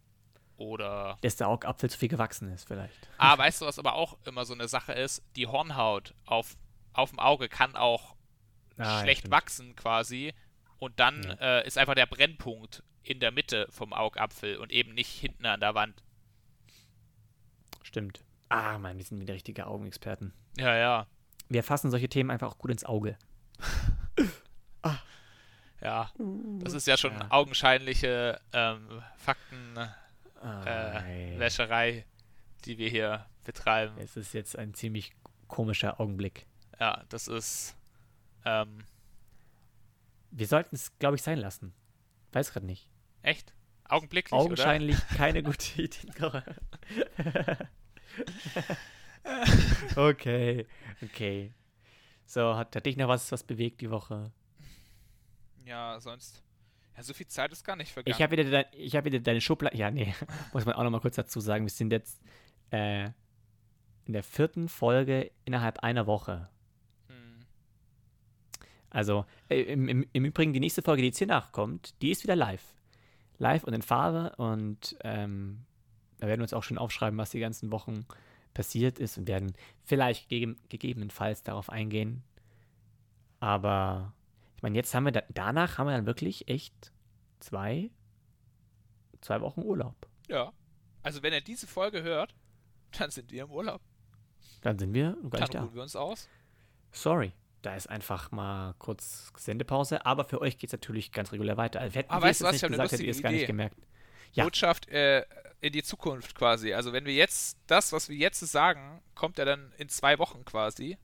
Oder. 0.55 1.17
Dass 1.21 1.36
der 1.36 1.49
Augapfel 1.49 1.89
zu 1.89 1.97
viel 1.97 2.07
gewachsen 2.09 2.49
ist, 2.53 2.67
vielleicht. 2.67 3.09
Ah, 3.17 3.38
weißt 3.38 3.62
du, 3.62 3.65
was 3.65 3.79
aber 3.79 3.95
auch 3.95 4.17
immer 4.25 4.45
so 4.45 4.53
eine 4.53 4.67
Sache 4.67 4.93
ist? 4.93 5.21
Die 5.36 5.47
Hornhaut 5.47 6.13
auf, 6.25 6.55
auf 6.93 7.09
dem 7.09 7.19
Auge 7.19 7.49
kann 7.49 7.75
auch 7.75 8.15
Ah, 8.77 8.83
ja, 8.83 9.01
schlecht 9.01 9.29
wachsen 9.31 9.75
quasi. 9.75 10.33
Und 10.77 10.99
dann 10.99 11.23
Ja. 11.23 11.59
äh, 11.59 11.67
ist 11.67 11.77
einfach 11.77 11.95
der 11.95 12.05
Brennpunkt 12.05 12.83
in 13.01 13.19
der 13.19 13.31
Mitte 13.31 13.67
vom 13.71 13.91
Augapfel 13.93 14.57
und 14.57 14.71
eben 14.71 14.93
nicht 14.93 15.09
hinten 15.19 15.45
an 15.45 15.59
der 15.59 15.75
Wand. 15.75 16.01
Stimmt. 17.81 18.23
Ah, 18.53 18.77
Mann, 18.77 18.97
wir 18.97 19.03
sind 19.03 19.19
wieder 19.19 19.33
richtige 19.33 19.65
Augenexperten. 19.65 20.31
Ja, 20.57 20.75
ja. 20.77 21.07
Wir 21.49 21.63
fassen 21.63 21.89
solche 21.89 22.07
Themen 22.07 22.29
einfach 22.29 22.49
auch 22.51 22.57
gut 22.59 22.69
ins 22.71 22.83
Auge. 22.85 23.17
Ja, 25.81 26.11
das 26.59 26.71
ist 26.73 26.87
ja 26.87 26.95
schon 26.95 27.11
Ja. 27.11 27.27
augenscheinliche 27.29 28.39
ähm, 28.53 29.01
Faktenwäscherei, 29.17 29.91
Ah, 30.41 31.97
äh, 31.99 32.03
die 32.63 32.77
wir 32.77 32.87
hier 32.89 33.25
betreiben. 33.43 33.97
Es 33.97 34.15
ist 34.15 34.33
jetzt 34.33 34.57
ein 34.57 34.73
ziemlich 34.73 35.11
komischer 35.49 35.99
Augenblick. 35.99 36.45
Ja, 36.79 37.03
das 37.09 37.27
ist. 37.27 37.75
Ähm, 38.45 38.85
Wir 40.31 40.47
sollten 40.47 40.75
es, 40.75 40.97
glaube 40.99 41.17
ich, 41.17 41.21
sein 41.21 41.37
lassen. 41.37 41.73
Weiß 42.31 42.53
gerade 42.53 42.65
nicht. 42.65 42.87
echt? 43.21 43.53
Augenblicklich, 43.89 44.31
Augenscheinlich 44.31 44.97
keine 45.17 45.43
gute 45.49 45.81
Idee. 45.81 45.97
okay, 49.95 50.65
okay. 51.02 51.52
So, 52.26 52.56
hat, 52.56 52.76
hat 52.76 52.86
dich 52.86 52.97
noch 52.97 53.08
was, 53.08 53.32
was 53.32 53.43
bewegt 53.43 53.82
die 53.82 53.89
Woche? 53.89 54.32
Ja, 55.65 55.99
sonst. 55.99 56.43
Ja, 56.95 57.04
so 57.04 57.13
viel 57.13 57.28
Zeit 57.28 57.52
ist 57.52 57.63
gar 57.63 57.76
nicht 57.76 57.91
vergangen. 57.91 58.15
Ich 58.15 58.21
habe 58.21 58.32
wieder, 58.38 58.49
dein, 58.49 58.65
ich 58.73 58.95
hab 58.95 59.06
wieder 59.06 59.19
deine 59.19 59.41
Schublade. 59.41 59.76
Ja, 59.76 59.91
nee, 59.91 60.13
muss 60.54 60.65
man 60.65 60.76
auch 60.76 60.84
noch 60.84 60.91
mal 60.91 60.99
kurz 60.99 61.15
dazu 61.15 61.39
sagen. 61.39 61.65
Wir 61.65 61.71
sind 61.71 61.91
jetzt 61.91 62.21
äh, 62.71 63.06
in 64.06 64.13
der 64.13 64.23
vierten 64.23 64.69
Folge 64.69 65.32
innerhalb 65.45 65.80
einer 65.80 66.06
Woche. 66.06 66.49
Hm. 67.08 67.45
Also, 68.89 69.26
äh, 69.49 69.62
im, 69.62 69.88
im, 69.88 70.06
im 70.12 70.26
Übrigen, 70.26 70.54
die 70.54 70.60
nächste 70.60 70.82
Folge, 70.82 71.02
die 71.02 71.08
jetzt 71.08 71.17
hier 71.17 71.28
nachkommt, 71.28 72.02
die 72.02 72.12
ist 72.12 72.23
wieder 72.23 72.36
live. 72.36 72.63
Live 73.39 73.63
und 73.63 73.73
in 73.73 73.82
Farbe 73.82 74.36
und 74.38 74.95
ähm, 75.04 75.65
da 76.23 76.29
werden 76.29 76.39
wir 76.39 76.43
uns 76.45 76.53
auch 76.53 76.63
schon 76.63 76.77
aufschreiben, 76.77 77.19
was 77.19 77.31
die 77.31 77.41
ganzen 77.41 77.69
Wochen 77.69 78.05
passiert 78.53 78.97
ist 78.97 79.17
und 79.17 79.27
werden 79.27 79.51
vielleicht 79.83 80.29
gegeben, 80.29 80.55
gegebenenfalls 80.69 81.43
darauf 81.43 81.69
eingehen. 81.69 82.23
Aber 83.41 84.13
ich 84.55 84.63
meine, 84.63 84.77
jetzt 84.77 84.95
haben 84.95 85.03
wir 85.03 85.12
da, 85.12 85.23
danach 85.33 85.77
haben 85.77 85.88
wir 85.88 85.91
dann 85.97 86.05
wirklich 86.05 86.47
echt 86.47 86.93
zwei, 87.41 87.89
zwei 89.19 89.41
Wochen 89.41 89.63
Urlaub. 89.63 89.95
Ja. 90.29 90.53
Also, 91.01 91.21
wenn 91.23 91.33
ihr 91.33 91.41
diese 91.41 91.67
Folge 91.67 92.03
hört, 92.03 92.33
dann 92.97 93.12
sind 93.12 93.29
wir 93.33 93.43
im 93.43 93.51
Urlaub. 93.51 93.81
Dann 94.62 94.79
sind 94.79 94.93
wir 94.93 95.17
gar 95.23 95.29
Dann 95.31 95.39
nicht 95.41 95.53
da. 95.55 95.63
ruhen 95.63 95.75
wir 95.75 95.81
uns 95.81 95.97
aus. 95.97 96.29
Sorry. 96.93 97.33
Da 97.63 97.75
ist 97.75 97.89
einfach 97.89 98.31
mal 98.31 98.75
kurz 98.79 99.33
Sendepause, 99.38 100.05
aber 100.05 100.23
für 100.23 100.39
euch 100.39 100.57
geht 100.57 100.69
es 100.69 100.73
natürlich 100.73 101.12
ganz 101.12 101.33
regulär 101.33 101.57
weiter. 101.57 101.81
Also, 101.81 101.95
hätten 101.95 102.12
Ah, 102.13 102.19
wir 102.19 102.29
weißt 102.29 102.39
du 102.39 102.45
was? 102.45 102.51
nicht 102.53 102.59
Ich 102.59 102.63
hab 102.63 102.67
eine 102.69 102.77
gesagt, 102.77 102.91
hättet 102.93 103.05
ihr 103.07 103.12
es 103.12 103.21
gar 103.21 103.31
nicht 103.33 103.47
gemerkt. 103.47 103.75
Ja. 104.33 104.43
Botschaft 104.43 104.89
äh, 104.89 105.25
in 105.61 105.73
die 105.73 105.83
Zukunft 105.83 106.35
quasi. 106.35 106.73
Also, 106.73 106.91
wenn 106.93 107.05
wir 107.05 107.13
jetzt 107.13 107.57
das, 107.67 107.91
was 107.91 108.09
wir 108.09 108.17
jetzt 108.17 108.39
sagen, 108.39 109.01
kommt 109.15 109.37
ja 109.37 109.45
dann 109.45 109.71
in 109.77 109.89
zwei 109.89 110.19
Wochen 110.19 110.43
quasi. 110.45 110.97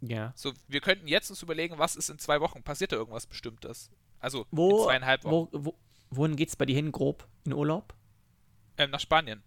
Ja. 0.00 0.32
So, 0.34 0.52
wir 0.68 0.80
könnten 0.80 1.06
jetzt 1.06 1.30
uns 1.30 1.42
überlegen, 1.42 1.78
was 1.78 1.96
ist 1.96 2.08
in 2.08 2.18
zwei 2.18 2.40
Wochen? 2.40 2.62
Passiert 2.62 2.92
da 2.92 2.96
irgendwas 2.96 3.26
Bestimmtes? 3.26 3.90
Also, 4.18 4.42
in 4.42 4.58
Wo, 4.58 4.84
zweieinhalb 4.84 5.24
Wochen. 5.24 5.48
wo, 5.52 5.64
wo, 5.64 5.78
wohin 6.10 6.36
geht's 6.36 6.56
bei 6.56 6.64
dir 6.64 6.74
hin, 6.76 6.92
grob? 6.92 7.28
In 7.44 7.52
Urlaub? 7.52 7.94
Ähm, 8.78 8.90
nach 8.90 9.00
Spanien. 9.00 9.42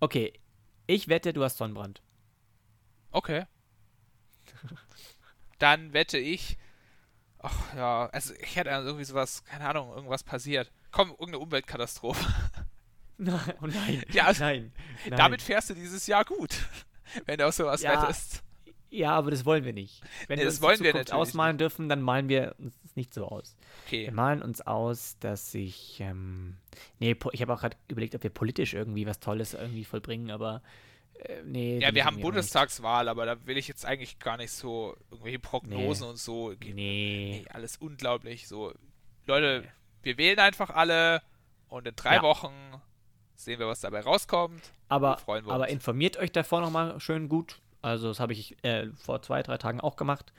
Okay, 0.00 0.34
ich 0.86 1.08
wette, 1.08 1.32
du 1.32 1.42
hast 1.42 1.56
Sonnenbrand. 1.56 2.02
Okay. 3.10 3.46
Dann 5.58 5.92
wette 5.92 6.18
ich. 6.18 6.58
Ach 7.38 7.74
ja, 7.74 8.06
also 8.06 8.34
ich 8.34 8.56
hätte 8.56 8.70
irgendwie 8.70 9.04
sowas, 9.04 9.44
keine 9.44 9.68
Ahnung, 9.68 9.90
irgendwas 9.94 10.24
passiert. 10.24 10.72
Komm, 10.94 11.10
irgendeine 11.10 11.40
Umweltkatastrophe. 11.40 12.24
Nein, 13.18 13.40
oh 13.62 13.66
nein. 13.66 14.02
Ja, 14.12 14.26
also- 14.26 14.42
nein, 14.44 14.72
nein. 15.08 15.16
Damit 15.18 15.42
fährst 15.42 15.70
du 15.70 15.74
dieses 15.74 16.06
Jahr 16.06 16.24
gut. 16.24 16.50
Wenn 17.26 17.38
du 17.38 17.46
auf 17.48 17.54
sowas 17.54 17.82
Ja, 17.82 18.02
wettest. 18.02 18.42
ja, 18.90 19.10
aber 19.12 19.30
das 19.32 19.44
wollen 19.44 19.64
wir 19.64 19.72
nicht. 19.72 20.02
Wenn 20.28 20.36
Nee, 20.38 20.42
wir 20.42 20.50
das 20.50 20.60
wollen 20.60 20.80
wir 20.80 20.92
natürlich 20.92 21.12
ausmalen 21.12 21.56
dürfen, 21.58 21.88
dann 21.88 22.00
malen 22.02 22.28
wir 22.28 22.54
uns 22.58 22.74
nicht 22.96 23.12
so 23.14 23.26
aus. 23.28 23.56
Okay. 23.86 24.04
Wir 24.06 24.12
malen 24.12 24.42
uns 24.42 24.60
aus, 24.62 25.16
dass 25.20 25.52
ich, 25.54 25.98
ähm, 26.00 26.56
nee, 26.98 27.16
ich 27.32 27.40
habe 27.42 27.54
auch 27.54 27.60
gerade 27.60 27.76
überlegt, 27.88 28.14
ob 28.16 28.22
wir 28.24 28.30
politisch 28.30 28.74
irgendwie 28.74 29.06
was 29.06 29.20
Tolles 29.20 29.54
irgendwie 29.54 29.84
vollbringen, 29.84 30.30
aber 30.32 30.60
äh, 31.20 31.42
nee. 31.44 31.78
Ja, 31.80 31.94
wir 31.94 32.04
haben 32.04 32.14
auch 32.14 32.18
nicht. 32.18 32.24
Bundestagswahl, 32.24 33.08
aber 33.08 33.26
da 33.26 33.46
will 33.46 33.56
ich 33.58 33.68
jetzt 33.68 33.84
eigentlich 33.84 34.18
gar 34.18 34.36
nicht 34.38 34.50
so 34.52 34.96
irgendwelche 35.12 35.38
Prognosen 35.38 36.08
und 36.08 36.18
so. 36.18 36.50
Nee. 36.60 36.72
Nee, 36.74 37.44
alles 37.52 37.76
unglaublich. 37.76 38.48
So, 38.48 38.72
Leute, 39.26 39.62
Nee. 39.64 39.70
Wir 40.04 40.16
wählen 40.18 40.38
einfach 40.38 40.70
alle 40.70 41.22
und 41.68 41.86
in 41.86 41.96
drei 41.96 42.16
Ja. 42.16 42.22
Wochen 42.22 42.52
sehen 43.34 43.58
wir, 43.58 43.66
was 43.66 43.80
dabei 43.80 44.00
rauskommt. 44.00 44.62
Aber, 44.88 45.18
aber 45.26 45.68
informiert 45.68 46.16
euch 46.18 46.30
davor 46.32 46.60
nochmal 46.60 47.00
schön 47.00 47.28
gut. 47.28 47.60
Also, 47.82 48.08
das 48.08 48.20
habe 48.20 48.32
ich 48.32 48.62
äh, 48.64 48.88
vor 48.92 49.20
zwei, 49.22 49.42
drei 49.42 49.58
Tagen 49.58 49.80
auch 49.80 49.96
gemacht. 49.96 50.32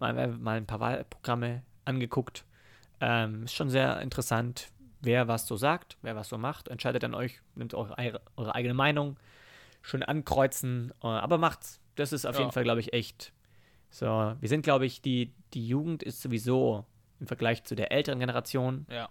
Mal, 0.00 0.28
mal 0.28 0.56
ein 0.56 0.66
paar 0.66 0.80
Wahlprogramme 0.80 1.62
angeguckt. 1.84 2.44
Ähm, 3.00 3.44
ist 3.44 3.54
schon 3.54 3.70
sehr 3.70 4.00
interessant, 4.00 4.68
wer 5.00 5.28
was 5.28 5.46
so 5.46 5.56
sagt, 5.56 5.96
wer 6.02 6.16
was 6.16 6.28
so 6.28 6.36
macht. 6.38 6.68
Entscheidet 6.68 7.02
dann 7.02 7.14
euch, 7.14 7.40
nimmt 7.54 7.72
eure, 7.74 7.96
eure, 7.98 8.20
eure 8.36 8.54
eigene 8.54 8.74
Meinung. 8.74 9.16
Schön 9.82 10.02
ankreuzen. 10.02 10.92
Äh, 11.02 11.06
aber 11.06 11.38
macht's. 11.38 11.80
Das 11.94 12.12
ist 12.12 12.26
auf 12.26 12.34
Ja. 12.34 12.40
jeden 12.42 12.52
Fall, 12.52 12.64
glaube 12.64 12.80
ich, 12.80 12.92
echt. 12.92 13.32
So, 13.90 14.06
wir 14.38 14.48
sind, 14.48 14.62
glaube 14.62 14.86
ich, 14.86 15.00
die, 15.02 15.32
die 15.54 15.66
Jugend 15.66 16.02
ist 16.02 16.20
sowieso 16.22 16.84
im 17.20 17.26
Vergleich 17.26 17.64
zu 17.64 17.74
der 17.74 17.92
älteren 17.92 18.18
Generation. 18.18 18.86
Ja. 18.90 19.08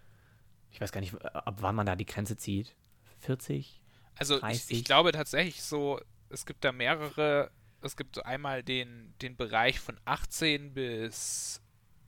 Ich 0.72 0.82
weiß 0.82 0.92
gar 0.92 1.02
nicht, 1.02 1.16
ab 1.24 1.58
wann 1.62 1.76
man 1.76 1.86
da 1.86 1.96
die 1.96 2.06
Grenze 2.06 2.38
zieht. 2.38 2.76
40? 3.20 3.82
Also 4.16 4.36
ich, 4.36 4.42
30. 4.42 4.78
ich 4.78 4.84
glaube 4.84 5.12
tatsächlich 5.12 5.62
so, 5.64 6.02
es 6.30 6.46
gibt 6.46 6.64
da 6.64 6.72
mehrere, 6.72 7.52
es 7.82 7.96
gibt 7.96 8.16
so 8.16 8.24
einmal 8.24 8.64
den, 8.64 9.14
den 9.22 9.38
Bereich 9.38 9.80
von 9.80 9.98
18 10.06 10.74
bis 10.74 11.62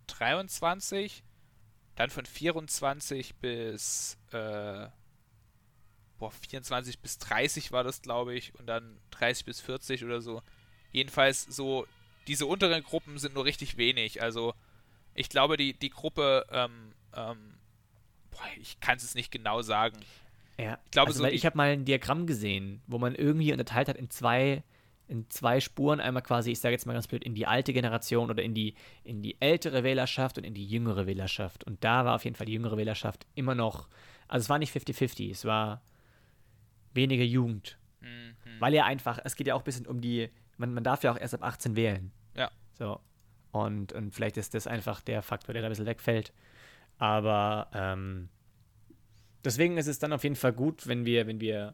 23, 0.07 1.23
dann 1.95 2.09
von 2.09 2.25
24 2.25 3.35
bis 3.35 4.17
äh, 4.31 4.87
boah, 6.21 6.31
24 6.31 6.99
bis 6.99 7.17
30 7.17 7.71
war 7.71 7.83
das, 7.83 8.01
glaube 8.01 8.35
ich, 8.35 8.53
und 8.59 8.67
dann 8.67 8.99
30 9.11 9.45
bis 9.45 9.59
40 9.59 10.05
oder 10.05 10.21
so. 10.21 10.41
Jedenfalls 10.91 11.43
so, 11.43 11.87
diese 12.27 12.45
unteren 12.45 12.83
Gruppen 12.83 13.17
sind 13.17 13.33
nur 13.33 13.43
richtig 13.43 13.77
wenig. 13.77 14.21
Also 14.21 14.53
ich 15.13 15.29
glaube, 15.29 15.57
die, 15.57 15.77
die 15.77 15.89
Gruppe, 15.89 16.45
ähm, 16.51 16.93
ähm, 17.15 17.55
boah, 18.31 18.45
ich 18.59 18.79
kann 18.79 18.97
es 18.97 19.15
nicht 19.15 19.31
genau 19.31 19.61
sagen. 19.61 19.97
Ja, 20.57 20.77
Ich 20.85 20.91
glaube, 20.91 21.09
also, 21.09 21.23
so 21.23 21.29
ich 21.29 21.45
habe 21.45 21.57
mal 21.57 21.71
ein 21.71 21.85
Diagramm 21.85 22.27
gesehen, 22.27 22.81
wo 22.87 22.97
man 22.97 23.15
irgendwie 23.15 23.51
unterteilt 23.51 23.89
hat 23.89 23.97
in 23.97 24.09
zwei, 24.09 24.63
in 25.07 25.29
zwei 25.29 25.59
Spuren. 25.59 25.99
Einmal 25.99 26.23
quasi, 26.23 26.51
ich 26.51 26.59
sage 26.59 26.73
jetzt 26.73 26.85
mal 26.85 26.93
ganz 26.93 27.07
blöd, 27.07 27.23
in 27.23 27.35
die 27.35 27.47
alte 27.47 27.73
Generation 27.73 28.29
oder 28.29 28.43
in 28.43 28.53
die, 28.53 28.75
in 29.03 29.21
die 29.21 29.39
ältere 29.41 29.83
Wählerschaft 29.83 30.37
und 30.37 30.43
in 30.43 30.53
die 30.53 30.65
jüngere 30.65 31.07
Wählerschaft. 31.07 31.63
Und 31.63 31.83
da 31.83 32.05
war 32.05 32.15
auf 32.15 32.25
jeden 32.25 32.35
Fall 32.35 32.45
die 32.45 32.53
jüngere 32.53 32.77
Wählerschaft 32.77 33.25
immer 33.35 33.55
noch, 33.55 33.87
also 34.27 34.45
es 34.45 34.49
war 34.49 34.59
nicht 34.59 34.75
50-50, 34.75 35.31
es 35.31 35.45
war 35.45 35.81
weniger 36.93 37.23
Jugend. 37.23 37.77
Mhm. 37.99 38.35
Weil 38.59 38.73
ja 38.73 38.85
einfach, 38.85 39.19
es 39.23 39.35
geht 39.35 39.47
ja 39.47 39.55
auch 39.55 39.61
ein 39.61 39.65
bisschen 39.65 39.87
um 39.87 40.01
die, 40.01 40.29
man, 40.57 40.73
man 40.73 40.83
darf 40.83 41.03
ja 41.03 41.11
auch 41.11 41.17
erst 41.17 41.33
ab 41.33 41.43
18 41.43 41.75
wählen. 41.75 42.11
Ja. 42.35 42.51
So. 42.77 42.99
Und, 43.51 43.91
und 43.93 44.13
vielleicht 44.13 44.37
ist 44.37 44.53
das 44.53 44.67
einfach 44.67 45.01
der 45.01 45.21
Faktor, 45.21 45.53
der 45.53 45.61
da 45.61 45.67
ein 45.67 45.71
bisschen 45.71 45.85
wegfällt. 45.85 46.31
Aber 46.97 47.69
ähm, 47.73 48.29
deswegen 49.43 49.77
ist 49.77 49.87
es 49.87 49.99
dann 49.99 50.13
auf 50.13 50.23
jeden 50.23 50.35
Fall 50.35 50.53
gut, 50.53 50.87
wenn 50.87 51.05
wir, 51.05 51.27
wenn 51.27 51.39
wir, 51.41 51.73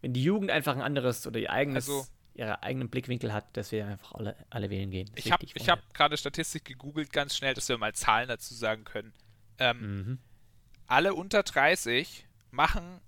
wenn 0.00 0.12
die 0.12 0.22
Jugend 0.24 0.50
einfach 0.50 0.74
ein 0.74 0.80
anderes 0.82 1.26
oder 1.26 1.38
ihr 1.40 1.50
eigenes, 1.52 1.88
Also- 1.88 2.06
ihre 2.34 2.62
eigenen 2.62 2.88
Blickwinkel 2.88 3.32
hat, 3.32 3.54
dass 3.56 3.72
wir 3.72 3.86
einfach 3.86 4.12
alle, 4.14 4.34
alle 4.48 4.70
wählen 4.70 4.90
gehen. 4.90 5.10
Das 5.14 5.26
Ich 5.26 5.30
habe 5.32 5.46
hab 5.46 5.92
gerade 5.94 6.16
Statistik 6.16 6.64
gegoogelt, 6.64 7.12
ganz 7.12 7.36
schnell, 7.36 7.52
dass 7.52 7.68
wir 7.68 7.76
mal 7.76 7.92
Zahlen 7.94 8.28
dazu 8.28 8.54
sagen 8.54 8.84
können. 8.84 9.12
Ähm, 9.58 9.78
Mhm. 9.80 10.18
Alle 10.86 11.14
unter 11.14 11.42
30 11.42 12.26
machen 12.50 13.00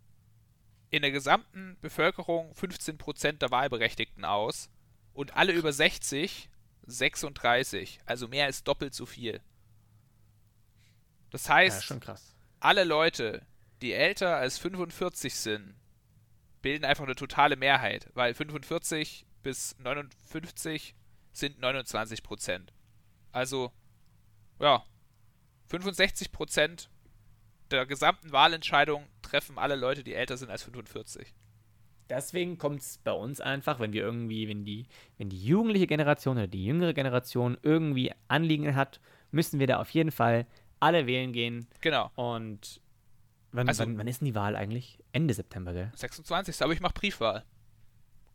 in 0.91 1.03
der 1.03 1.11
gesamten 1.11 1.77
Bevölkerung 1.81 2.53
15% 2.55 3.39
der 3.39 3.51
Wahlberechtigten 3.51 4.25
aus 4.25 4.71
und 5.15 5.37
alle 5.37 5.53
über 5.53 5.73
60 5.73 6.51
36, 6.87 8.01
also 8.07 8.29
mehr 8.29 8.47
als 8.47 8.65
doppelt 8.65 8.95
so 8.95 9.07
viel. 9.07 9.41
Das 11.31 11.49
Ja, 11.49 11.55
heißt, 11.55 12.01
krass. 12.01 12.37
alle 12.61 12.85
Leute, 12.85 13.47
die 13.83 13.93
älter 13.93 14.37
als 14.37 14.59
45 14.59 15.35
sind, 15.35 15.75
bilden 16.63 16.85
einfach 16.85 17.05
eine 17.05 17.15
totale 17.17 17.57
Mehrheit, 17.57 18.09
weil 18.15 18.35
45 18.35 19.27
bis 19.43 19.77
59 19.79 20.95
sind 21.33 21.59
29 21.61 22.23
Prozent. 22.23 22.73
Also, 23.33 23.73
ja, 24.61 24.85
65 25.67 26.33
Prozent 26.33 26.91
der 27.71 27.87
gesamten 27.87 28.31
Wahlentscheidung 28.33 29.09
treffen 29.23 29.59
alle 29.59 29.75
Leute, 29.77 30.05
die 30.05 30.15
älter 30.15 30.37
sind 30.37 30.51
als 30.51 30.63
45. 30.63 31.35
Deswegen 32.11 32.59
kommt 32.59 32.81
es 32.83 32.99
bei 32.99 33.13
uns 33.13 33.41
einfach, 33.41 33.81
wenn 33.81 33.93
wir 33.93 34.03
irgendwie, 34.03 34.47
wenn 34.49 34.65
die, 34.65 34.87
wenn 35.19 35.31
die 35.31 35.43
jugendliche 35.43 35.87
Generation 35.87 36.37
oder 36.37 36.47
die 36.47 36.65
jüngere 36.65 36.93
Generation 36.93 37.57
irgendwie 37.63 38.13
Anliegen 38.29 38.75
hat, 38.75 39.01
müssen 39.31 39.59
wir 39.59 39.67
da 39.67 39.81
auf 39.81 39.91
jeden 39.91 40.11
Fall 40.13 40.47
alle 40.81 41.07
wählen 41.07 41.33
gehen. 41.33 41.67
Genau, 41.81 42.11
Und 42.15 42.81
wann, 43.53 43.69
Also- 43.69 43.85
wann, 43.85 43.97
wann 43.99 44.07
ist 44.07 44.21
denn 44.21 44.27
die 44.27 44.35
Wahl 44.35 44.55
eigentlich? 44.57 44.99
Ende 45.13 45.33
September, 45.33 45.73
gell? 45.73 45.91
26. 45.95 46.61
Aber 46.63 46.73
ich 46.75 46.81
mache 46.81 46.93
Briefwahl. 46.95 47.45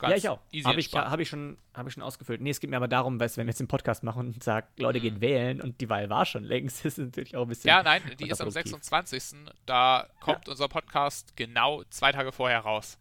ja, 0.01 0.12
ich 0.15 0.29
auch. 0.29 0.39
Easy 0.51 0.63
Habe 0.63 0.79
ich, 0.79 0.93
hab 0.93 1.19
ich, 1.19 1.27
schon, 1.29 1.58
hab 1.73 1.86
ich 1.86 1.93
schon 1.93 2.01
ausgefüllt. 2.03 2.39
Nee, 2.39 2.51
es 2.51 2.60
geht 2.62 2.69
mir 2.69 2.77
aber 2.77 2.88
darum, 2.88 3.19
weißt, 3.19 3.36
wenn 3.38 3.45
wir 3.47 3.51
jetzt 3.51 3.60
einen 3.60 3.67
Podcast 3.67 4.01
machen 4.01 4.27
und 4.27 4.41
sagen, 4.43 4.65
Leute, 4.77 4.97
Mhm. 4.99 5.03
geht 5.03 5.21
wählen 5.21 5.62
und 5.62 5.82
die 5.82 5.89
Wahl 5.89 6.10
war 6.10 6.25
schon 6.25 6.45
längst, 6.45 6.84
ist 6.86 6.97
natürlich 6.97 7.36
auch 7.36 7.41
ein 7.43 7.49
bisschen. 7.49 7.67
Ja, 7.67 7.84
nein, 7.84 8.01
die 8.17 8.29
ist 8.29 8.39
am 8.41 8.45
kontraproduktiv. 8.47 8.71
26. 8.82 9.51
Da 9.65 10.08
kommt 10.21 10.47
unser 10.47 10.69
Podcast 10.69 11.36
genau 11.36 11.84
zwei 11.89 12.13
Tage 12.13 12.32
vorher 12.32 12.60
raus. 12.62 12.97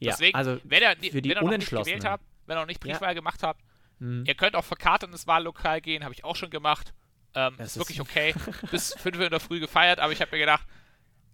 Ja, 0.00 0.12
Deswegen, 0.12 0.36
also 0.36 0.58
wenn 0.64 0.82
ihr, 0.82 0.90
für 1.12 1.22
die 1.22 1.30
wenn 1.30 1.36
ihr 1.38 1.42
noch 1.42 1.50
nicht 1.56 1.70
gewählt 1.70 2.04
habt, 2.04 2.24
wenn 2.46 2.56
ihr 2.56 2.60
noch 2.60 2.66
nicht 2.66 2.84
Ja. 2.84 2.92
Briefwahl 2.92 3.14
gemacht 3.14 3.42
habt, 3.42 3.60
hm, 3.98 4.24
ihr 4.26 4.34
könnt 4.34 4.56
auch 4.56 4.64
verkartet 4.64 5.10
ins 5.10 5.26
Wahllokal 5.26 5.80
gehen, 5.80 6.04
habe 6.04 6.14
ich 6.14 6.24
auch 6.24 6.36
schon 6.36 6.50
gemacht. 6.50 6.92
Ähm, 7.34 7.56
ist 7.58 7.76
wirklich 7.78 8.00
okay. 8.00 8.34
Bis 8.70 8.94
5 8.94 9.16
Uhr 9.18 9.24
in 9.24 9.30
der 9.30 9.40
Früh 9.40 9.60
gefeiert, 9.60 9.98
aber 10.00 10.12
ich 10.12 10.20
habe 10.20 10.30
mir 10.32 10.38
gedacht, 10.38 10.66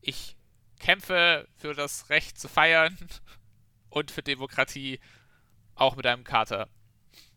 ich 0.00 0.36
kämpfe 0.78 1.46
für 1.56 1.74
das 1.74 2.08
Recht 2.10 2.38
zu 2.38 2.48
feiern 2.48 2.96
und 3.90 4.10
für 4.10 4.22
Demokratie, 4.22 5.00
auch 5.74 5.96
mit 5.96 6.06
einem 6.06 6.24
Kater. 6.24 6.68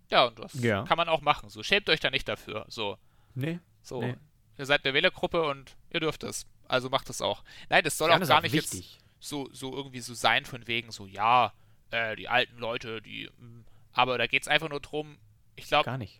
Ja, 0.09 0.25
und 0.25 0.39
das 0.39 0.53
Ja. 0.55 0.83
kann 0.83 0.97
man 0.97 1.09
auch 1.09 1.21
machen. 1.21 1.49
So, 1.49 1.63
schämt 1.63 1.89
euch 1.89 1.99
da 1.99 2.09
nicht 2.09 2.27
dafür. 2.27 2.65
So, 2.69 2.97
nee. 3.35 3.59
so. 3.81 4.01
Nee. 4.01 4.15
Ihr 4.57 4.65
seid 4.65 4.85
eine 4.85 4.93
Wählergruppe 4.93 5.41
und 5.43 5.75
ihr 5.89 5.99
dürft 5.99 6.23
es. 6.23 6.45
Also 6.67 6.89
macht 6.89 7.09
es 7.09 7.21
auch. 7.21 7.43
Nein, 7.69 7.83
das 7.83 7.97
soll 7.97 8.09
Ja, 8.09 8.15
auch 8.15 8.19
das 8.19 8.29
gar 8.29 8.41
nicht 8.41 8.53
wichtig. 8.53 8.93
jetzt 8.93 9.02
so, 9.23 9.49
so 9.53 9.73
irgendwie 9.73 10.01
so 10.01 10.13
sein 10.13 10.45
von 10.45 10.67
wegen 10.67 10.91
so, 10.91 11.05
ja, 11.07 11.53
äh, 11.91 12.15
die 12.15 12.27
alten 12.27 12.57
Leute, 12.57 13.01
die, 13.01 13.29
mm, 13.37 13.63
aber 13.93 14.17
da 14.17 14.27
geht 14.27 14.41
es 14.43 14.47
einfach 14.47 14.69
nur 14.69 14.81
drum, 14.81 15.17
ich 15.55 15.65
glaube, 15.67 15.85
Gar 15.85 15.97
nicht. 15.97 16.19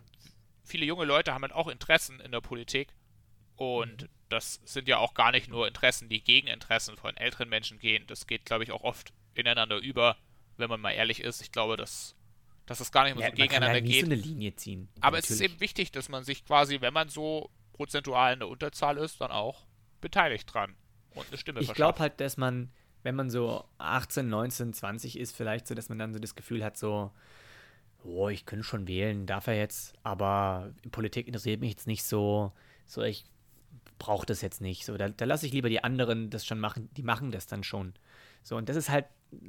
viele 0.64 0.86
junge 0.86 1.06
Leute 1.06 1.34
haben 1.34 1.42
halt 1.42 1.54
auch 1.54 1.68
Interessen 1.68 2.20
in 2.22 2.32
der 2.32 2.42
Politik 2.42 2.94
und 3.56 4.04
Mhm. 4.04 4.10
das 4.30 4.62
sind 4.66 4.88
ja 4.88 4.98
auch 5.00 5.14
gar 5.14 5.32
nicht 5.32 5.50
nur 5.50 5.68
Interessen, 5.68 6.08
die 6.10 6.24
gegen 6.24 6.48
Interessen 6.48 6.96
von 6.98 7.16
älteren 7.18 7.50
Menschen 7.50 7.78
gehen. 7.80 8.06
Das 8.08 8.26
geht, 8.26 8.46
glaube 8.46 8.64
ich, 8.64 8.72
auch 8.72 8.84
oft 8.84 9.14
ineinander 9.36 9.78
über, 9.78 10.18
wenn 10.58 10.70
man 10.70 10.80
mal 10.82 10.92
ehrlich 10.92 11.20
ist. 11.22 11.42
Ich 11.42 11.52
glaube, 11.52 11.78
dass, 11.78 12.16
dass 12.66 12.80
es 12.80 12.92
gar 12.92 13.04
nicht 13.04 13.16
mehr 13.16 13.26
Ja, 13.26 13.32
so 13.32 13.36
gegeneinander 13.36 13.74
halt 13.74 13.86
geht. 13.86 14.00
so 14.02 14.06
eine 14.06 14.16
Linie 14.16 14.56
ziehen. 14.56 14.88
Aber 15.02 15.18
es 15.18 15.26
ist 15.30 15.40
Natürlich. 15.40 15.52
eben 15.52 15.60
wichtig, 15.62 15.92
dass 15.92 16.10
man 16.10 16.24
sich 16.24 16.46
quasi, 16.46 16.80
wenn 16.82 16.94
man 16.94 17.10
so 17.10 17.50
prozentual 17.74 18.34
in 18.34 18.40
der 18.40 18.48
Unterzahl 18.48 18.98
ist, 18.98 19.20
dann 19.22 19.32
auch 19.32 19.66
beteiligt 20.02 20.52
dran 20.54 20.76
und 21.12 21.28
eine 21.28 21.38
Stimme 21.38 21.60
Ich 21.60 21.68
verschafft. 21.68 21.76
glaube 21.78 22.00
halt, 22.00 22.20
dass 22.20 22.38
man, 22.38 22.72
wenn 23.04 23.16
man 23.16 23.30
so 23.30 23.64
18, 23.78 24.28
19, 24.30 24.74
20 24.74 25.20
ist, 25.20 25.36
vielleicht 25.36 25.68
so, 25.68 25.76
dass 25.76 25.90
man 25.90 26.00
dann 26.00 26.14
so 26.14 26.20
das 26.20 26.36
Gefühl 26.36 26.64
hat, 26.64 26.78
so, 26.78 27.12
oh, 28.04 28.30
ich 28.30 28.46
könnte 28.46 28.64
schon 28.64 28.88
wählen, 28.88 29.26
darf 29.26 29.48
er 29.48 29.56
jetzt, 29.58 29.94
aber 30.04 30.72
Politik 30.92 31.28
interessiert 31.28 31.60
mich 31.62 31.72
jetzt 31.72 31.88
nicht 31.88 32.04
so, 32.04 32.52
so 32.86 33.02
ich 33.02 33.26
brauche 34.00 34.26
das 34.26 34.42
jetzt 34.42 34.60
nicht. 34.62 34.86
So, 34.86 34.98
da, 34.98 35.10
da 35.10 35.26
lasse 35.26 35.46
ich 35.46 35.54
lieber 35.54 35.70
die 35.70 35.84
anderen 35.84 36.30
das 36.30 36.46
schon 36.46 36.60
machen, 36.60 36.90
die 36.98 37.04
machen 37.04 37.32
das 37.32 37.48
dann 37.48 37.64
schon. 37.64 37.94
So, 38.44 38.58
und 38.58 38.68
das 38.68 38.76
ist 38.76 38.90
halt 38.90 39.06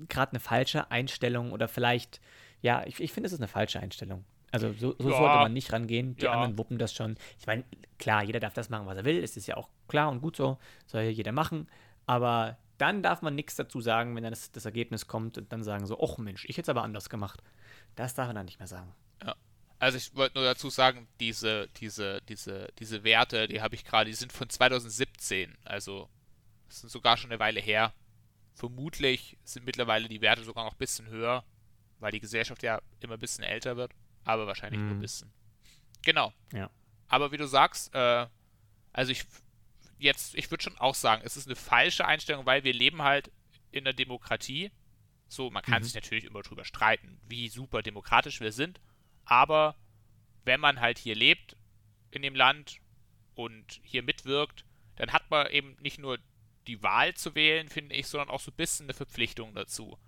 gerade 0.08 0.32
eine 0.32 0.40
falsche 0.40 0.90
Einstellung 0.90 1.52
oder 1.52 1.66
vielleicht, 1.68 2.20
ja, 2.62 2.84
ich, 2.86 3.00
ich 3.00 3.12
finde, 3.12 3.26
es 3.26 3.32
ist 3.32 3.40
eine 3.40 3.48
falsche 3.48 3.80
Einstellung. 3.80 4.24
Also 4.52 4.72
so, 4.72 4.94
so 4.98 5.10
Ja. 5.10 5.16
sollte 5.16 5.38
man 5.38 5.52
nicht 5.52 5.72
rangehen. 5.72 6.16
Die 6.16 6.26
Ja. 6.26 6.32
anderen 6.32 6.56
wuppen 6.58 6.78
das 6.78 6.94
schon. 6.94 7.16
Ich 7.40 7.46
meine, 7.48 7.64
klar, 7.98 8.22
jeder 8.22 8.38
darf 8.38 8.54
das 8.54 8.70
machen, 8.70 8.86
was 8.86 8.96
er 8.96 9.04
will. 9.04 9.22
Es 9.22 9.36
ist 9.36 9.48
ja 9.48 9.56
auch 9.56 9.68
klar 9.88 10.08
und 10.10 10.20
gut 10.20 10.36
so. 10.36 10.58
Soll 10.86 11.02
ja 11.02 11.10
jeder 11.10 11.32
machen. 11.32 11.66
Aber 12.06 12.56
dann 12.78 13.02
darf 13.02 13.22
man 13.22 13.34
nichts 13.34 13.54
dazu 13.56 13.80
sagen, 13.80 14.14
wenn 14.16 14.22
dann 14.24 14.32
das, 14.32 14.50
das 14.52 14.64
Ergebnis 14.64 15.06
kommt 15.06 15.38
und 15.38 15.52
dann 15.52 15.62
sagen 15.62 15.86
so, 15.86 15.98
ach 16.02 16.18
Mensch, 16.18 16.44
ich 16.44 16.56
hätte 16.56 16.62
es 16.62 16.68
aber 16.68 16.82
anders 16.82 17.08
gemacht. 17.08 17.42
Das 17.94 18.14
darf 18.14 18.26
man 18.26 18.36
dann 18.36 18.46
nicht 18.46 18.58
mehr 18.58 18.68
sagen. 18.68 18.92
Also 19.80 19.98
ich 19.98 20.14
wollte 20.14 20.38
nur 20.38 20.44
dazu 20.46 20.70
sagen, 20.70 21.08
diese, 21.20 21.68
diese, 21.76 22.22
diese, 22.22 22.68
diese 22.78 23.04
Werte, 23.04 23.48
die 23.48 23.60
habe 23.60 23.74
ich 23.74 23.84
gerade, 23.84 24.08
die 24.08 24.14
sind 24.16 24.32
von 24.32 24.48
2017. 24.48 25.58
Also 25.64 26.08
das 26.68 26.80
sind 26.80 26.90
sogar 26.90 27.16
schon 27.16 27.30
eine 27.30 27.40
Weile 27.40 27.60
her. 27.60 27.92
Vermutlich 28.54 29.36
sind 29.44 29.66
mittlerweile 29.66 30.08
die 30.08 30.20
Werte 30.20 30.44
sogar 30.44 30.64
noch 30.64 30.72
ein 30.74 30.78
bisschen 30.78 31.08
höher, 31.08 31.44
weil 31.98 32.12
die 32.12 32.20
Gesellschaft 32.20 32.62
ja 32.62 32.80
immer 33.00 33.14
ein 33.14 33.18
bisschen 33.20 33.44
älter 33.44 33.76
wird, 33.76 33.92
aber 34.24 34.46
wahrscheinlich 34.46 34.80
nur 34.80 34.90
ein 34.90 34.96
Mhm. 34.98 35.00
bisschen. 35.02 35.32
Genau. 36.02 36.32
Ja. 36.52 36.70
Aber 37.08 37.32
wie 37.32 37.36
du 37.36 37.46
sagst, 37.46 37.92
äh, 37.94 38.26
also 38.92 39.12
ich 39.12 39.24
jetzt, 39.98 40.34
ich 40.34 40.50
würde 40.50 40.62
schon 40.64 40.78
auch 40.78 40.94
sagen, 40.94 41.22
es 41.24 41.36
ist 41.36 41.46
eine 41.46 41.56
falsche 41.56 42.06
Einstellung, 42.06 42.46
weil 42.46 42.64
wir 42.64 42.72
leben 42.72 43.02
halt 43.02 43.30
in 43.70 43.84
der 43.84 43.92
Demokratie. 43.92 44.70
So, 45.28 45.50
man 45.50 45.62
kann 45.62 45.80
Mhm. 45.82 45.84
sich 45.84 45.94
natürlich 45.94 46.24
immer 46.24 46.42
drüber 46.42 46.64
streiten, 46.64 47.20
wie 47.26 47.48
super 47.48 47.82
demokratisch 47.82 48.40
wir 48.40 48.52
sind, 48.52 48.80
aber 49.24 49.76
wenn 50.44 50.60
man 50.60 50.80
halt 50.80 50.98
hier 50.98 51.14
lebt 51.14 51.56
in 52.10 52.22
dem 52.22 52.34
Land 52.34 52.78
und 53.34 53.80
hier 53.82 54.02
mitwirkt, 54.02 54.64
dann 54.96 55.12
hat 55.12 55.30
man 55.30 55.48
eben 55.50 55.76
nicht 55.80 55.98
nur 55.98 56.18
die 56.66 56.82
Wahl 56.82 57.14
zu 57.14 57.34
wählen, 57.34 57.68
finde 57.68 57.94
ich, 57.96 58.06
sondern 58.06 58.28
auch 58.30 58.40
so 58.40 58.50
ein 58.50 58.56
bisschen 58.56 58.86
eine 58.86 58.94
Verpflichtung 58.94 59.54
dazu. 59.54 59.98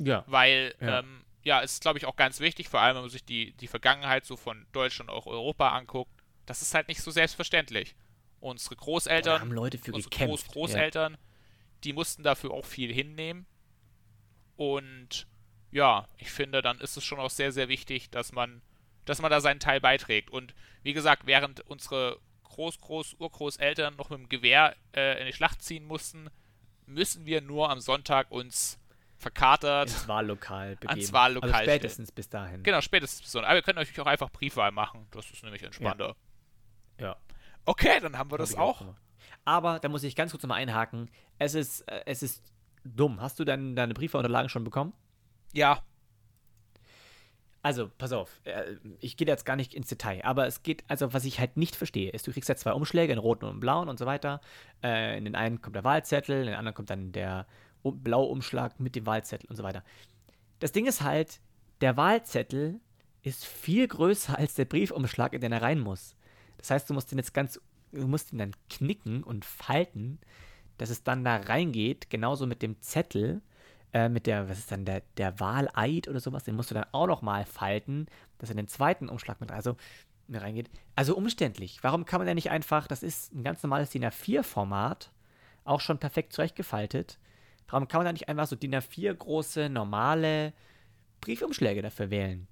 Ja. 0.00 0.24
Weil, 0.26 0.74
Ja. 0.80 1.00
ähm, 1.00 1.24
ja 1.42 1.62
es 1.62 1.74
ist, 1.74 1.82
glaube 1.82 1.98
ich, 1.98 2.06
auch 2.06 2.16
ganz 2.16 2.40
wichtig, 2.40 2.68
vor 2.68 2.80
allem 2.80 2.94
wenn 2.96 3.02
man 3.02 3.10
sich 3.10 3.24
die, 3.24 3.52
die 3.52 3.66
Vergangenheit 3.68 4.24
so 4.24 4.36
von 4.36 4.66
Deutschland 4.72 5.10
und 5.10 5.16
auch 5.16 5.26
Europa 5.26 5.68
anguckt, 5.76 6.10
das 6.46 6.62
ist 6.62 6.74
halt 6.74 6.88
nicht 6.88 7.02
so 7.02 7.10
selbstverständlich. 7.10 7.94
Unsere 8.44 8.76
Großeltern, 8.76 9.40
haben 9.40 9.52
Leute 9.52 9.78
für 9.78 9.94
unsere 9.94 10.10
gekämpft. 10.10 10.48
Groß 10.48 10.52
Großeltern, 10.52 11.16
die 11.82 11.94
mussten 11.94 12.22
dafür 12.22 12.50
auch 12.50 12.66
viel 12.66 12.92
hinnehmen. 12.92 13.46
Und 14.56 15.26
ja, 15.70 16.06
ich 16.18 16.30
finde, 16.30 16.60
dann 16.60 16.78
ist 16.80 16.98
es 16.98 17.04
schon 17.04 17.18
auch 17.18 17.30
sehr, 17.30 17.52
sehr 17.52 17.68
wichtig, 17.68 18.10
dass 18.10 18.32
man, 18.32 18.60
dass 19.06 19.22
man 19.22 19.30
da 19.30 19.40
seinen 19.40 19.60
Teil 19.60 19.80
beiträgt. 19.80 20.28
Und 20.28 20.54
wie 20.82 20.92
gesagt, 20.92 21.24
während 21.24 21.62
unsere 21.62 22.18
Groß, 22.42 22.82
Groß, 22.82 23.14
Urgroßeltern 23.18 23.96
noch 23.96 24.10
mit 24.10 24.18
dem 24.18 24.28
Gewehr 24.28 24.76
äh, 24.94 25.18
in 25.20 25.26
die 25.26 25.32
Schlacht 25.32 25.62
ziehen 25.62 25.86
mussten, 25.86 26.28
müssen 26.84 27.24
wir 27.24 27.40
nur 27.40 27.70
am 27.70 27.80
Sonntag 27.80 28.30
uns 28.30 28.78
verkatert. 29.16 29.88
ins 29.88 30.06
Wahllokal 30.06 30.76
begeben. 30.76 30.90
Ans 30.90 31.14
Wahllokal 31.14 31.50
also 31.50 31.64
spätestens 31.64 32.12
bis 32.12 32.28
dahin. 32.28 32.62
Genau, 32.62 32.82
spätestens 32.82 33.32
so. 33.32 33.40
Aber 33.40 33.56
ihr 33.56 33.62
könnt 33.62 33.76
natürlich 33.76 34.00
auch 34.00 34.06
einfach 34.06 34.30
Briefwahl 34.30 34.70
machen. 34.70 35.06
Das 35.12 35.30
ist 35.30 35.42
nämlich 35.42 35.62
entspannter. 35.62 36.14
Ja. 37.00 37.16
Okay, 37.66 37.98
dann 38.00 38.18
haben 38.18 38.30
wir 38.30 38.38
das 38.38 38.54
auch. 38.56 38.82
Aber 39.44 39.78
da 39.78 39.88
muss 39.88 40.02
ich 40.04 40.16
ganz 40.16 40.30
kurz 40.32 40.44
mal 40.46 40.54
einhaken. 40.54 41.10
Es 41.38 41.54
ist, 41.54 41.80
äh, 41.82 42.02
es 42.06 42.22
ist 42.22 42.42
dumm. 42.84 43.20
Hast 43.20 43.38
du 43.38 43.44
dann 43.44 43.76
deine 43.76 43.94
Briefwahlunterlagen 43.94 44.48
schon 44.48 44.64
bekommen? 44.64 44.92
Ja, 45.52 45.82
Also, 47.62 47.88
pass 47.96 48.12
auf, 48.12 48.42
äh, 48.44 48.76
ich 49.00 49.16
gehe 49.16 49.26
jetzt 49.26 49.46
gar 49.46 49.56
nicht 49.56 49.72
ins 49.72 49.88
Detail, 49.88 50.22
aber 50.24 50.46
es 50.46 50.62
geht, 50.62 50.84
also 50.88 51.14
was 51.14 51.24
ich 51.24 51.40
halt 51.40 51.56
nicht 51.56 51.76
verstehe, 51.76 52.10
ist, 52.10 52.26
du 52.26 52.32
kriegst 52.32 52.48
ja 52.50 52.56
zwei 52.56 52.72
Umschläge, 52.74 53.12
einen 53.12 53.20
roten 53.22 53.46
und 53.46 53.52
einen 53.52 53.60
blauen 53.60 53.88
und 53.88 53.98
so 53.98 54.04
weiter. 54.04 54.42
Äh, 54.82 55.16
in 55.16 55.24
den 55.24 55.34
einen 55.34 55.62
kommt 55.62 55.74
der 55.76 55.84
Wahlzettel, 55.84 56.40
in 56.40 56.46
den 56.48 56.56
anderen 56.56 56.74
kommt 56.74 56.90
dann 56.90 57.12
der 57.12 57.46
um, 57.82 58.02
blaue 58.02 58.28
Umschlag 58.28 58.78
mit 58.80 58.94
dem 58.96 59.06
Wahlzettel 59.06 59.48
und 59.48 59.56
so 59.56 59.62
weiter. 59.62 59.82
Das 60.58 60.72
Ding 60.72 60.86
ist 60.86 61.00
halt, 61.02 61.40
der 61.80 61.96
Wahlzettel 61.96 62.80
ist 63.22 63.46
viel 63.46 63.88
größer 63.88 64.36
als 64.38 64.54
der 64.54 64.66
Briefumschlag, 64.66 65.32
in 65.32 65.40
den 65.40 65.52
er 65.52 65.62
rein 65.62 65.80
muss. 65.80 66.16
Das 66.58 66.70
heißt, 66.70 66.88
du 66.88 66.94
musst 66.94 67.10
den 67.10 67.18
jetzt 67.18 67.34
ganz, 67.34 67.60
du 67.92 68.06
musst 68.06 68.32
ihn 68.32 68.38
dann 68.38 68.52
knicken 68.70 69.22
und 69.22 69.44
falten, 69.44 70.18
dass 70.78 70.90
es 70.90 71.02
dann 71.02 71.24
da 71.24 71.36
reingeht, 71.36 72.10
genauso 72.10 72.46
mit 72.46 72.62
dem 72.62 72.80
Zettel, 72.80 73.42
äh, 73.92 74.08
mit 74.08 74.26
der, 74.26 74.48
was 74.48 74.58
ist 74.58 74.72
dann, 74.72 74.84
der, 74.84 75.02
der 75.16 75.38
Wahleid 75.40 76.08
oder 76.08 76.20
sowas, 76.20 76.44
den 76.44 76.56
musst 76.56 76.70
du 76.70 76.74
dann 76.74 76.86
auch 76.92 77.06
nochmal 77.06 77.44
falten, 77.44 78.06
dass 78.38 78.50
er 78.50 78.56
den 78.56 78.68
zweiten 78.68 79.08
Umschlag 79.08 79.40
mit, 79.40 79.52
also, 79.52 79.76
mit 80.26 80.40
reingeht. 80.40 80.70
Also 80.96 81.16
umständlich. 81.16 81.78
Warum 81.82 82.04
kann 82.04 82.20
man 82.20 82.26
ja 82.26 82.34
nicht 82.34 82.50
einfach, 82.50 82.86
das 82.88 83.02
ist 83.02 83.32
ein 83.32 83.44
ganz 83.44 83.62
normales 83.62 83.90
DIN 83.90 84.04
A4-Format, 84.04 85.12
auch 85.64 85.80
schon 85.80 85.98
perfekt 85.98 86.32
zurechtgefaltet. 86.32 87.18
Warum 87.68 87.88
kann 87.88 88.00
man 88.00 88.06
da 88.06 88.12
nicht 88.12 88.28
einfach 88.28 88.46
so 88.46 88.56
DIN 88.56 88.74
A4 88.74 89.14
große, 89.14 89.68
normale 89.68 90.52
Briefumschläge 91.20 91.82
dafür 91.82 92.10
wählen? 92.10 92.46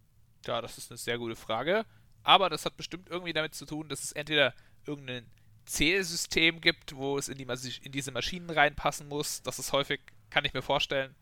Ja, 0.47 0.61
das 0.61 0.79
ist 0.79 0.91
eine 0.91 0.99
sehr 0.99 1.19
gute 1.19 1.37
Frage. 1.37 1.85
Aber 2.25 2.49
das 2.51 2.65
hat 2.65 2.77
bestimmt 2.77 3.09
irgendwie 3.11 3.33
damit 3.33 3.55
zu 3.55 3.67
tun, 3.67 3.89
dass 3.89 4.03
es 4.05 4.13
entweder 4.13 4.55
irgendein 4.87 5.27
Zählsystem 5.65 6.61
gibt, 6.61 6.95
wo 6.97 7.19
es 7.19 7.29
in, 7.29 7.39
die, 7.39 7.45
Mas- 7.45 7.79
in 7.79 7.93
diese 7.93 8.11
Maschinen 8.13 8.51
reinpassen 8.51 9.09
muss. 9.09 9.43
Das 9.43 9.59
ist 9.59 9.73
häufig, 9.73 10.01
kann 10.31 10.45
ich 10.45 10.55
mir 10.55 10.63
vorstellen, 10.63 11.15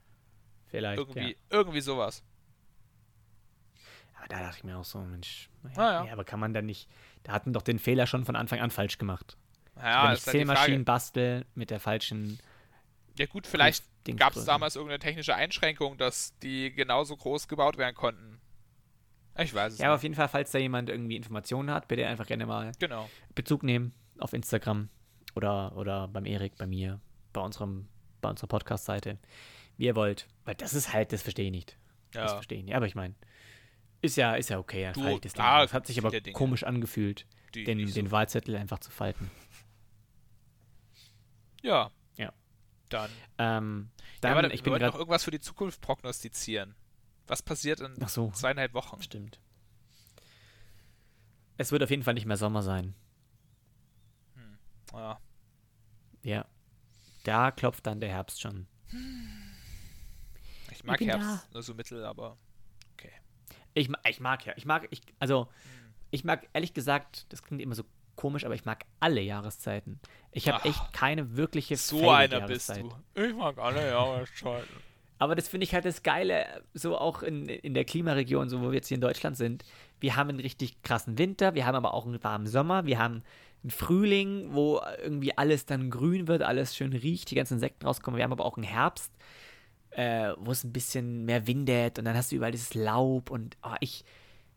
Vielleicht. 0.69 0.99
irgendwie, 0.99 1.31
Ja. 1.33 1.37
irgendwie 1.51 1.81
sowas. 1.81 2.23
Aber 4.17 4.29
da 4.29 4.41
dachte 4.41 4.59
ich 4.59 4.65
mir 4.65 4.77
auch 4.77 4.85
so, 4.85 4.99
Mensch, 5.01 5.49
naja, 5.63 5.77
Ah, 5.79 5.93
ja. 5.93 6.05
nee, 6.05 6.11
aber 6.11 6.25
kann 6.25 6.41
man 6.41 6.53
da 6.53 6.63
nicht, 6.63 6.89
da 7.23 7.33
hatten 7.33 7.53
doch 7.53 7.63
den 7.63 7.79
Fehler 7.79 8.07
schon 8.07 8.25
von 8.25 8.37
Anfang 8.37 8.61
an 8.61 8.71
falsch 8.71 8.99
gemacht. 8.99 9.37
Ja, 9.77 10.05
Wenn 10.05 10.11
das 10.11 10.21
ich 10.21 10.27
halt 10.27 10.33
Zählmaschinen 10.37 10.85
bastel 10.85 11.47
mit 11.55 11.71
der 11.71 11.81
falschen 11.81 12.39
Ja 13.19 13.27
gut, 13.27 13.47
vielleicht 13.47 13.85
gab 14.17 14.37
es 14.37 14.45
damals 14.45 14.77
irgendeine 14.77 14.99
technische 14.99 15.35
Einschränkung, 15.35 15.97
dass 15.97 16.37
die 16.41 16.71
genauso 16.73 17.17
groß 17.17 17.49
gebaut 17.49 17.79
werden 17.79 17.95
konnten. 17.95 18.41
Ich 19.43 19.55
weiß 19.55 19.75
es 19.75 19.79
Ja, 19.79 19.87
aber 19.87 19.95
auf 19.97 20.03
jeden 20.03 20.15
Fall, 20.15 20.29
falls 20.29 20.51
da 20.51 20.59
jemand 20.59 20.89
irgendwie 20.89 21.17
Informationen 21.17 21.71
hat, 21.71 21.89
bitte 21.89 22.07
einfach 22.07 22.27
gerne 22.27 22.47
mal 22.47 22.73
Genau. 22.79 23.09
Bezug 23.35 23.63
nehmen 23.63 23.93
auf 24.19 24.33
Instagram 24.33 24.89
oder, 25.35 25.77
oder 25.77 26.09
beim 26.09 26.27
Erik, 26.27 26.57
bei 26.59 26.67
mir, 26.67 27.01
bei 27.33 27.41
unserem, 27.41 27.89
bei 28.21 28.29
unserer 28.31 28.49
Podcast-Seite, 28.49 29.19
wie 29.77 29.87
ihr 29.87 29.97
wollt. 29.97 30.27
Weil 30.45 30.55
das 30.57 30.75
ist 30.75 30.93
halt, 30.93 31.13
das 31.13 31.23
verstehe 31.23 31.47
ich 31.47 31.53
nicht. 31.53 31.77
Das 32.13 32.31
Ja. 32.31 32.37
verstehe 32.37 32.59
ich 32.59 32.65
nicht. 32.65 32.75
Aber 32.75 32.87
ich 32.87 32.95
meine, 32.95 33.15
ist 34.03 34.17
ja, 34.17 34.35
ist 34.35 34.51
ja 34.51 34.59
okay, 34.59 34.85
dann 34.85 34.93
Du, 34.95 35.01
falte 35.03 35.29
ich 35.29 35.33
das 35.35 35.41
ah, 35.45 35.63
aus. 35.63 35.73
Hat 35.73 35.87
sich 35.87 35.99
aber 36.05 36.11
komisch 36.33 36.65
angefühlt, 36.65 37.27
den, 37.55 37.87
so- 37.87 37.95
den 37.95 38.11
Wahlzettel 38.11 38.57
einfach 38.57 38.79
zu 38.81 38.91
falten. 38.91 39.31
Ja. 41.63 41.91
Ja. 42.17 42.33
Dann. 42.89 43.11
Ähm, 43.39 43.91
ja, 43.97 44.15
dann, 44.23 44.33
aber 44.39 44.47
ich 44.53 44.61
wir 44.61 44.65
bin 44.65 44.73
wollten 44.73 44.87
noch 44.87 44.95
irgendwas 44.97 45.25
für 45.25 45.31
die 45.31 45.41
Zukunft 45.41 45.81
prognostizieren. 45.81 46.75
Was 47.31 47.43
passiert 47.43 47.79
in 47.81 47.95
Ach 48.03 48.09
so, 48.09 48.33
zweieinhalb 48.33 48.75
Wochen? 48.75 49.01
stimmt. 49.03 49.39
Es 51.59 51.71
wird 51.71 51.83
auf 51.83 51.91
jeden 51.91 52.03
Fall 52.03 52.15
nicht 52.15 52.27
mehr 52.27 52.37
Sommer 52.37 52.63
sein. 52.63 52.95
Ja. 54.93 55.21
Ja. 56.23 56.45
Da 57.23 57.53
klopft 57.53 57.87
dann 57.87 58.01
der 58.01 58.09
Herbst 58.09 58.41
schon. 58.41 58.67
Ich 60.73 60.83
mag 60.83 60.99
bin 60.99 61.09
Herbst 61.09 61.53
nur 61.53 61.63
so 61.63 61.75
mittel, 61.75 62.05
aber 62.05 62.37
Ich, 63.75 63.89
ma- 63.89 64.01
ich 64.09 64.19
mag 64.19 64.45
ja, 64.45 64.53
ich 64.57 64.67
mag, 64.67 64.89
ich, 64.91 65.01
also, 65.21 65.47
Hm. 65.47 65.95
ich 66.11 66.25
mag 66.25 66.49
ehrlich 66.53 66.75
gesagt, 66.75 67.27
das 67.33 67.45
klingt 67.45 67.63
immer 67.63 67.77
so 67.77 67.85
komisch, 68.17 68.45
aber 68.45 68.57
ich 68.57 68.65
mag 68.65 68.85
alle 68.99 69.21
Jahreszeiten. 69.21 70.01
Ich 70.33 70.49
habe 70.49 70.59
Ach, 70.63 70.65
echt 70.65 70.93
keine 70.93 71.37
wirkliche 71.37 71.77
so 71.77 72.11
einer 72.11 72.41
bist 72.49 72.71
du. 72.71 72.93
Ich 73.15 73.33
mag 73.33 73.57
alle 73.59 73.89
Jahreszeiten. 73.89 74.90
Aber 75.21 75.35
das 75.35 75.49
finde 75.49 75.65
ich 75.65 75.75
halt 75.75 75.85
das 75.85 76.03
Geile, 76.03 76.65
so 76.73 76.97
auch 76.97 77.23
in, 77.23 77.47
in 77.47 77.75
der 77.75 77.85
Klimaregion, 77.85 78.49
so 78.49 78.61
wo 78.63 78.69
wir 78.71 78.77
jetzt 78.77 78.89
hier 78.89 78.95
in 78.97 79.03
Deutschland 79.03 79.37
sind. 79.37 79.65
Wir 80.01 80.17
haben 80.17 80.31
einen 80.31 80.41
richtig 80.41 80.81
krassen 80.83 81.19
Winter, 81.19 81.55
wir 81.55 81.67
haben 81.67 81.75
aber 81.77 81.93
auch 81.93 82.07
einen 82.07 82.25
warmen 82.25 82.47
Sommer, 82.47 82.87
wir 82.87 82.99
haben 82.99 83.23
einen 83.63 83.71
Frühling, 83.71 84.55
wo 84.55 84.81
irgendwie 85.03 85.37
alles 85.37 85.67
dann 85.67 85.91
grün 85.91 86.27
wird, 86.27 86.43
alles 86.43 86.75
schön 86.75 86.95
riecht, 86.95 87.31
die 87.31 87.35
ganzen 87.35 87.55
Insekten 87.55 87.85
rauskommen. 87.87 88.17
Wir 88.17 88.25
haben 88.25 88.33
aber 88.33 88.47
auch 88.47 88.57
einen 88.57 88.65
Herbst, 88.65 89.13
äh, 89.91 90.33
wo 90.39 90.53
es 90.53 90.65
ein 90.65 90.73
bisschen 90.73 91.27
mehr 91.27 91.47
windet 91.47 91.99
und 91.99 92.07
dann 92.07 92.17
hast 92.17 92.33
du 92.33 92.37
überall 92.37 92.53
dieses 92.53 92.73
Laub 92.73 93.31
und 93.31 93.59
oh, 93.63 93.75
ich 93.81 94.05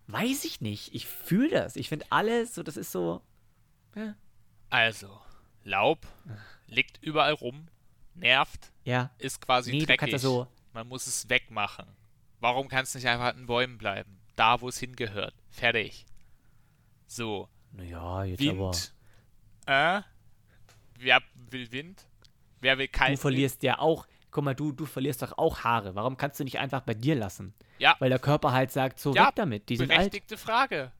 weiß 0.07 0.45
ich 0.45 0.61
nicht, 0.61 0.95
ich 0.95 1.07
fühle 1.07 1.49
das. 1.49 1.75
Ich 1.75 1.89
finde 1.89 2.05
alles 2.09 2.55
so, 2.55 2.63
das 2.63 2.77
ist 2.77 2.91
so. 2.93 3.21
Ja, 3.95 4.15
Also, 4.69 5.09
Laub 5.65 5.99
liegt 6.67 7.03
überall 7.03 7.33
rum, 7.33 7.67
nervt, 8.15 8.71
ja. 8.85 9.11
ist 9.17 9.41
quasi 9.41 9.71
Nee, 9.71 9.79
du 9.79 9.85
dreckig. 9.85 9.99
kannst 9.99 10.13
ja 10.13 10.19
so. 10.19 10.47
Man 10.73 10.87
muss 10.87 11.07
es 11.07 11.29
wegmachen. 11.29 11.85
Warum 12.39 12.67
kann 12.67 12.83
es 12.83 12.93
nicht 12.95 13.07
einfach 13.07 13.25
an 13.27 13.37
den 13.37 13.45
Bäumen 13.45 13.77
bleiben? 13.77 14.19
Da, 14.35 14.59
wo 14.61 14.67
es 14.69 14.79
hingehört. 14.79 15.33
Fertig. 15.49 16.05
So. 17.07 17.47
Naja, 17.71 18.23
jetzt 18.23 18.39
Wind. 18.39 18.93
aber. 19.67 19.97
Äh? 19.97 20.01
Wer 20.99 21.21
will 21.35 21.71
Wind? 21.71 22.05
Wer 22.59 22.77
will 22.77 22.87
Du 22.87 22.91
keinen 22.91 23.17
verlierst 23.17 23.63
ja 23.63 23.79
auch. 23.79 24.07
Guck 24.31 24.43
mal, 24.43 24.55
du, 24.55 24.71
du 24.71 24.85
verlierst 24.85 25.21
doch 25.21 25.37
auch 25.37 25.63
Haare. 25.63 25.93
Warum 25.95 26.17
kannst 26.17 26.39
du 26.39 26.43
nicht 26.43 26.57
einfach 26.57 26.81
bei 26.81 26.95
dir 26.95 27.15
lassen? 27.15 27.53
Ja. 27.77 27.95
Weil 27.99 28.09
der 28.09 28.19
Körper 28.19 28.51
halt 28.51 28.71
sagt, 28.71 28.99
so 28.99 29.13
Ja, 29.13 29.27
weg 29.27 29.35
damit. 29.35 29.69
Die 29.69 29.77
sind 29.77 29.91
alt. 29.91 29.99
Berechtigte 29.99 30.37
Frage. 30.37 30.91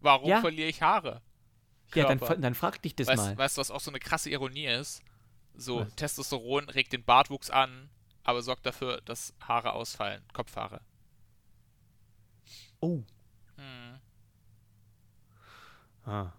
Warum 0.00 0.28
Ja. 0.28 0.40
verliere 0.40 0.68
ich 0.68 0.80
Haare? 0.82 1.20
Ja, 1.94 2.12
dann, 2.12 2.40
dann 2.40 2.54
frag 2.54 2.80
dich 2.82 2.94
das 2.96 3.08
Weißt, 3.08 3.16
mal. 3.24 3.38
weißt 3.38 3.56
du, 3.56 3.60
was 3.60 3.70
auch 3.70 3.80
so 3.80 3.90
eine 3.90 4.00
krasse 4.00 4.30
Ironie 4.30 4.66
ist? 4.66 5.02
So, 5.56 5.80
Was? 5.80 5.94
Testosteron 5.94 6.68
regt 6.68 6.92
den 6.92 7.04
Bartwuchs 7.04 7.50
an, 7.50 7.88
aber 8.24 8.42
sorgt 8.42 8.66
dafür, 8.66 9.00
dass 9.02 9.34
Haare 9.40 9.74
ausfallen. 9.74 10.22
Kopfhaare. 10.32 10.80
Oh. 12.80 13.02
Hm. 13.56 14.00
Ah. 16.04 16.32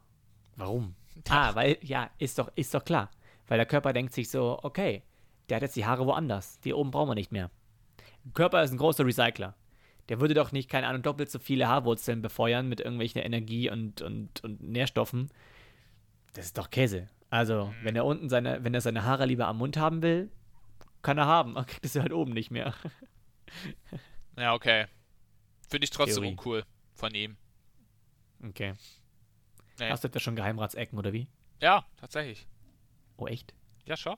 Warum? 0.56 0.96
Ah, 1.30 1.56
weil, 1.56 1.78
ja, 1.82 2.12
ist 2.18 2.38
doch, 2.38 2.52
ist 2.56 2.74
doch 2.74 2.84
klar. 2.84 3.10
Weil 3.48 3.58
der 3.58 3.66
Körper 3.66 3.94
denkt 3.94 4.14
sich 4.14 4.30
so, 4.30 4.60
okay, 4.64 5.02
der 5.48 5.56
hat 5.56 5.62
jetzt 5.64 5.78
die 5.78 5.86
Haare 5.86 6.06
woanders. 6.06 6.60
Die 6.60 6.74
oben 6.74 6.92
brauchen 6.92 7.10
wir 7.10 7.16
nicht 7.16 7.32
mehr. 7.32 7.50
Der 8.26 8.34
Körper 8.34 8.62
ist 8.62 8.72
ein 8.72 8.78
großer 8.78 9.06
Recycler. 9.06 9.56
Der 10.10 10.20
würde 10.20 10.34
doch 10.34 10.52
nicht, 10.52 10.70
keine 10.70 10.88
Ahnung, 10.88 11.04
doppelt 11.04 11.32
so 11.32 11.40
viele 11.40 11.68
Haarwurzeln 11.68 12.22
befeuern 12.22 12.68
mit 12.68 12.82
irgendwelchen 12.82 13.22
Energie 13.22 13.70
und, 13.72 14.02
und, 14.02 14.44
und 14.44 14.62
Nährstoffen. 14.62 15.30
Das 16.34 16.48
ist 16.48 16.58
doch 16.58 16.70
Käse. 16.70 17.08
Also, 17.30 17.74
wenn 17.82 17.96
er 17.96 18.06
unten 18.06 18.30
seine, 18.30 18.64
wenn 18.64 18.74
er 18.74 18.82
seine 18.82 19.04
Haare 19.04 19.26
lieber 19.26 19.48
am 19.48 19.58
Mund 19.58 19.78
haben 19.78 20.02
will, 20.02 20.30
kann 21.06 21.18
er 21.18 21.28
haben. 21.28 21.56
Er 21.56 21.66
kriegt 21.66 21.86
es 21.86 21.96
halt 21.96 22.12
oben 22.14 22.34
nicht 22.34 22.52
mehr. 22.52 22.74
Ja, 24.38 24.54
okay. 24.54 24.88
Finde 25.70 25.86
ich 25.86 25.92
trotzdem 25.92 26.16
Theorie. 26.24 26.32
uncool 26.32 26.66
von 26.94 27.16
ihm. 27.16 27.38
Okay. 28.44 28.74
Nee. 29.80 29.90
Hast 29.90 30.04
du 30.04 30.10
etwa 30.10 30.20
schon 30.20 30.36
Geheimratsecken 30.36 31.00
oder 31.00 31.14
wie? 31.14 31.30
Ja, 31.62 31.86
tatsächlich. 31.96 32.46
Oh, 33.16 33.28
echt? 33.28 33.54
Ja, 33.86 33.96
schon. 33.96 34.18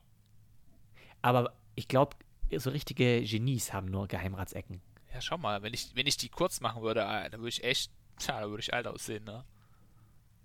Aber 1.21 1.53
ich 1.75 1.87
glaube, 1.87 2.15
so 2.55 2.71
richtige 2.71 3.21
Genies 3.21 3.73
haben 3.73 3.85
nur 3.85 4.07
Geheimratsecken. 4.07 4.81
Ja, 5.13 5.21
schau 5.21 5.37
mal, 5.37 5.61
wenn 5.61 5.73
ich, 5.75 5.95
wenn 5.95 6.07
ich 6.07 6.17
die 6.17 6.29
kurz 6.29 6.61
machen 6.61 6.81
würde, 6.81 7.01
äh, 7.01 7.29
dann 7.29 7.41
würde 7.41 7.49
ich 7.49 7.63
echt, 7.63 7.91
tja, 8.17 8.39
da 8.41 8.49
würde 8.49 8.61
ich 8.61 8.73
alt 8.73 8.87
aussehen, 8.87 9.23
ne? 9.23 9.45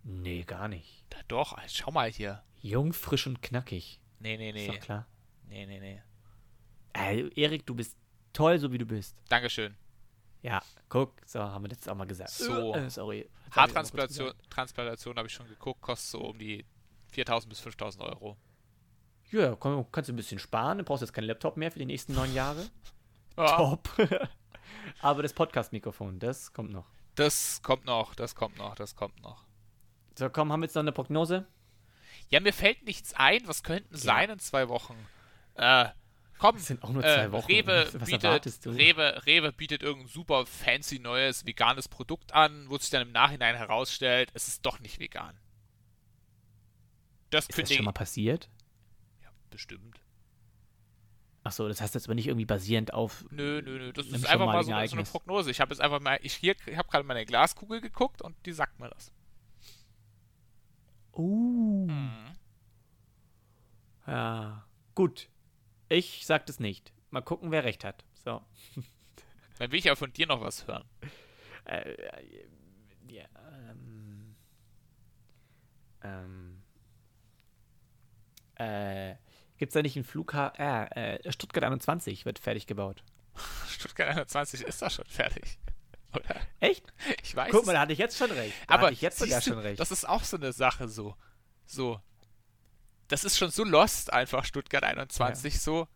Nee, 0.02 0.42
gar 0.42 0.68
nicht. 0.68 1.06
Da 1.08 1.18
doch, 1.28 1.56
schau 1.68 1.92
mal 1.92 2.10
hier. 2.10 2.42
Jung, 2.60 2.92
frisch 2.92 3.26
und 3.26 3.40
knackig. 3.40 4.00
Nee, 4.18 4.36
nee, 4.36 4.50
Ist 4.50 4.54
nee. 4.54 4.66
doch 4.66 4.80
klar. 4.80 5.06
Nee, 5.48 5.64
nee, 5.64 5.80
nee. 5.80 6.02
Äh, 6.94 7.28
Erik, 7.34 7.66
du 7.66 7.74
bist 7.74 7.96
toll, 8.32 8.58
so 8.58 8.72
wie 8.72 8.78
du 8.78 8.86
bist. 8.86 9.16
Dankeschön. 9.28 9.74
Ja, 10.42 10.60
guck, 10.88 11.12
so 11.24 11.40
haben 11.40 11.64
wir 11.64 11.68
das 11.68 11.86
auch 11.86 11.94
mal 11.94 12.06
gesagt. 12.06 12.30
So. 12.30 12.74
Äh, 12.74 12.90
sorry. 12.90 13.30
Haartransplantation 13.52 15.16
habe 15.16 15.28
ich 15.28 15.32
schon 15.34 15.46
geguckt, 15.48 15.80
kostet 15.80 16.10
so 16.10 16.20
um 16.30 16.38
die 16.38 16.64
4.000 17.14 17.48
bis 17.48 17.60
5.000 17.60 18.00
Euro. 18.00 18.36
Ja, 19.30 19.54
komm, 19.54 19.86
kannst 19.92 20.08
du 20.08 20.12
ein 20.12 20.16
bisschen 20.16 20.38
sparen. 20.38 20.78
Du 20.78 20.84
brauchst 20.84 21.02
jetzt 21.02 21.12
keinen 21.12 21.24
Laptop 21.24 21.56
mehr 21.56 21.70
für 21.70 21.78
die 21.78 21.86
nächsten 21.86 22.14
neun 22.14 22.32
Jahre. 22.34 22.66
Ja, 23.34 23.56
Top. 23.56 23.88
Aber 25.00 25.22
das 25.22 25.32
Podcast-Mikrofon, 25.32 26.18
das 26.18 26.52
kommt 26.52 26.70
noch. 26.70 26.84
das 27.14 27.62
kommt 27.62 27.86
noch, 27.86 28.14
das 28.14 28.34
kommt 28.34 28.58
noch, 28.58 28.74
das 28.74 28.94
kommt 28.94 29.22
noch. 29.22 29.46
So, 30.18 30.28
komm, 30.28 30.52
haben 30.52 30.60
wir 30.60 30.66
jetzt 30.66 30.74
noch 30.74 30.82
eine 30.82 30.92
Prognose? 30.92 31.46
Ja, 32.28 32.40
mir 32.40 32.52
fällt 32.52 32.84
nichts 32.84 33.14
ein. 33.14 33.40
Was 33.46 33.62
könnten 33.62 33.96
sein 33.96 34.28
in 34.28 34.38
zwei 34.38 34.68
Wochen? 34.68 34.94
Äh, 35.54 35.86
komm, 36.42 36.56
Das 36.56 36.66
sind 36.66 36.82
auch 36.82 36.90
nur 36.90 37.04
äh, 37.04 37.14
zwei 37.14 37.32
Wochen. 37.32 37.46
Rewe, 37.46 37.88
Was 37.92 38.10
bietet? 38.10 38.66
Rewe, 38.66 39.26
Rewe 39.26 39.52
bietet 39.52 39.82
irgendein 39.84 40.08
super 40.08 40.44
fancy 40.44 40.98
neues 40.98 41.46
veganes 41.46 41.88
Produkt 41.88 42.34
an, 42.34 42.68
wo 42.68 42.76
sich 42.76 42.90
dann 42.90 43.02
im 43.02 43.12
Nachhinein 43.12 43.54
herausstellt, 43.54 44.30
es 44.34 44.48
ist 44.48 44.66
doch 44.66 44.80
nicht 44.80 44.98
vegan. 44.98 45.38
Das 47.30 47.46
Ist 47.46 47.58
das 47.58 47.72
schon 47.72 47.84
mal 47.84 47.92
passiert? 47.92 48.50
ja, 49.22 49.30
bestimmt. 49.50 50.00
Achso, 51.44 51.66
das 51.68 51.80
heißt 51.80 51.94
jetzt 51.94 52.06
aber 52.06 52.14
nicht 52.14 52.26
irgendwie 52.26 52.44
basierend 52.44 52.92
auf. 52.92 53.24
Nö, 53.30 53.62
nö, 53.62 53.78
nö. 53.78 53.92
Das 53.92 54.06
ist 54.06 54.26
einfach 54.26 54.46
mal 54.46 54.62
so, 54.62 54.70
so 54.70 54.96
eine. 54.96 55.04
Prognose. 55.04 55.50
Ich 55.50 55.60
habe 55.60 55.72
jetzt 55.72 55.80
einfach 55.80 56.00
mal, 56.00 56.18
ich 56.22 56.34
hier, 56.34 56.54
ich 56.66 56.76
habe 56.76 56.88
gerade 56.88 57.04
meine 57.04 57.24
Glaskugel 57.24 57.80
geguckt 57.80 58.20
und 58.20 58.34
die 58.46 58.52
sagt 58.52 58.80
mir 58.80 58.90
das. 58.90 59.12
Uh. 61.12 61.86
Mhm. 61.86 62.36
Ja. 64.06 64.66
Gut. 64.94 65.28
Ich 65.92 66.24
sag 66.24 66.46
das 66.46 66.58
nicht. 66.58 66.90
Mal 67.10 67.20
gucken, 67.20 67.50
wer 67.50 67.64
recht 67.64 67.84
hat. 67.84 68.02
So. 68.24 68.40
Dann 69.58 69.70
will 69.70 69.78
ich 69.78 69.84
ja 69.84 69.94
von 69.94 70.10
dir 70.10 70.26
noch 70.26 70.40
was 70.40 70.66
hören. 70.66 70.84
Äh, 71.66 71.92
äh, 71.92 72.46
ja, 73.08 73.24
ähm. 73.68 74.34
Ähm. 76.02 76.62
Äh. 78.54 79.16
Gibt's 79.58 79.74
da 79.74 79.82
nicht 79.82 79.96
einen 79.96 80.06
Flughafen? 80.06 80.58
Äh, 80.58 81.16
äh, 81.16 81.32
Stuttgart 81.32 81.62
21 81.62 82.24
wird 82.24 82.38
fertig 82.38 82.66
gebaut. 82.66 83.04
Stuttgart 83.68 84.08
21 84.08 84.62
ist 84.62 84.80
doch 84.80 84.90
schon 84.90 85.04
fertig. 85.04 85.58
Oder? 86.14 86.40
Echt? 86.60 86.90
Ich 87.22 87.36
weiß. 87.36 87.52
Guck 87.52 87.66
mal, 87.66 87.74
da 87.74 87.80
hatte 87.80 87.92
ich 87.92 87.98
jetzt 87.98 88.16
schon 88.16 88.30
recht. 88.30 88.54
Da 88.66 88.74
aber 88.74 88.84
hatte 88.84 88.94
ich 88.94 89.02
jetzt 89.02 89.18
sogar 89.18 89.42
schon 89.42 89.58
recht. 89.58 89.78
das 89.78 89.90
ist 89.90 90.08
auch 90.08 90.24
so 90.24 90.38
eine 90.38 90.54
Sache 90.54 90.88
so. 90.88 91.16
So. 91.66 92.00
Das 93.12 93.24
ist 93.24 93.36
schon 93.38 93.50
so 93.50 93.62
lost 93.64 94.12
einfach, 94.12 94.44
Stuttgart 94.44 94.82
21, 94.84 95.60
so. 95.60 95.86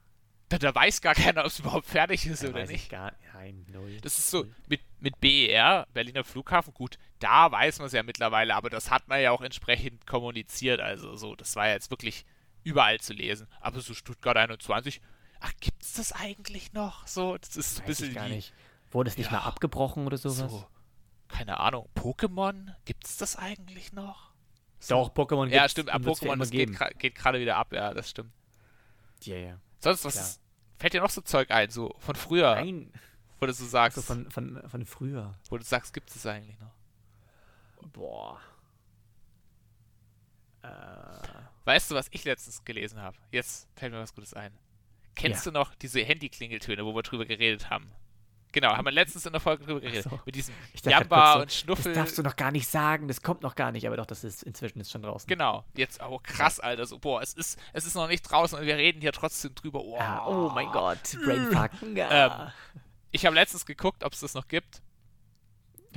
Da, 0.49 0.59
da 0.59 0.73
weiß 0.75 1.01
gar 1.01 1.15
keiner, 1.15 1.41
ob 1.41 1.47
es 1.49 1.59
überhaupt 1.59 1.87
fertig 1.87 2.25
ist 2.27 2.43
Ja, 2.43 2.51
oder 2.51 2.61
weiß 2.61 2.71
ich 2.71 2.77
nicht. 2.83 2.91
Gar, 2.91 3.13
nein, 3.35 3.67
null. 3.73 3.99
Das 4.03 4.19
ist 4.19 4.31
so, 4.31 4.45
mit, 4.69 4.81
mit 5.01 5.19
BER, 5.19 5.87
Berliner 5.93 6.23
Flughafen, 6.25 6.73
gut, 6.73 6.99
da 7.19 7.51
weiß 7.51 7.79
man 7.79 7.87
es 7.87 7.93
ja 7.95 8.03
mittlerweile, 8.05 8.55
aber 8.55 8.71
das 8.71 8.91
hat 8.91 9.09
man 9.09 9.21
ja 9.21 9.33
auch 9.33 9.41
entsprechend 9.41 10.07
kommuniziert. 10.07 10.81
Also 10.81 11.17
so, 11.17 11.35
das 11.35 11.57
war 11.57 11.67
ja 11.67 11.73
jetzt 11.73 11.91
wirklich 11.91 12.25
überall 12.63 13.01
zu 13.01 13.13
lesen. 13.13 13.49
Aber 13.61 13.81
so 13.81 13.93
Stuttgart 13.95 14.37
21, 14.37 15.01
ach, 15.41 15.53
gibt's 15.59 15.95
das 15.95 16.13
eigentlich 16.13 16.73
noch? 16.75 17.07
So, 17.09 17.39
das 17.39 17.57
ist 17.57 17.77
so 17.77 17.81
ein 17.83 17.89
Weiß 17.89 17.97
bisschen 17.97 18.09
ich 18.11 18.15
gar 18.15 18.29
nicht. 18.29 18.53
Wurde 18.93 19.11
es 19.11 19.17
nicht 19.17 19.33
Ja. 19.33 19.39
mal 19.39 19.45
abgebrochen 19.47 20.07
oder 20.07 20.17
sowas? 20.19 20.39
so, 20.51 20.67
keine 21.29 21.59
Ahnung, 21.59 21.89
Pokémon, 21.97 22.73
gibt's 22.85 23.17
das 23.17 23.35
eigentlich 23.37 23.93
noch? 23.93 24.26
Doch, 24.89 25.11
Pokémon 25.15 25.49
Ja, 25.49 25.69
stimmt, 25.69 25.89
ja 25.89 25.97
Pokémon, 25.97 26.39
das 26.39 26.51
geht, 26.51 26.77
geht 26.99 27.15
gerade 27.15 27.41
wieder 27.41 27.57
ab, 27.57 27.73
ja, 27.73 27.93
das 27.95 28.11
stimmt. 28.11 28.33
Ja, 29.23 29.37
ja. 29.37 29.61
Sonst, 29.81 30.05
was 30.05 30.17
ist, 30.17 30.41
fällt 30.79 30.93
dir 30.93 31.01
noch 31.01 31.11
so 31.11 31.21
Zeug 31.21 31.51
ein, 31.51 31.71
so 31.71 31.95
von 31.99 32.15
früher, 32.15 32.55
Nein, 32.57 32.93
wo 33.41 33.47
du 33.47 33.53
so 33.53 33.65
sagst, 33.67 33.97
so 33.97 34.03
von, 34.03 34.31
von, 34.31 34.63
von 34.69 34.87
früher. 34.87 35.35
wo 35.51 35.59
du 35.59 35.65
sagst, 35.65 35.93
gibt 35.93 36.11
es 36.15 36.27
eigentlich 36.27 36.59
noch? 36.61 36.73
Boah. 37.93 38.41
Äh, 40.63 40.69
Weißt 41.65 41.91
du, 41.91 41.95
was 41.95 42.09
ich 42.13 42.25
letztens 42.25 42.65
gelesen 42.65 43.01
habe? 43.01 43.17
Jetzt 43.33 43.69
fällt 43.77 43.93
mir 43.93 43.99
was 44.01 44.15
Gutes 44.15 44.35
ein. 44.35 44.53
Kennst 45.15 45.45
Ja. 45.47 45.51
du 45.51 45.59
noch 45.59 45.75
diese 45.75 46.01
Handy-Klingeltöne, 46.03 46.85
wo 46.85 46.95
wir 46.95 47.03
drüber 47.03 47.25
geredet 47.25 47.71
haben? 47.71 47.91
Genau, 48.57 48.75
haben 48.75 48.87
wir 48.87 48.93
letztens 48.93 49.27
in 49.27 49.33
der 49.33 49.41
Folge 49.43 49.67
drüber 49.67 49.83
geredet. 49.83 50.05
so. 50.05 50.19
Mit 50.25 50.35
diesem 50.35 50.55
Jamba 50.83 51.35
kurz 51.35 51.43
und 51.43 51.51
so, 51.51 51.59
Schnuffel. 51.59 51.93
Das 51.93 52.03
darfst 52.05 52.17
du 52.17 52.23
noch 52.23 52.37
gar 52.37 52.51
nicht 52.51 52.67
sagen, 52.67 53.07
das 53.07 53.21
kommt 53.21 53.43
noch 53.43 53.55
gar 53.55 53.71
nicht, 53.71 53.87
aber 53.87 53.99
doch, 53.99 54.07
das 54.07 54.25
ist 54.25 54.43
inzwischen 54.45 54.81
ist 54.81 54.91
schon 54.91 55.03
draußen. 55.03 55.29
Genau, 55.29 55.67
jetzt, 55.75 56.01
oh 56.03 56.19
krass, 56.23 56.59
Alter, 56.59 56.87
so, 56.87 56.99
boah, 56.99 57.21
es 57.21 57.35
ist, 57.35 57.59
es 57.75 57.85
ist 57.85 57.95
noch 57.95 58.09
nicht 58.09 58.23
draußen 58.23 58.59
und 58.59 58.65
wir 58.65 58.79
reden 58.79 59.03
hier 59.03 59.13
trotzdem 59.13 59.55
drüber. 59.55 59.83
Oh, 59.83 59.99
Ah, 59.99 60.27
oh 60.27 60.49
mein 60.55 60.71
Gott, 60.73 60.99
Brainfuck. 61.27 61.71
Ja. 61.95 62.55
Ich 63.11 63.27
habe 63.27 63.35
letztens 63.35 63.67
geguckt, 63.67 64.03
ob 64.05 64.15
es 64.15 64.21
das 64.21 64.33
noch 64.33 64.49
gibt. 64.49 64.81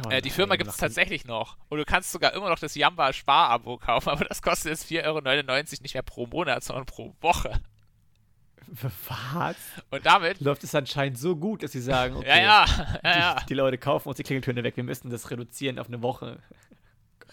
Oh 0.06 0.10
Äh, 0.10 0.22
die 0.22 0.30
Firma 0.30 0.58
gibt 0.58 0.70
es 0.70 0.76
tatsächlich 0.76 1.24
noch. 1.24 1.56
Und 1.70 1.78
du 1.78 1.86
kannst 1.86 2.12
sogar 2.12 2.34
immer 2.34 2.50
noch 2.50 2.60
das 2.60 2.76
Jamba 2.76 3.14
Spar-Abo 3.14 3.78
kaufen, 3.78 4.10
aber 4.10 4.26
das 4.26 4.42
kostet 4.42 4.72
jetzt 4.72 4.92
4,99 4.92 5.06
Euro 5.06 5.22
nicht 5.82 5.94
mehr 5.94 6.04
pro 6.04 6.28
Monat, 6.28 6.62
sondern 6.62 6.86
pro 6.86 7.16
Woche. 7.22 7.62
Was? 9.08 9.56
Und 9.90 10.06
damit, 10.06 10.40
Läuft 10.42 10.64
es 10.64 10.76
anscheinend 10.76 11.18
so 11.18 11.36
gut, 11.36 11.64
dass 11.64 11.72
sie 11.72 11.82
sagen, 11.82 12.18
okay, 12.18 12.44
ja, 12.44 12.66
ja, 12.68 13.00
ja, 13.04 13.20
ja, 13.20 13.36
Die, 13.42 13.46
die 13.48 13.54
Leute 13.54 13.78
kaufen 13.78 14.10
uns 14.10 14.18
die 14.18 14.24
Klingeltöne 14.24 14.64
weg, 14.64 14.78
wir 14.78 14.84
müssen 14.84 15.10
das 15.10 15.30
reduzieren 15.32 15.80
auf 15.80 15.88
eine 15.88 16.02
Woche. 16.02 16.40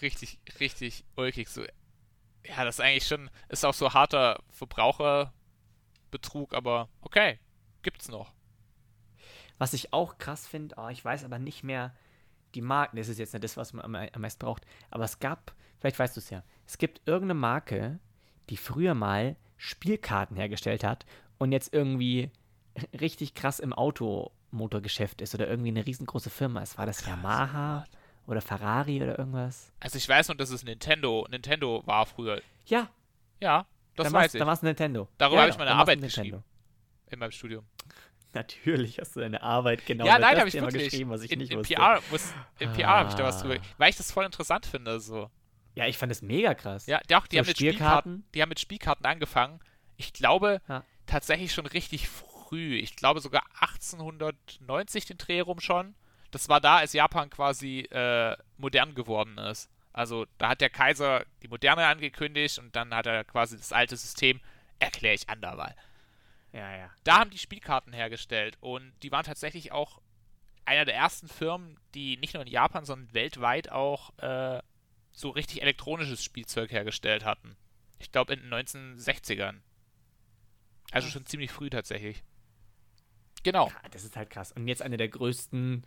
richtig, 0.01 0.39
richtig 0.59 1.05
ulkig. 1.15 1.49
So. 1.49 1.63
Ja, 2.45 2.65
das 2.65 2.75
ist 2.75 2.81
eigentlich 2.81 3.07
schon, 3.07 3.29
ist 3.49 3.65
auch 3.65 3.73
so 3.73 3.93
harter 3.93 4.41
Verbraucherbetrug, 4.51 6.53
aber 6.53 6.89
okay, 7.01 7.39
gibt's 7.81 8.09
noch. 8.09 8.33
Was 9.57 9.73
ich 9.73 9.93
auch 9.93 10.17
krass 10.17 10.47
finde, 10.47 10.75
oh, 10.77 10.89
ich 10.89 11.03
weiß 11.03 11.23
aber 11.23 11.39
nicht 11.39 11.63
mehr 11.63 11.95
die 12.55 12.61
Marken, 12.61 12.97
das 12.97 13.09
ist 13.09 13.19
jetzt 13.19 13.33
nicht 13.33 13.43
das, 13.43 13.57
was 13.57 13.73
man 13.73 13.83
am, 13.83 13.95
am 13.95 14.21
meisten 14.21 14.39
braucht, 14.39 14.65
aber 14.89 15.03
es 15.03 15.19
gab, 15.19 15.53
vielleicht 15.79 15.99
weißt 15.99 16.15
du 16.15 16.19
es 16.19 16.29
ja, 16.29 16.43
es 16.65 16.77
gibt 16.77 17.01
irgendeine 17.05 17.39
Marke, 17.39 17.99
die 18.49 18.57
früher 18.57 18.93
mal 18.93 19.35
Spielkarten 19.57 20.37
hergestellt 20.37 20.83
hat 20.83 21.05
und 21.37 21.51
jetzt 21.51 21.73
irgendwie 21.73 22.31
richtig 22.99 23.33
krass 23.33 23.59
im 23.59 23.73
Automotorgeschäft 23.73 25.21
ist 25.21 25.33
oder 25.35 25.47
irgendwie 25.47 25.69
eine 25.69 25.85
riesengroße 25.85 26.29
Firma 26.29 26.61
ist. 26.61 26.77
War 26.77 26.85
das 26.85 27.05
Yamaha 27.05 27.85
oder 28.25 28.41
Ferrari 28.41 29.01
oder 29.01 29.17
irgendwas? 29.17 29.71
Also 29.79 29.97
ich 29.97 30.07
weiß 30.07 30.29
noch, 30.29 30.35
dass 30.35 30.49
es 30.49 30.63
Nintendo, 30.63 31.25
Nintendo 31.29 31.81
war 31.85 32.05
früher. 32.05 32.41
Ja, 32.65 32.89
Ja, 33.39 33.65
das 33.95 34.05
dann 34.05 34.13
weiß 34.13 34.33
ich. 34.33 34.39
dann 34.39 34.47
war 34.47 34.53
es 34.53 34.61
Nintendo. 34.61 35.07
Darüber 35.17 35.37
ja, 35.37 35.41
hab 35.43 35.49
ich 35.49 35.55
ja, 35.55 35.59
meine 35.65 35.71
Arbeit 35.75 36.01
geschrieben. 36.01 36.43
In 37.09 37.19
meinem 37.19 37.31
Studium. 37.31 37.65
Natürlich 38.33 38.99
hast 38.99 39.15
du 39.15 39.21
deine 39.21 39.41
Arbeit 39.41 39.85
genau 39.85 40.05
ja, 40.05 40.19
nein, 40.19 40.31
das 40.33 40.39
habe 40.39 40.47
ich 40.49 40.53
Thema 40.53 40.67
wirklich. 40.67 40.89
geschrieben, 40.91 41.09
was 41.09 41.21
ich 41.23 41.31
in, 41.31 41.39
nicht 41.39 41.51
in 41.51 41.59
wusste. 41.59 41.73
PR, 41.75 42.01
muss, 42.11 42.33
in 42.59 42.71
PR 42.73 42.89
habe 42.89 43.09
ich 43.09 43.15
da 43.15 43.23
was 43.23 43.37
Ah. 43.37 43.41
drüber. 43.47 43.55
Weil 43.77 43.89
ich 43.89 43.95
das 43.95 44.11
voll 44.11 44.25
interessant 44.25 44.65
finde. 44.65 44.99
So. 44.99 45.31
Ja, 45.77 45.85
ich 45.85 45.97
fand 45.97 46.11
es 46.11 46.21
mega 46.21 46.53
krass. 46.55 46.87
Ja, 46.87 46.99
die, 47.09 47.15
auch, 47.15 47.27
die, 47.27 47.35
So 47.35 47.39
haben 47.41 47.47
mit 47.47 47.57
Spielkarten? 47.57 48.25
Die 48.33 48.41
haben 48.41 48.49
mit 48.49 48.59
Spielkarten 48.59 49.05
angefangen. 49.05 49.59
Ich 49.95 50.11
glaube 50.13 50.61
Ja. 50.67 50.83
tatsächlich 51.05 51.53
schon 51.53 51.65
richtig 51.67 52.07
früh. 52.09 52.75
Ich 52.77 52.95
glaube 52.95 53.19
sogar 53.19 53.43
1890 53.59 55.05
den 55.05 55.17
Dreh 55.17 55.39
rum 55.41 55.59
schon. 55.59 55.95
Das 56.31 56.49
war 56.49 56.59
da, 56.61 56.77
als 56.77 56.93
Japan 56.93 57.29
quasi 57.29 57.81
äh, 57.91 58.35
modern 58.57 58.95
geworden 58.95 59.37
ist. 59.37 59.69
Also 59.93 60.25
da 60.37 60.49
hat 60.49 60.61
der 60.61 60.69
Kaiser 60.69 61.25
die 61.41 61.47
Moderne 61.47 61.85
angekündigt 61.85 62.59
und 62.59 62.75
dann 62.75 62.93
hat 62.93 63.05
er 63.07 63.23
quasi 63.23 63.57
das 63.57 63.71
alte 63.73 63.97
System, 63.97 64.39
erkläre 64.79 65.15
ich 65.15 65.29
andermal. 65.29 65.75
ja, 66.53 66.75
ja. 66.75 66.89
Da 67.03 67.19
haben 67.19 67.29
die 67.31 67.37
Spielkarten 67.37 67.93
hergestellt 67.93 68.57
und 68.59 68.93
die 69.03 69.11
waren 69.11 69.25
tatsächlich 69.25 69.71
auch 69.71 69.99
einer 70.65 70.85
der 70.85 70.95
ersten 70.95 71.27
Firmen, 71.27 71.79
die 71.95 72.17
nicht 72.17 72.33
nur 72.33 72.43
in 72.43 72.49
Japan, 72.49 72.83
sondern 72.85 73.13
weltweit 73.13 73.71
auch 73.71 74.11
äh, 74.19 74.59
so 75.17 75.31
richtig 75.31 75.63
elektronisches 75.63 76.23
Spielzeug 76.23 76.71
hergestellt 76.71 77.25
hatten. 77.25 77.57
Ich 77.97 78.11
glaube 78.11 78.33
in 78.35 78.41
den 78.41 78.53
1960ern. 78.53 79.61
Also 80.91 81.09
schon 81.09 81.25
ziemlich 81.25 81.51
früh 81.51 81.71
tatsächlich. 81.71 82.23
Genau. 83.41 83.71
Das 83.89 84.03
ist 84.03 84.15
halt 84.15 84.29
krass. 84.29 84.51
Und 84.51 84.67
jetzt 84.67 84.83
eine 84.83 84.95
der 84.95 85.09
größten 85.09 85.85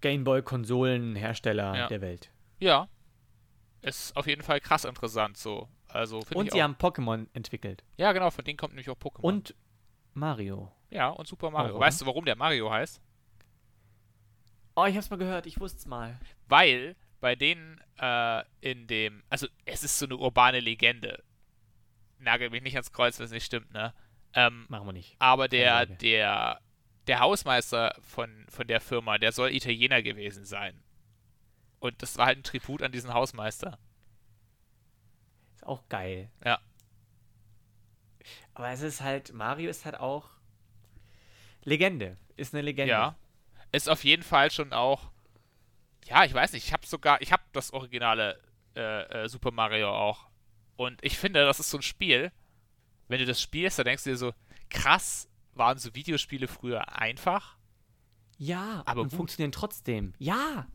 Gameboy-Konsolenhersteller 0.00 1.76
Ja. 1.76 1.86
der 1.88 2.00
Welt. 2.00 2.30
Ja. 2.60 2.88
Ist 3.82 4.16
auf 4.16 4.26
jeden 4.26 4.42
Fall 4.42 4.60
krass 4.60 4.86
interessant 4.86 5.36
so. 5.36 5.68
Also 5.88 6.22
Und 6.34 6.50
sie 6.52 6.62
haben 6.62 6.74
Pokémon 6.76 7.26
entwickelt. 7.34 7.84
Ja, 7.98 8.12
genau, 8.12 8.30
von 8.30 8.44
denen 8.44 8.56
kommt 8.56 8.72
nämlich 8.72 8.88
auch 8.88 8.96
Pokémon. 8.96 9.20
Und 9.20 9.54
Mario. 10.14 10.72
ja, 10.88 11.08
und 11.10 11.26
Super 11.28 11.50
Mario. 11.50 11.76
Auch, 11.76 11.80
weißt 11.80 12.00
du, 12.00 12.06
warum 12.06 12.24
der 12.24 12.36
Mario 12.36 12.70
heißt? 12.70 13.02
Oh, 14.76 14.86
ich 14.86 14.96
hab's 14.96 15.10
mal 15.10 15.16
gehört, 15.18 15.44
ich 15.46 15.60
wusste's 15.60 15.84
mal. 15.84 16.18
Weil 16.48 16.96
bei 17.22 17.36
denen 17.36 17.80
äh, 17.98 18.42
in 18.60 18.88
dem, 18.88 19.22
also 19.30 19.46
es 19.64 19.84
ist 19.84 19.96
so 19.96 20.06
eine 20.06 20.16
urbane 20.16 20.58
Legende. 20.58 21.22
Nagel 22.18 22.50
mich 22.50 22.62
nicht 22.62 22.74
ans 22.74 22.92
Kreuz, 22.92 23.18
wenn 23.18 23.26
es 23.26 23.32
nicht 23.32 23.46
stimmt, 23.46 23.72
ne? 23.72 23.94
Ähm, 24.34 24.66
Machen 24.68 24.88
wir 24.88 24.92
nicht. 24.92 25.14
aber 25.20 25.46
der, 25.46 25.86
der, 25.86 26.60
der 27.06 27.20
Hausmeister 27.20 27.94
von, 28.02 28.44
von 28.48 28.66
der 28.66 28.80
Firma, 28.80 29.18
der 29.18 29.30
soll 29.30 29.52
Italiener 29.52 30.02
gewesen 30.02 30.44
sein. 30.44 30.82
Und 31.78 32.02
das 32.02 32.18
war 32.18 32.26
halt 32.26 32.38
ein 32.38 32.42
Tribut 32.42 32.82
an 32.82 32.90
diesen 32.90 33.14
Hausmeister. 33.14 33.78
Ist 35.54 35.64
auch 35.64 35.88
geil. 35.88 36.28
Ja. 36.44 36.60
Aber 38.54 38.70
es 38.70 38.82
ist 38.82 39.00
halt, 39.00 39.32
Mario 39.32 39.70
ist 39.70 39.84
halt 39.84 39.98
auch 40.00 40.28
Legende. 41.62 42.16
Ist 42.36 42.52
eine 42.52 42.62
Legende. 42.62 42.90
Ja. 42.90 43.16
Ist 43.70 43.88
auf 43.88 44.02
jeden 44.02 44.24
Fall 44.24 44.50
schon 44.50 44.72
auch. 44.72 45.11
Ja, 46.06 46.24
ich 46.24 46.34
weiß 46.34 46.52
nicht, 46.52 46.66
ich 46.66 46.72
habe 46.72 46.86
sogar, 46.86 47.20
ich 47.22 47.32
habe 47.32 47.42
das 47.52 47.72
originale 47.72 48.40
äh, 48.76 49.24
äh, 49.24 49.28
Super 49.28 49.50
Mario 49.50 49.90
auch. 49.90 50.28
Und 50.76 50.98
ich 51.04 51.18
finde, 51.18 51.44
das 51.44 51.60
ist 51.60 51.70
so 51.70 51.78
ein 51.78 51.82
Spiel, 51.82 52.32
wenn 53.08 53.18
du 53.18 53.26
das 53.26 53.40
spielst, 53.40 53.78
dann 53.78 53.84
denkst 53.84 54.04
du 54.04 54.10
dir 54.10 54.16
so, 54.16 54.32
krass, 54.70 55.28
waren 55.54 55.78
so 55.78 55.94
Videospiele 55.94 56.48
früher 56.48 56.96
einfach? 56.98 57.56
Ja, 58.38 58.82
Aber 58.86 59.02
und 59.02 59.10
funktionieren 59.10 59.52
trotzdem. 59.52 60.14
Ja. 60.18 60.66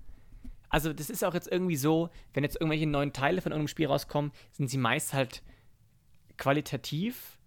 Also 0.70 0.94
das 0.94 1.10
ist 1.10 1.24
auch 1.24 1.34
jetzt 1.34 1.48
irgendwie 1.48 1.78
so, 1.78 2.10
wenn 2.34 2.44
jetzt 2.44 2.56
irgendwelche 2.56 2.88
neuen 2.88 3.12
Teile 3.14 3.42
von 3.42 3.52
irgendeinem 3.52 3.70
Spiel 3.70 3.88
rauskommen, 3.88 4.32
sind 4.52 4.70
sie 4.70 4.78
meist 4.78 5.14
halt 5.14 5.42
qualitativ 6.38 7.40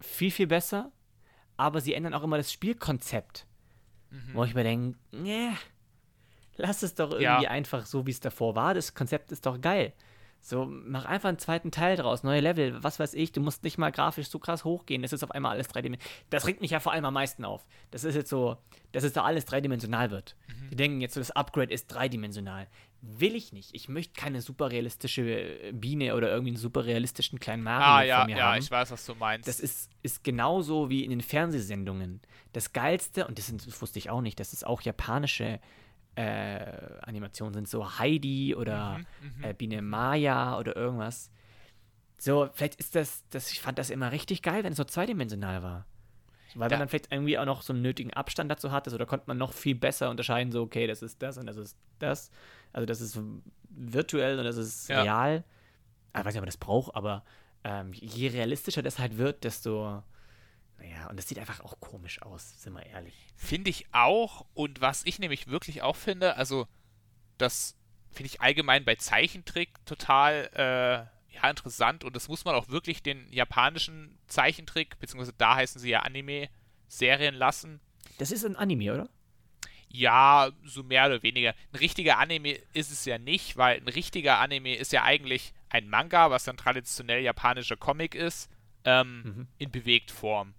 viel, 0.00 0.30
viel 0.30 0.46
besser. 0.46 0.92
aber 1.56 1.80
sie 1.80 1.94
ändern 1.94 2.14
auch 2.14 2.22
immer 2.24 2.36
das 2.38 2.52
Spielkonzept. 2.52 3.46
Wo 4.34 4.44
ich 4.44 4.54
mir 4.54 4.62
denke, 4.64 4.98
nee, 5.12 5.50
lass 6.56 6.82
es 6.82 6.94
doch 6.94 7.10
irgendwie 7.10 7.44
Ja. 7.44 7.50
einfach 7.50 7.86
so, 7.86 8.06
wie 8.06 8.10
es 8.10 8.20
davor 8.20 8.54
war. 8.54 8.74
Das 8.74 8.94
Konzept 8.94 9.32
ist 9.32 9.46
doch 9.46 9.60
geil. 9.60 9.92
So, 10.44 10.66
mach 10.66 11.04
einfach 11.04 11.28
einen 11.28 11.38
zweiten 11.38 11.70
Teil 11.70 11.96
draus, 11.96 12.24
neue 12.24 12.40
Level, 12.40 12.82
was 12.82 12.98
weiß 12.98 13.14
ich, 13.14 13.30
du 13.30 13.40
musst 13.40 13.62
nicht 13.62 13.78
mal 13.78 13.92
grafisch 13.92 14.26
so 14.26 14.40
krass 14.40 14.64
hochgehen, 14.64 15.00
das 15.02 15.12
ist 15.12 15.22
auf 15.22 15.30
einmal 15.30 15.52
alles 15.52 15.68
dreidimensional. 15.68 16.12
Das 16.30 16.48
regt 16.48 16.60
mich 16.60 16.72
ja 16.72 16.80
vor 16.80 16.90
allem 16.90 17.04
am 17.04 17.14
meisten 17.14 17.44
auf. 17.44 17.64
Das 17.92 18.02
ist 18.02 18.16
jetzt 18.16 18.28
so, 18.28 18.56
dass 18.90 19.04
es 19.04 19.12
da 19.12 19.22
alles 19.22 19.44
dreidimensional 19.44 20.10
wird. 20.10 20.34
Die 20.72 20.74
denken 20.74 21.00
jetzt 21.00 21.14
so, 21.14 21.20
das 21.20 21.30
Upgrade 21.30 21.72
ist 21.72 21.86
dreidimensional. 21.86 22.66
Will 23.02 23.36
ich 23.36 23.52
nicht. 23.52 23.70
Ich 23.72 23.88
möchte 23.88 24.14
keine 24.20 24.40
super 24.42 24.72
realistische 24.72 25.22
äh, 25.22 25.70
Biene 25.72 26.16
oder 26.16 26.30
irgendwie 26.30 26.50
einen 26.50 26.56
super 26.56 26.86
realistischen 26.86 27.38
kleinen 27.38 27.62
Mario 27.62 27.86
Ah, 27.86 28.02
ja, 28.02 28.24
mir 28.24 28.36
ja, 28.36 28.52
haben. 28.52 28.58
ich 28.58 28.70
weiß, 28.70 28.90
was 28.90 29.06
du 29.06 29.14
meinst. 29.14 29.46
Das 29.46 29.60
ist, 29.60 29.90
ist 30.02 30.24
genauso 30.24 30.90
wie 30.90 31.04
in 31.04 31.10
den 31.10 31.20
Fernsehsendungen. 31.20 32.20
Das 32.52 32.72
Geilste, 32.72 33.28
und 33.28 33.38
das, 33.38 33.46
sind, 33.46 33.64
das 33.64 33.80
wusste 33.80 34.00
ich 34.00 34.10
auch 34.10 34.20
nicht, 34.22 34.40
dass 34.40 34.52
es 34.52 34.64
auch 34.64 34.82
japanische 34.82 35.60
äh, 36.14 36.98
Animationen 37.02 37.54
sind, 37.54 37.68
so 37.68 37.98
Heidi 37.98 38.54
oder 38.54 39.00
Mhm, 39.20 39.44
äh, 39.44 39.54
Biene 39.54 39.82
Maya 39.82 40.58
oder 40.58 40.76
irgendwas. 40.76 41.30
So, 42.18 42.48
vielleicht 42.52 42.76
ist 42.76 42.94
das, 42.94 43.24
das, 43.30 43.50
ich 43.50 43.60
fand 43.60 43.78
das 43.78 43.90
immer 43.90 44.12
richtig 44.12 44.42
geil, 44.42 44.62
wenn 44.64 44.72
es 44.72 44.76
so 44.78 44.84
zweidimensional 44.84 45.62
war. 45.62 45.86
Weil 46.54 46.68
Ja. 46.70 46.76
man 46.76 46.80
dann 46.80 46.88
vielleicht 46.88 47.10
irgendwie 47.10 47.38
auch 47.38 47.46
noch 47.46 47.62
so 47.62 47.72
einen 47.72 47.82
nötigen 47.82 48.12
Abstand 48.12 48.50
dazu 48.50 48.70
hatte, 48.70 48.90
so, 48.90 48.98
da 48.98 49.06
konnte 49.06 49.24
man 49.26 49.38
noch 49.38 49.52
viel 49.52 49.74
besser 49.74 50.10
unterscheiden, 50.10 50.52
so, 50.52 50.62
okay, 50.62 50.86
das 50.86 51.02
ist 51.02 51.22
das 51.22 51.38
und 51.38 51.46
das 51.46 51.56
ist 51.56 51.76
das. 51.98 52.30
Also, 52.72 52.84
das 52.86 53.00
ist 53.00 53.18
virtuell 53.70 54.38
und 54.38 54.44
das 54.44 54.56
ist 54.58 54.88
Ja. 54.90 55.02
real. 55.02 55.44
Ah, 56.12 56.20
Ich 56.20 56.26
weiß 56.26 56.34
nicht, 56.34 56.40
ob 56.40 56.42
man 56.42 56.46
das 56.46 56.56
braucht, 56.58 56.94
aber 56.94 57.24
ähm, 57.64 57.92
je 57.94 58.28
realistischer 58.28 58.82
das 58.82 58.98
halt 58.98 59.16
wird, 59.18 59.44
desto. 59.44 60.02
Naja, 60.78 61.06
und 61.08 61.16
das 61.16 61.28
sieht 61.28 61.38
einfach 61.38 61.60
auch 61.60 61.78
komisch 61.80 62.22
aus, 62.22 62.60
sind 62.62 62.72
wir 62.74 62.84
ehrlich. 62.86 63.14
Finde 63.36 63.70
ich 63.70 63.86
auch. 63.92 64.46
Und 64.54 64.80
was 64.80 65.04
ich 65.04 65.18
nämlich 65.18 65.46
wirklich 65.46 65.82
auch 65.82 65.96
finde, 65.96 66.36
also 66.36 66.66
das 67.38 67.76
finde 68.10 68.26
ich 68.28 68.40
allgemein 68.40 68.84
bei 68.84 68.96
Zeichentrick 68.96 69.70
total 69.86 70.50
äh, 70.54 71.34
ja, 71.34 71.48
interessant. 71.50 72.04
Und 72.04 72.14
das 72.16 72.28
muss 72.28 72.44
man 72.44 72.54
auch 72.54 72.68
wirklich 72.68 73.02
den 73.02 73.32
japanischen 73.32 74.18
Zeichentrick, 74.26 74.98
beziehungsweise 74.98 75.32
da 75.38 75.54
heißen 75.56 75.80
sie 75.80 75.90
ja 75.90 76.00
Anime-Serien 76.00 77.34
lassen. 77.34 77.80
Das 78.18 78.30
ist 78.30 78.44
ein 78.44 78.56
Anime, 78.56 78.92
oder? 78.92 79.08
Ja, 79.88 80.50
so 80.64 80.82
mehr 80.82 81.06
oder 81.06 81.22
weniger. 81.22 81.54
Ein 81.72 81.76
richtiger 81.78 82.18
Anime 82.18 82.52
ist 82.72 82.90
es 82.90 83.04
ja 83.04 83.18
nicht, 83.18 83.56
weil 83.56 83.78
ein 83.78 83.88
richtiger 83.88 84.38
Anime 84.38 84.74
ist 84.74 84.92
ja 84.92 85.02
eigentlich 85.04 85.52
ein 85.68 85.88
Manga, 85.88 86.30
was 86.30 86.44
dann 86.44 86.56
traditionell 86.56 87.22
japanischer 87.22 87.76
Comic 87.76 88.14
ist, 88.14 88.50
ähm, 88.84 89.22
Mhm. 89.22 89.48
in 89.58 89.70
Bewegtform. 89.70 90.54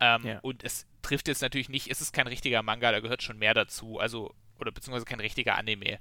Ähm, 0.00 0.24
Ja. 0.24 0.38
Und 0.40 0.64
es 0.64 0.86
trifft 1.02 1.28
jetzt 1.28 1.42
natürlich 1.42 1.68
nicht, 1.68 1.88
es 1.90 2.00
ist 2.00 2.12
kein 2.12 2.26
richtiger 2.26 2.62
Manga, 2.62 2.90
da 2.92 3.00
gehört 3.00 3.22
schon 3.22 3.38
mehr 3.38 3.54
dazu, 3.54 3.98
also, 3.98 4.34
oder 4.58 4.72
beziehungsweise 4.72 5.04
kein 5.06 5.20
richtiger 5.20 5.56
Anime. 5.56 5.98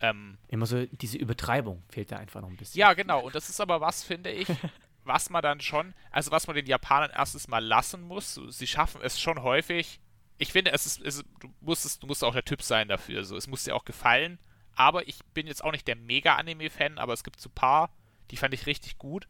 Ähm, 0.00 0.38
Immer 0.48 0.66
so, 0.66 0.86
diese 0.86 1.18
Übertreibung 1.18 1.82
fehlt 1.88 2.12
da 2.12 2.16
einfach 2.18 2.40
noch 2.40 2.48
ein 2.48 2.56
bisschen. 2.56 2.78
ja, 2.78 2.92
genau, 2.94 3.20
und 3.20 3.34
das 3.34 3.48
ist 3.48 3.60
aber 3.60 3.80
was, 3.80 4.04
finde 4.04 4.30
ich, 4.30 4.48
was 5.04 5.30
man 5.30 5.42
dann 5.42 5.60
schon, 5.60 5.94
also 6.10 6.30
was 6.30 6.46
man 6.46 6.56
den 6.56 6.66
Japanern 6.66 7.10
erstes 7.10 7.48
mal 7.48 7.64
lassen 7.64 8.02
muss. 8.02 8.34
Sie 8.34 8.66
schaffen 8.66 9.00
es 9.02 9.20
schon 9.20 9.42
häufig. 9.42 10.00
Ich 10.38 10.52
finde, 10.52 10.72
es 10.72 10.86
ist, 10.86 11.00
es, 11.02 11.24
du, 11.40 11.48
musst 11.60 11.84
es, 11.84 11.98
du 11.98 12.06
musst 12.06 12.22
auch 12.22 12.32
der 12.34 12.44
Typ 12.44 12.62
sein 12.62 12.86
dafür. 12.88 13.24
So. 13.24 13.36
Es 13.36 13.48
muss 13.48 13.64
dir 13.64 13.74
auch 13.74 13.84
gefallen. 13.84 14.38
Aber 14.76 15.08
ich 15.08 15.18
bin 15.34 15.48
jetzt 15.48 15.64
auch 15.64 15.72
nicht 15.72 15.88
der 15.88 15.96
Mega-Anime-Fan, 15.96 16.98
aber 16.98 17.12
es 17.12 17.24
gibt 17.24 17.40
so 17.40 17.48
ein 17.48 17.54
paar, 17.54 17.90
die 18.30 18.36
fand 18.36 18.54
ich 18.54 18.66
richtig 18.66 18.98
gut. 18.98 19.26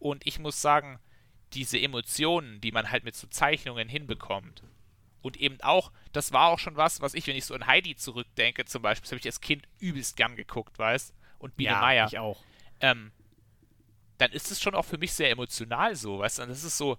Und 0.00 0.26
ich 0.26 0.40
muss 0.40 0.60
sagen, 0.60 0.98
diese 1.54 1.80
Emotionen, 1.80 2.60
die 2.60 2.72
man 2.72 2.90
halt 2.90 3.04
mit 3.04 3.16
so 3.16 3.26
Zeichnungen 3.26 3.88
hinbekommt. 3.88 4.62
Und 5.20 5.36
eben 5.36 5.60
auch, 5.60 5.92
das 6.12 6.32
war 6.32 6.48
auch 6.48 6.58
schon 6.58 6.76
was, 6.76 7.00
was 7.00 7.14
ich, 7.14 7.26
wenn 7.26 7.36
ich 7.36 7.44
so 7.44 7.54
an 7.54 7.66
Heidi 7.66 7.94
zurückdenke, 7.94 8.64
zum 8.64 8.82
Beispiel, 8.82 9.04
das 9.04 9.12
habe 9.12 9.20
ich 9.20 9.26
als 9.26 9.40
Kind 9.40 9.68
übelst 9.78 10.16
gern 10.16 10.34
geguckt, 10.34 10.78
weißt 10.78 11.14
Und 11.38 11.56
Biene 11.56 11.72
Meier 11.72 12.08
ich 12.08 12.18
auch. 12.18 12.42
ähm, 12.80 13.12
dann 14.18 14.32
ist 14.32 14.50
es 14.50 14.60
schon 14.60 14.74
auch 14.74 14.84
für 14.84 14.98
mich 14.98 15.12
sehr 15.12 15.30
emotional 15.30 15.94
so, 15.96 16.18
weißt 16.18 16.38
du? 16.38 16.42
Und 16.42 16.48
das 16.48 16.64
ist 16.64 16.76
so, 16.76 16.98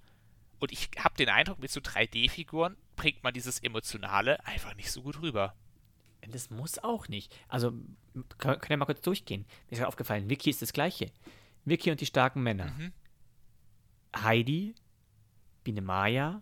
und 0.59 0.71
ich 0.71 0.89
habe 0.97 1.15
den 1.15 1.29
Eindruck, 1.29 1.59
mit 1.59 1.71
so 1.71 1.81
3D-Figuren 1.81 2.77
bringt 2.95 3.23
man 3.23 3.33
dieses 3.33 3.59
Emotionale 3.59 4.45
einfach 4.45 4.75
nicht 4.75 4.91
so 4.91 5.01
gut 5.01 5.21
rüber. 5.21 5.55
Das 6.29 6.49
muss 6.49 6.79
auch 6.79 7.09
nicht. 7.09 7.35
Also, 7.49 7.73
können 8.37 8.61
wir 8.69 8.77
mal 8.77 8.85
kurz 8.85 9.01
durchgehen. 9.01 9.41
Mir 9.41 9.71
ist 9.71 9.79
gerade 9.79 9.89
aufgefallen, 9.89 10.29
Vicky 10.29 10.49
ist 10.49 10.61
das 10.61 10.71
gleiche. 10.71 11.11
Vicky 11.65 11.91
und 11.91 11.99
die 11.99 12.05
starken 12.05 12.41
Männer. 12.43 12.67
Mhm. 12.67 12.93
Heidi, 14.15 14.75
Biene 15.63 15.81
Maya. 15.81 16.41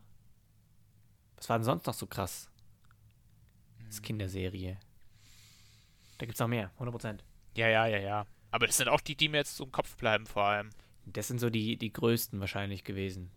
Was 1.37 1.49
war 1.49 1.57
denn 1.57 1.65
sonst 1.65 1.85
noch 1.85 1.93
so 1.93 2.07
krass? 2.07 2.49
Hm. 3.77 3.85
Das 3.85 3.95
ist 3.95 4.03
Kinderserie. 4.03 4.79
Da 6.17 6.25
gibt's 6.25 6.39
noch 6.39 6.47
mehr, 6.47 6.71
100%. 6.79 7.19
Ja, 7.55 7.67
ja, 7.67 7.87
ja, 7.87 7.97
ja. 7.97 8.25
Aber 8.51 8.67
das 8.67 8.77
sind 8.77 8.89
auch 8.89 9.01
die, 9.01 9.15
die 9.15 9.29
mir 9.29 9.37
jetzt 9.37 9.59
im 9.59 9.71
Kopf 9.71 9.95
bleiben, 9.95 10.25
vor 10.25 10.43
allem. 10.43 10.69
Das 11.05 11.27
sind 11.27 11.39
so 11.39 11.49
die, 11.49 11.77
die 11.77 11.91
größten 11.91 12.39
wahrscheinlich 12.39 12.83
gewesen. 12.83 13.31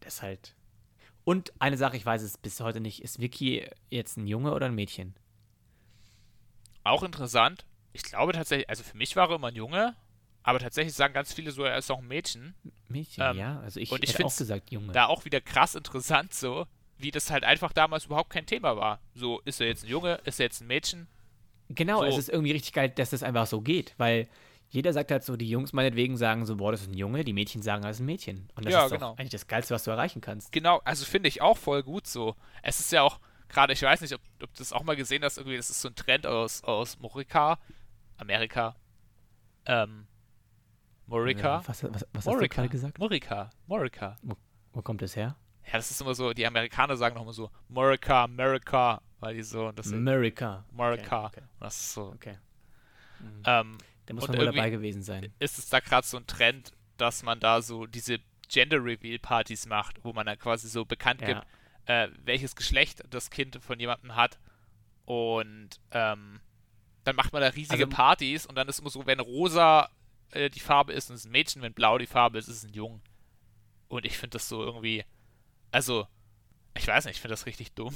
Das 0.00 0.22
halt. 0.22 0.54
Und 1.24 1.52
eine 1.60 1.76
Sache, 1.76 1.96
ich 1.96 2.06
weiß 2.06 2.22
es 2.22 2.38
bis 2.38 2.60
heute 2.60 2.80
nicht, 2.80 3.02
ist 3.02 3.20
Vicky 3.20 3.68
jetzt 3.90 4.16
ein 4.16 4.26
Junge 4.26 4.54
oder 4.54 4.66
ein 4.66 4.74
Mädchen? 4.74 5.14
Auch 6.84 7.02
interessant. 7.02 7.66
Ich 7.92 8.02
glaube 8.02 8.32
tatsächlich, 8.32 8.70
also 8.70 8.82
für 8.82 8.96
mich 8.96 9.14
war 9.14 9.28
er 9.28 9.36
immer 9.36 9.48
ein 9.48 9.54
Junge, 9.56 9.94
aber 10.42 10.58
tatsächlich 10.58 10.94
sagen 10.94 11.12
ganz 11.14 11.32
viele 11.32 11.50
so, 11.50 11.64
er 11.64 11.76
ist 11.78 11.90
auch 11.90 11.98
ein 11.98 12.08
Mädchen. 12.08 12.54
Mädchen, 12.88 13.22
Ähm, 13.22 13.36
ja. 13.36 13.60
Also 13.60 13.80
ich, 13.80 13.90
und 13.92 14.02
ich 14.02 14.14
find's 14.14 14.36
gesagt 14.36 14.70
Junge. 14.70 14.92
Da 14.92 15.06
auch 15.06 15.24
wieder 15.24 15.40
krass 15.40 15.74
interessant 15.74 16.32
so, 16.32 16.66
wie 16.96 17.10
das 17.10 17.30
halt 17.30 17.44
einfach 17.44 17.72
damals 17.72 18.06
überhaupt 18.06 18.30
kein 18.30 18.46
Thema 18.46 18.76
war. 18.76 19.00
So, 19.14 19.40
ist 19.44 19.60
er 19.60 19.66
jetzt 19.68 19.84
ein 19.84 19.88
Junge, 19.90 20.14
ist 20.24 20.40
er 20.40 20.44
jetzt 20.46 20.60
ein 20.60 20.66
Mädchen? 20.66 21.06
Genau, 21.68 21.98
So. 21.98 22.04
es 22.06 22.16
ist 22.18 22.28
irgendwie 22.30 22.52
richtig 22.52 22.72
geil, 22.72 22.88
dass 22.88 23.10
das 23.10 23.22
einfach 23.22 23.46
so 23.46 23.60
geht, 23.60 23.94
weil 23.98 24.26
jeder 24.70 24.92
sagt 24.92 25.10
halt 25.10 25.22
so, 25.24 25.36
die 25.36 25.48
Jungs 25.48 25.72
meinetwegen 25.72 26.16
sagen 26.16 26.44
so, 26.46 26.56
boah, 26.56 26.72
das 26.72 26.82
ist 26.82 26.88
ein 26.90 26.94
Junge, 26.96 27.24
die 27.24 27.32
Mädchen 27.32 27.62
sagen, 27.62 27.82
das 27.82 27.96
ist 27.96 28.00
ein 28.00 28.06
Mädchen. 28.06 28.48
Und 28.54 28.64
das 28.66 28.72
Ja, 28.72 28.84
ist 28.86 28.92
genau. 28.92 29.12
eigentlich 29.12 29.30
das 29.30 29.46
Geilste, 29.46 29.74
was 29.74 29.84
du 29.84 29.90
erreichen 29.90 30.20
kannst. 30.20 30.52
Genau, 30.52 30.80
also 30.84 31.04
finde 31.04 31.28
ich 31.28 31.40
auch 31.40 31.56
voll 31.56 31.82
gut 31.82 32.06
so. 32.06 32.36
Es 32.62 32.80
ist 32.80 32.92
ja 32.92 33.02
auch, 33.02 33.18
gerade, 33.48 33.72
ich 33.72 33.80
weiß 33.82 34.00
nicht, 34.02 34.12
ob, 34.14 34.20
ob 34.42 34.52
du 34.54 34.58
das 34.58 34.72
auch 34.72 34.82
mal 34.82 34.96
gesehen 34.96 35.24
hast, 35.24 35.38
irgendwie, 35.38 35.56
das 35.56 35.70
ist 35.70 35.80
so 35.80 35.88
ein 35.88 35.94
Trend 35.94 36.26
aus, 36.26 36.62
aus 36.64 36.98
Morika, 36.98 37.58
Amerika. 38.18 38.76
Ähm, 39.66 40.06
Morika. 41.08 41.62
Was, 41.66 41.82
was, 41.82 41.92
was 41.92 42.04
hast 42.14 42.26
du 42.26 42.30
Morika. 42.30 42.54
gerade 42.54 42.68
gesagt? 42.68 42.98
Morika. 42.98 43.50
Morika. 43.66 44.16
Wo 44.72 44.82
kommt 44.82 45.02
das 45.02 45.16
her? 45.16 45.36
Ja, 45.66 45.72
das 45.74 45.90
ist 45.90 46.00
immer 46.00 46.14
so, 46.14 46.32
die 46.32 46.46
Amerikaner 46.46 46.96
sagen 46.96 47.14
noch 47.16 47.22
immer 47.22 47.32
so, 47.32 47.50
Morika, 47.68 48.24
America, 48.24 49.02
weil 49.20 49.34
die 49.34 49.42
so, 49.42 49.72
das 49.72 49.86
ist 49.86 49.92
America. 49.94 50.64
Morika. 50.70 51.26
Okay, 51.26 51.40
okay. 51.40 51.46
Das 51.60 51.76
ist 51.78 51.92
so. 51.94 52.06
okay. 52.14 52.38
Ähm, 53.44 53.78
Da 54.06 54.14
muss 54.14 54.28
man 54.28 54.38
wohl 54.38 54.44
dabei 54.46 54.70
gewesen 54.70 55.02
sein. 55.02 55.32
ist 55.38 55.58
es 55.58 55.68
da 55.68 55.80
gerade 55.80 56.06
so 56.06 56.16
ein 56.16 56.26
Trend, 56.26 56.72
dass 56.96 57.22
man 57.22 57.40
da 57.40 57.60
so 57.62 57.86
diese 57.86 58.18
Gender 58.48 58.82
Reveal 58.82 59.18
Partys 59.18 59.66
macht, 59.66 60.02
wo 60.04 60.12
man 60.12 60.26
dann 60.26 60.38
quasi 60.38 60.68
so 60.68 60.84
bekannt 60.84 61.20
Ja. 61.20 61.26
gibt, 61.26 61.46
äh, 61.86 62.08
welches 62.24 62.54
Geschlecht 62.56 63.02
das 63.10 63.30
Kind 63.30 63.58
von 63.62 63.78
jemandem 63.80 64.14
hat. 64.14 64.38
Und 65.04 65.70
ähm, 65.90 66.40
dann 67.04 67.16
macht 67.16 67.32
man 67.32 67.42
da 67.42 67.48
riesige 67.48 67.84
Also- 67.84 67.94
Partys 67.96 68.46
und 68.46 68.54
dann 68.54 68.68
ist 68.68 68.78
immer 68.80 68.90
so, 68.90 69.04
wenn 69.06 69.20
rosa 69.20 69.88
äh, 70.32 70.50
die 70.50 70.60
Farbe 70.60 70.92
ist, 70.92 71.10
ist 71.10 71.20
es 71.20 71.24
ein 71.26 71.32
Mädchen, 71.32 71.62
wenn 71.62 71.72
blau 71.72 71.98
die 71.98 72.06
Farbe 72.06 72.38
ist, 72.38 72.48
ist 72.48 72.58
es 72.58 72.64
ein 72.64 72.74
Jung. 72.74 73.00
Und 73.88 74.04
ich 74.04 74.18
finde 74.18 74.34
das 74.34 74.48
so 74.48 74.62
irgendwie, 74.62 75.04
also, 75.70 76.06
ich 76.76 76.86
weiß 76.86 77.06
nicht, 77.06 77.16
ich 77.16 77.20
finde 77.20 77.32
das 77.32 77.46
richtig 77.46 77.72
dumm. 77.72 77.94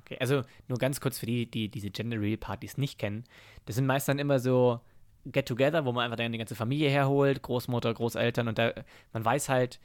Okay, 0.00 0.16
also 0.20 0.42
nur 0.68 0.78
ganz 0.78 1.00
kurz 1.00 1.18
für 1.18 1.26
die, 1.26 1.48
die 1.50 1.68
diese 1.68 1.90
Gender 1.90 2.16
Reveal 2.16 2.36
Partys 2.36 2.76
nicht 2.76 2.98
kennen. 2.98 3.24
Das 3.66 3.76
sind 3.76 3.86
meist 3.86 4.08
dann 4.08 4.18
immer 4.18 4.40
so 4.40 4.80
Get-Together, 5.26 5.84
wo 5.84 5.92
man 5.92 6.04
einfach 6.04 6.16
dann 6.16 6.32
die 6.32 6.38
ganze 6.38 6.56
Familie 6.56 6.90
herholt, 6.90 7.42
Großmutter, 7.42 7.94
Großeltern 7.94 8.48
und 8.48 8.58
da, 8.58 8.72
man 9.12 9.24
weiß 9.24 9.48
halt, 9.48 9.78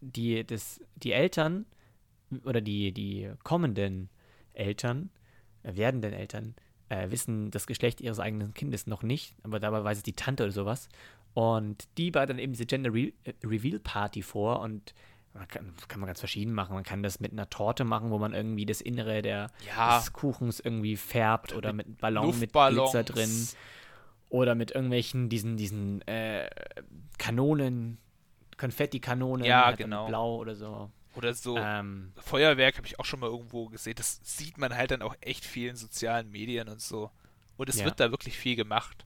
die, 0.00 0.44
das, 0.44 0.80
die 0.96 1.12
Eltern 1.12 1.66
oder 2.44 2.60
die, 2.60 2.92
die 2.92 3.30
kommenden 3.42 4.08
Eltern, 4.54 5.10
äh, 5.62 5.76
werdenden 5.76 6.12
Eltern, 6.12 6.54
äh, 6.88 7.10
wissen 7.10 7.50
das 7.50 7.66
Geschlecht 7.66 8.00
ihres 8.00 8.18
eigenen 8.20 8.54
Kindes 8.54 8.86
noch 8.86 9.02
nicht, 9.02 9.34
aber 9.42 9.60
dabei 9.60 9.84
weiß 9.84 9.98
es 9.98 10.02
die 10.02 10.14
Tante 10.14 10.44
oder 10.44 10.52
sowas. 10.52 10.88
Und 11.34 11.86
die 11.98 12.10
bereitet 12.10 12.30
dann 12.30 12.38
eben 12.38 12.52
diese 12.52 12.66
Gender 12.66 12.92
Re 12.92 13.12
äh, 13.24 13.32
Reveal 13.44 13.78
Party 13.78 14.22
vor 14.22 14.60
und 14.60 14.94
man 15.34 15.46
kann, 15.46 15.72
kann 15.86 16.00
man 16.00 16.06
ganz 16.08 16.18
verschieden 16.18 16.52
machen. 16.52 16.74
Man 16.74 16.82
kann 16.84 17.02
das 17.02 17.20
mit 17.20 17.32
einer 17.32 17.48
Torte 17.48 17.84
machen, 17.84 18.10
wo 18.10 18.18
man 18.18 18.32
irgendwie 18.32 18.66
das 18.66 18.80
Innere 18.80 19.22
der, 19.22 19.50
Ja. 19.76 19.98
des 19.98 20.12
Kuchens 20.12 20.58
irgendwie 20.58 20.96
färbt 20.96 21.54
oder 21.54 21.72
mit 21.72 21.86
einem 21.86 21.96
Ballon 21.96 22.38
mit. 22.40 22.52
Glitzer 22.52 23.04
drin 23.04 23.48
oder 24.30 24.54
mit 24.54 24.72
irgendwelchen 24.72 25.28
diesen, 25.28 25.56
diesen 25.56 26.00
äh, 26.08 26.48
Kanonen, 27.18 27.98
Konfettikanonen, 28.56 29.44
Ja, 29.46 29.68
mit 29.70 29.78
genau. 29.78 30.06
blau 30.08 30.36
oder 30.36 30.54
so. 30.56 30.90
Oder 31.18 31.34
so. 31.34 31.56
Ähm, 31.58 32.12
Feuerwerk 32.16 32.76
habe 32.76 32.86
ich 32.86 32.98
auch 32.98 33.04
schon 33.04 33.20
mal 33.20 33.26
irgendwo 33.28 33.68
gesehen. 33.68 33.96
Das 33.96 34.20
sieht 34.22 34.56
man 34.56 34.74
halt 34.74 34.92
dann 34.92 35.02
auch 35.02 35.16
echt 35.20 35.44
viel 35.44 35.68
in 35.68 35.76
sozialen 35.76 36.30
Medien 36.30 36.68
und 36.68 36.80
so. 36.80 37.10
Und 37.56 37.68
es 37.68 37.76
Ja. 37.80 37.84
wird 37.86 37.98
da 38.00 38.10
wirklich 38.12 38.38
viel 38.38 38.54
gemacht. 38.56 39.04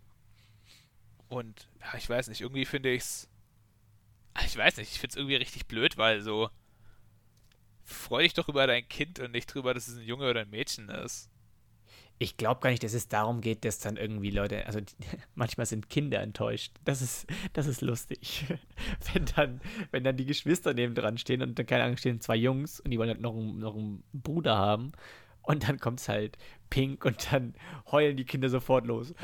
Und 1.29 1.69
ja, 1.81 1.95
ich 1.97 2.09
weiß 2.09 2.29
nicht, 2.29 2.43
irgendwie 2.43 2.67
finde 2.67 2.93
ich's. 2.93 3.29
Ich 4.39 4.47
ich 4.47 4.57
weiß 4.57 4.77
nicht, 4.77 4.93
ich 4.93 5.01
find's 5.01 5.17
irgendwie 5.17 5.37
richtig 5.37 5.67
blöd, 5.67 5.97
weil 5.97 6.21
so. 6.21 6.51
Freu 7.85 8.23
dich 8.23 8.35
doch 8.35 8.49
über 8.49 8.67
dein 8.67 8.87
Kind 8.89 9.19
und 9.19 9.33
nicht 9.33 9.47
drüber, 9.47 9.75
dass 9.75 9.89
es 9.89 9.97
ein 9.97 10.05
Junge 10.05 10.29
oder 10.31 10.43
ein 10.43 10.51
Mädchen 10.51 10.89
ist. 10.89 11.31
Ich 12.19 12.37
glaube 12.37 12.61
gar 12.61 12.71
nicht, 12.71 12.85
dass 12.85 12.93
es 12.95 13.09
darum 13.09 13.41
geht, 13.41 13.65
dass 13.65 13.79
dann 13.81 13.97
irgendwie 13.97 14.31
Leute, 14.31 14.65
also 14.67 14.81
die, 14.81 14.95
manchmal 15.35 15.67
sind 15.67 15.91
Kinder 15.91 16.21
enttäuscht. 16.21 16.73
Das 16.85 17.03
ist, 17.03 17.27
das 17.53 17.67
ist 17.67 17.81
lustig. 17.81 18.45
Wenn 19.13 19.25
dann, 19.37 19.61
wenn 19.91 20.05
dann 20.05 20.17
die 20.17 20.27
Geschwister 20.27 20.73
neben 20.75 20.95
dran 20.95 21.19
stehen 21.19 21.43
und 21.43 21.59
dann, 21.59 21.67
keine 21.67 21.85
Ahnung, 21.85 21.97
stehen 21.97 22.21
zwei 22.21 22.37
Jungs 22.37 22.79
und 22.81 22.91
die 22.93 22.99
wollen 22.99 23.09
halt 23.09 23.21
noch, 23.21 23.35
einen- 23.35 23.59
noch 23.59 23.75
einen 23.75 24.05
Bruder 24.13 24.57
haben. 24.57 24.93
Und 25.43 25.69
dann 25.69 25.81
kommt's 25.81 26.09
halt 26.09 26.39
pink 26.71 27.05
und 27.05 27.33
dann 27.33 27.55
heulen 27.91 28.17
die 28.17 28.25
Kinder 28.25 28.49
sofort 28.49 28.87
los. 28.87 29.13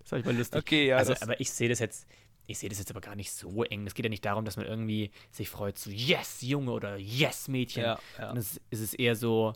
Das 0.00 0.12
war 0.12 0.18
ich 0.20 0.24
mal 0.24 0.36
lustig. 0.36 0.60
Okay, 0.60 0.86
ja, 0.88 0.96
also, 0.98 1.14
aber 1.20 1.40
ich 1.40 1.50
sehe 1.50 1.68
das 1.68 1.78
jetzt, 1.80 2.06
ich 2.46 2.58
sehe 2.58 2.68
das 2.68 2.78
jetzt 2.78 2.90
aber 2.90 3.00
gar 3.00 3.16
nicht 3.16 3.32
so 3.32 3.64
eng. 3.64 3.86
Es 3.86 3.94
geht 3.94 4.04
ja 4.04 4.08
nicht 4.08 4.24
darum, 4.24 4.44
dass 4.44 4.56
man 4.56 4.66
irgendwie 4.66 5.10
sich 5.32 5.48
freut, 5.50 5.78
so 5.78 5.90
yes, 5.90 6.42
Junge 6.42 6.70
oder 6.72 6.96
yes, 6.96 7.48
Mädchen. 7.48 7.82
Ja, 7.82 7.98
ja. 8.18 8.30
Und 8.30 8.36
es, 8.36 8.60
es 8.70 8.80
ist 8.80 8.94
eher 8.94 9.16
so, 9.16 9.52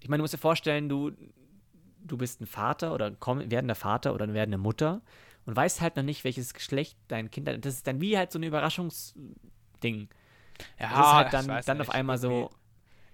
ich 0.00 0.08
meine, 0.08 0.18
du 0.18 0.24
musst 0.24 0.34
dir 0.34 0.38
vorstellen, 0.38 0.88
du, 0.88 1.12
du 2.00 2.16
bist 2.16 2.40
ein 2.40 2.46
Vater 2.46 2.94
oder 2.94 3.06
ein 3.06 3.50
werdender 3.50 3.74
Vater 3.74 4.14
oder 4.14 4.24
eine 4.24 4.34
werdende 4.34 4.58
Mutter 4.58 5.02
und 5.46 5.56
weißt 5.56 5.80
halt 5.80 5.96
noch 5.96 6.02
nicht, 6.02 6.24
welches 6.24 6.54
Geschlecht 6.54 6.98
dein 7.08 7.30
Kind 7.30 7.48
hat. 7.48 7.64
Das 7.64 7.74
ist 7.74 7.86
dann 7.86 8.00
wie 8.00 8.16
halt 8.16 8.32
so 8.32 8.38
ein 8.38 8.42
Überraschungsding. 8.42 10.08
Ja, 10.78 10.90
das 10.90 10.90
ist 10.90 11.12
halt 11.12 11.26
ich 11.26 11.32
dann, 11.32 11.48
weiß 11.48 11.66
dann 11.66 11.78
nicht, 11.78 11.88
auf 11.88 11.94
einmal 11.94 12.18
so. 12.18 12.50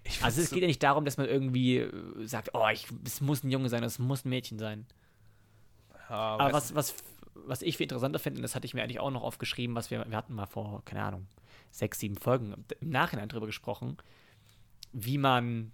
Also 0.05 0.27
es 0.27 0.35
find's 0.35 0.51
geht 0.51 0.63
ja 0.63 0.67
nicht 0.67 0.83
darum, 0.83 1.05
dass 1.05 1.17
man 1.17 1.27
irgendwie 1.27 1.79
äh, 1.79 2.27
sagt, 2.27 2.51
oh, 2.55 2.67
ich, 2.73 2.89
es 3.05 3.21
muss 3.21 3.45
ein 3.45 3.51
Junge 3.51 3.69
sein, 3.69 3.85
es 3.85 3.99
muss 3.99 4.25
ein 4.25 4.31
Mädchen 4.31 4.59
sein. 4.59 4.87
so, 6.09 6.15
ja, 6.15 6.17
Aber 6.17 6.53
was, 6.53 6.75
was, 6.75 6.95
was 7.35 7.63
ich 7.63 7.77
viel 7.77 7.85
interessanter 7.85 8.19
finde, 8.19 8.39
und 8.39 8.43
das 8.43 8.55
hatte 8.55 8.67
ich 8.67 8.75
mir 8.75 8.83
eigentlich 8.83 9.01
auch 9.01 9.11
noch 9.11 9.23
aufgeschrieben, 9.23 9.77
was 9.77 9.91
wir, 9.91 10.05
wir 10.09 10.17
hatten 10.17 10.35
mal 10.35 10.47
vor, 10.47 10.85
keine 10.85 11.03
Ahnung, 11.05 11.29
sechs, 11.71 12.01
sieben 12.01 12.17
Folgen 12.17 12.65
im 12.81 12.91
Nachhinein 12.91 13.29
drüber 13.29 13.47
gesprochen, 13.47 13.97
wie 14.93 15.19
man, 15.19 15.73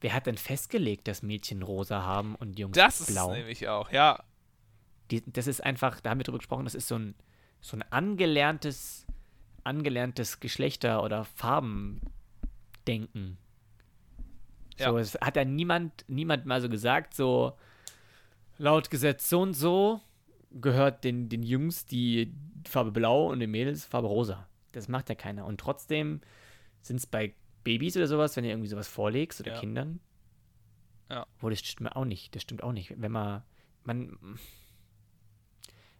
wer 0.00 0.12
hat 0.12 0.26
denn 0.26 0.36
festgelegt, 0.36 1.08
dass 1.08 1.22
Mädchen 1.22 1.62
rosa 1.62 2.02
haben 2.02 2.34
und 2.36 2.58
Jungs 2.58 2.76
Das 2.76 3.00
ist 3.00 3.12
blau? 3.12 3.32
nämlich 3.32 3.68
auch, 3.68 3.90
ja. 3.92 4.22
Die, 5.10 5.22
das 5.30 5.46
ist 5.46 5.62
einfach, 5.64 6.00
da 6.00 6.10
haben 6.10 6.18
wir 6.18 6.24
drüber 6.24 6.38
gesprochen, 6.38 6.64
das 6.64 6.74
ist 6.74 6.88
so 6.88 6.96
ein, 6.96 7.14
so 7.60 7.76
ein 7.76 7.82
angelerntes, 7.90 9.06
angelerntes 9.64 10.40
Geschlechter- 10.40 11.02
oder 11.02 11.24
Farbendenken. 11.24 13.38
Ja. 14.78 14.90
So, 14.90 14.98
es 14.98 15.14
hat 15.20 15.36
ja 15.36 15.44
niemand, 15.44 16.04
niemand 16.08 16.46
mal 16.46 16.60
so 16.60 16.68
gesagt, 16.68 17.14
so 17.14 17.56
laut 18.56 18.90
Gesetz 18.90 19.28
so 19.28 19.42
und 19.42 19.54
so 19.54 20.00
gehört 20.52 21.04
den, 21.04 21.28
den 21.28 21.42
Jungs 21.42 21.86
die 21.86 22.32
Farbe 22.66 22.92
blau 22.92 23.30
und 23.30 23.40
den 23.40 23.50
Mädels 23.50 23.84
Farbe 23.84 24.08
rosa. 24.08 24.48
Das 24.72 24.88
macht 24.88 25.08
ja 25.08 25.14
keiner. 25.14 25.44
Und 25.44 25.60
trotzdem 25.60 26.20
sind 26.80 26.96
es 26.96 27.06
bei 27.06 27.34
Babys 27.64 27.96
oder 27.96 28.06
sowas, 28.06 28.36
wenn 28.36 28.44
ihr 28.44 28.50
irgendwie 28.50 28.68
sowas 28.68 28.88
vorlegst 28.88 29.40
oder 29.40 29.52
Ja. 29.54 29.60
Kindern. 29.60 30.00
Ja. 31.10 31.26
Wo 31.40 31.48
das 31.50 31.58
stimmt 31.60 31.94
auch 31.96 32.04
nicht. 32.04 32.34
Das 32.34 32.42
stimmt 32.42 32.62
auch 32.62 32.72
nicht. 32.72 32.94
Wenn 33.00 33.12
man, 33.12 33.42
man, 33.84 34.16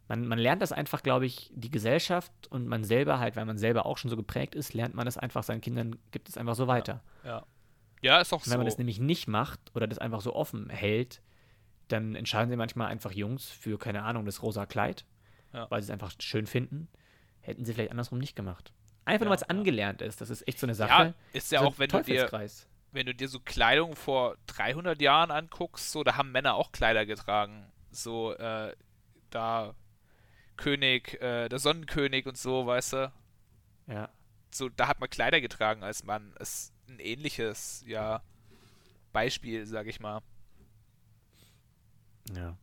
man, 0.09 0.27
man 0.27 0.39
lernt 0.39 0.63
das 0.63 0.73
einfach, 0.73 1.03
glaube 1.03 1.27
ich, 1.27 1.51
die 1.55 1.71
Gesellschaft 1.71 2.33
und 2.49 2.67
man 2.67 2.85
selber 2.85 3.19
halt, 3.19 3.37
weil 3.37 3.45
man 3.45 3.59
selber 3.59 3.87
auch 3.87 3.99
schon 3.99 4.11
so 4.11 4.17
geprägt 4.17 4.55
ist, 4.55 4.75
lernt 4.75 4.95
man 4.95 5.05
das 5.07 5.19
einfach 5.19 5.43
seinen 5.43 5.61
Kindern, 5.61 5.97
gibt 6.11 6.29
es 6.29 6.37
einfach 6.37 6.55
so 6.55 6.67
weiter. 6.67 7.03
Ja, 7.25 7.45
ja 8.03 8.21
ist 8.21 8.33
auch 8.33 8.39
Und 8.39 8.45
so. 8.47 8.51
wenn 8.53 8.59
man 8.59 8.67
das 8.67 8.79
nämlich 8.79 8.99
nicht 9.01 9.29
macht 9.29 9.61
oder 9.75 9.87
das 9.87 9.99
einfach 9.99 10.21
so 10.21 10.35
offen 10.35 10.69
hält, 10.71 11.23
dann 11.89 12.15
entscheiden 12.15 12.51
sie 12.51 12.57
manchmal 12.57 12.89
einfach 12.89 13.13
Jungs 13.13 13.49
für, 13.51 13.79
keine 13.79 14.03
Ahnung, 14.03 14.25
das 14.25 14.43
rosa 14.43 14.67
Kleid, 14.67 15.05
Ja. 15.53 15.69
weil 15.71 15.81
sie 15.83 15.87
es 15.87 15.91
einfach 15.91 16.13
schön 16.21 16.47
finden. 16.47 16.89
Hätten 17.41 17.65
sie 17.65 17.73
vielleicht 17.75 17.91
andersrum 17.91 18.19
nicht 18.19 18.37
gemacht. 18.37 18.73
Einfach 19.05 19.25
Ja, 19.25 19.25
nur, 19.25 19.31
weil 19.31 19.37
es 19.37 19.41
ja. 19.43 19.49
angelernt 19.49 20.03
ist. 20.03 20.21
Das 20.21 20.31
ist 20.31 20.47
echt 20.47 20.59
so 20.59 20.67
eine 20.67 20.75
Sache. 20.75 20.91
ja, 20.91 21.15
ist 21.33 21.51
ja 21.53 21.61
So 21.61 21.67
auch, 21.67 21.79
wenn 21.79 21.89
du 21.89 22.03
dir 22.03 22.29
wenn 22.93 23.07
du 23.07 23.15
dir 23.15 23.29
so 23.29 23.39
Kleidung 23.41 23.95
vor 23.97 24.37
300 24.47 25.01
Jahren 25.01 25.31
anguckst, 25.31 25.91
so, 25.93 26.03
da 26.05 26.17
haben 26.17 26.33
Männer 26.33 26.55
auch 26.55 26.73
Kleider 26.73 27.07
getragen. 27.07 27.71
So, 27.91 28.33
äh, 28.35 28.75
da 29.31 29.75
König, 30.57 31.21
äh, 31.23 31.49
der 31.49 31.59
Sonnenkönig 31.59 32.27
und 32.27 32.37
so, 32.37 32.67
weißt 32.67 32.93
du? 32.95 33.13
Ja. 33.87 34.09
So, 34.53 34.69
da 34.69 34.89
hat 34.89 35.01
man 35.01 35.09
Kleider 35.09 35.41
getragen 35.41 35.83
als 35.85 36.05
Mann. 36.05 36.35
Ist 36.41 36.73
ein 36.89 36.99
ähnliches, 36.99 37.85
ja, 37.87 38.23
Beispiel, 39.13 39.67
sag 39.67 39.87
ich 39.87 40.01
mal. 40.01 40.21
Ja. 42.35 42.57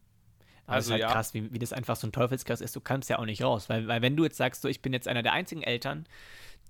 Aber 0.67 0.75
Also 0.75 0.85
es 0.85 0.87
ist 0.87 0.91
halt 0.91 1.01
ja. 1.01 1.11
krass, 1.11 1.33
wie, 1.33 1.51
wie 1.51 1.59
das 1.59 1.73
einfach 1.73 1.95
so 1.95 2.05
ein 2.07 2.11
Teufelskreis 2.11 2.61
ist. 2.61 2.75
Du 2.75 2.81
kannst 2.81 3.09
ja 3.09 3.17
auch 3.17 3.25
nicht 3.25 3.41
raus. 3.41 3.67
Weil, 3.69 3.87
weil 3.87 4.01
wenn 4.03 4.15
du 4.15 4.23
jetzt 4.23 4.37
sagst, 4.37 4.61
so, 4.61 4.67
ich 4.67 4.81
bin 4.83 4.93
jetzt 4.93 5.07
einer 5.07 5.23
der 5.23 5.33
einzigen 5.33 5.63
Eltern, 5.63 6.05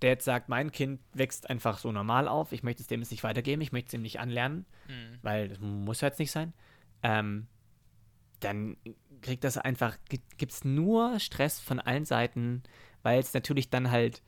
der 0.01 0.11
jetzt 0.11 0.23
sagt, 0.25 0.47
mein 0.49 0.71
Kind 0.71 1.01
wächst 1.13 1.49
einfach 1.49 1.79
so 1.79 1.91
normal 1.91 2.27
auf, 2.27 2.51
ich 2.53 2.63
möchte 2.63 2.81
es 2.83 2.87
dem 2.87 3.01
jetzt 3.01 3.09
nicht 3.11 3.23
weitergeben, 3.23 3.61
ich 3.61 3.71
möchte 3.71 3.87
es 3.89 3.93
ihm 3.95 4.03
nicht 4.03 4.19
anlernen, 4.19 4.65
Mhm. 4.87 5.17
weil 5.23 5.49
das 5.49 5.59
muss 5.59 5.99
ja 6.01 6.07
jetzt 6.07 6.19
nicht 6.19 6.31
sein, 6.31 6.53
ähm, 7.03 7.47
dann 8.39 8.77
kriegt 9.21 9.43
das 9.43 9.57
einfach, 9.57 9.97
gibt 10.37 10.51
es 10.53 10.63
nur 10.63 11.19
Stress 11.19 11.59
von 11.59 11.79
allen 11.79 12.05
Seiten, 12.05 12.61
weil 13.01 13.19
es 13.19 13.33
natürlich 13.33 13.69
dann 13.71 13.89
halt 13.89 14.21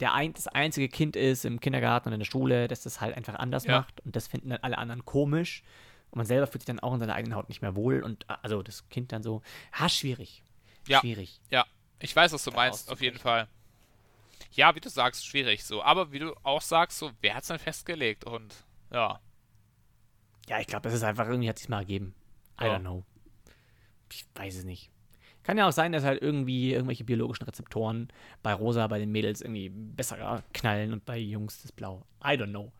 der 0.00 0.14
ein, 0.14 0.32
das 0.32 0.46
einzige 0.48 0.88
Kind 0.88 1.16
ist 1.16 1.44
im 1.44 1.58
Kindergarten 1.60 2.08
und 2.08 2.14
in 2.14 2.20
der 2.20 2.24
Schule, 2.26 2.68
das 2.68 2.82
das 2.82 3.00
halt 3.00 3.16
einfach 3.16 3.34
anders 3.36 3.64
Ja. 3.64 3.78
macht 3.80 4.00
und 4.04 4.14
das 4.16 4.26
finden 4.28 4.50
dann 4.50 4.58
alle 4.62 4.78
anderen 4.78 5.04
komisch 5.04 5.62
und 6.10 6.16
man 6.18 6.26
selber 6.26 6.46
fühlt 6.46 6.62
sich 6.62 6.66
dann 6.66 6.80
auch 6.80 6.94
in 6.94 7.00
seiner 7.00 7.14
eigenen 7.14 7.34
Haut 7.36 7.48
nicht 7.48 7.62
mehr 7.62 7.76
wohl 7.76 8.02
und 8.02 8.24
äh, 8.28 8.34
also 8.42 8.62
das 8.62 8.88
Kind 8.88 9.12
dann 9.12 9.22
so, 9.22 9.42
ha, 9.72 9.88
schwierig. 9.88 10.42
Ja. 10.86 11.00
Schwierig. 11.00 11.40
Ja, 11.50 11.66
ich 12.00 12.14
weiß, 12.16 12.32
was 12.32 12.44
du 12.44 12.50
meinst, 12.50 12.90
auf 12.90 13.00
jeden. 13.00 13.18
Fall. 13.18 13.46
Ja, 14.52 14.74
wie 14.74 14.80
du 14.80 14.88
sagst, 14.88 15.26
schwierig 15.26 15.64
so. 15.64 15.82
Aber 15.82 16.12
wie 16.12 16.18
du 16.20 16.34
auch 16.44 16.62
sagst, 16.62 16.98
so, 16.98 17.10
wer 17.20 17.34
hat's 17.34 17.48
denn 17.48 17.58
festgelegt? 17.58 18.24
Und 18.24 18.54
ja, 18.92 19.20
Ja, 20.48 20.60
ich 20.60 20.66
glaube, 20.66 20.84
das 20.84 20.94
ist 20.94 21.02
einfach 21.02 21.26
irgendwie 21.28 21.48
hat 21.48 21.58
sich 21.58 21.68
mal 21.68 21.80
ergeben. 21.80 22.14
I 22.60 22.64
Ja. 22.64 22.76
don't 22.76 22.80
know. 22.80 23.04
Ich 24.10 24.24
weiß 24.34 24.56
es 24.56 24.64
nicht. 24.64 24.90
Kann 25.42 25.58
ja 25.58 25.68
auch 25.68 25.72
sein, 25.72 25.92
dass 25.92 26.04
halt 26.04 26.22
irgendwie 26.22 26.72
irgendwelche 26.72 27.04
biologischen 27.04 27.44
Rezeptoren 27.44 28.08
bei 28.42 28.52
Rosa, 28.54 28.86
bei 28.86 28.98
den 28.98 29.10
Mädels 29.12 29.40
irgendwie 29.42 29.68
besser 29.70 30.42
knallen 30.54 30.92
und 30.94 31.04
bei 31.04 31.18
Jungs 31.18 31.60
das 31.62 31.72
Blau. 31.72 32.06
I 32.22 32.28
don't 32.30 32.50
know. 32.50 32.72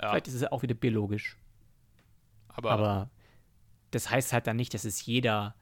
ja. 0.00 0.10
Vielleicht 0.10 0.28
ist 0.28 0.34
es 0.34 0.44
auch 0.50 0.62
wieder 0.62 0.74
biologisch. 0.74 1.36
Aber, 2.52 2.70
Aber 2.70 3.10
das 3.90 4.10
heißt 4.10 4.32
halt 4.32 4.46
dann 4.46 4.56
nicht, 4.56 4.74
dass 4.74 4.84
es 4.84 5.04
jeder, 5.06 5.54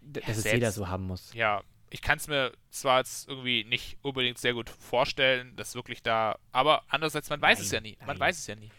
dass 0.00 0.24
es 0.28 0.42
selbst- 0.42 0.52
jeder 0.54 0.72
so 0.72 0.88
haben 0.88 1.06
muss. 1.06 1.32
ja, 1.34 1.62
ich 1.90 2.02
kann 2.02 2.18
es 2.18 2.26
mir 2.26 2.50
zwar 2.70 2.98
jetzt 2.98 3.28
irgendwie 3.28 3.62
nicht 3.64 3.98
unbedingt 4.02 4.38
sehr 4.38 4.52
gut 4.52 4.68
vorstellen, 4.68 5.54
dass 5.54 5.76
wirklich 5.76 6.02
da, 6.02 6.38
aber 6.50 6.82
andererseits, 6.88 7.30
man 7.30 7.40
weiß 7.40 7.60
es 7.60 7.70
ja 7.70 7.80
Nein, 7.80 7.90
nie. 7.92 7.96
Man 8.00 8.08
nein. 8.08 8.20
weiß 8.20 8.38
es 8.38 8.46
ja 8.48 8.56
nie. 8.56 8.70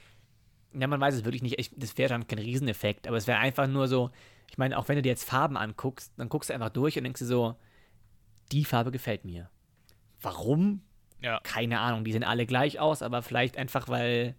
Ja, 0.74 0.88
man 0.88 1.00
weiß 1.00 1.14
es 1.16 1.24
wirklich 1.24 1.42
nicht. 1.42 1.58
Ich, 1.58 1.72
das 1.78 1.98
wäre 1.98 2.10
dann 2.10 2.28
kein 2.28 2.40
Rieseneffekt, 2.40 3.08
aber 3.08 3.16
es 3.16 3.26
wäre 3.28 3.38
einfach 3.40 3.68
nur 3.68 3.88
so, 3.88 4.10
ich 4.52 4.58
meine, 4.58 4.78
auch 4.78 4.90
wenn 4.90 4.98
du 4.98 5.02
dir 5.02 5.10
jetzt 5.10 5.24
Farben 5.24 5.56
anguckst, 5.56 6.12
dann 6.18 6.28
guckst 6.28 6.50
du 6.50 6.54
einfach 6.54 6.70
durch 6.70 6.98
und 6.98 7.06
denkst 7.06 7.20
dir 7.20 7.26
so, 7.26 7.56
die 8.52 8.66
Farbe 8.66 8.92
gefällt 8.92 9.24
mir. 9.24 9.50
Warum? 10.22 10.82
Ja, 11.22 11.40
Keine 11.44 11.80
Ahnung, 11.80 12.04
die 12.04 12.12
sehen 12.12 12.26
alle 12.26 12.46
gleich 12.46 12.80
aus, 12.82 13.02
aber 13.02 13.22
vielleicht 13.22 13.56
einfach, 13.58 13.88
weil 13.88 14.36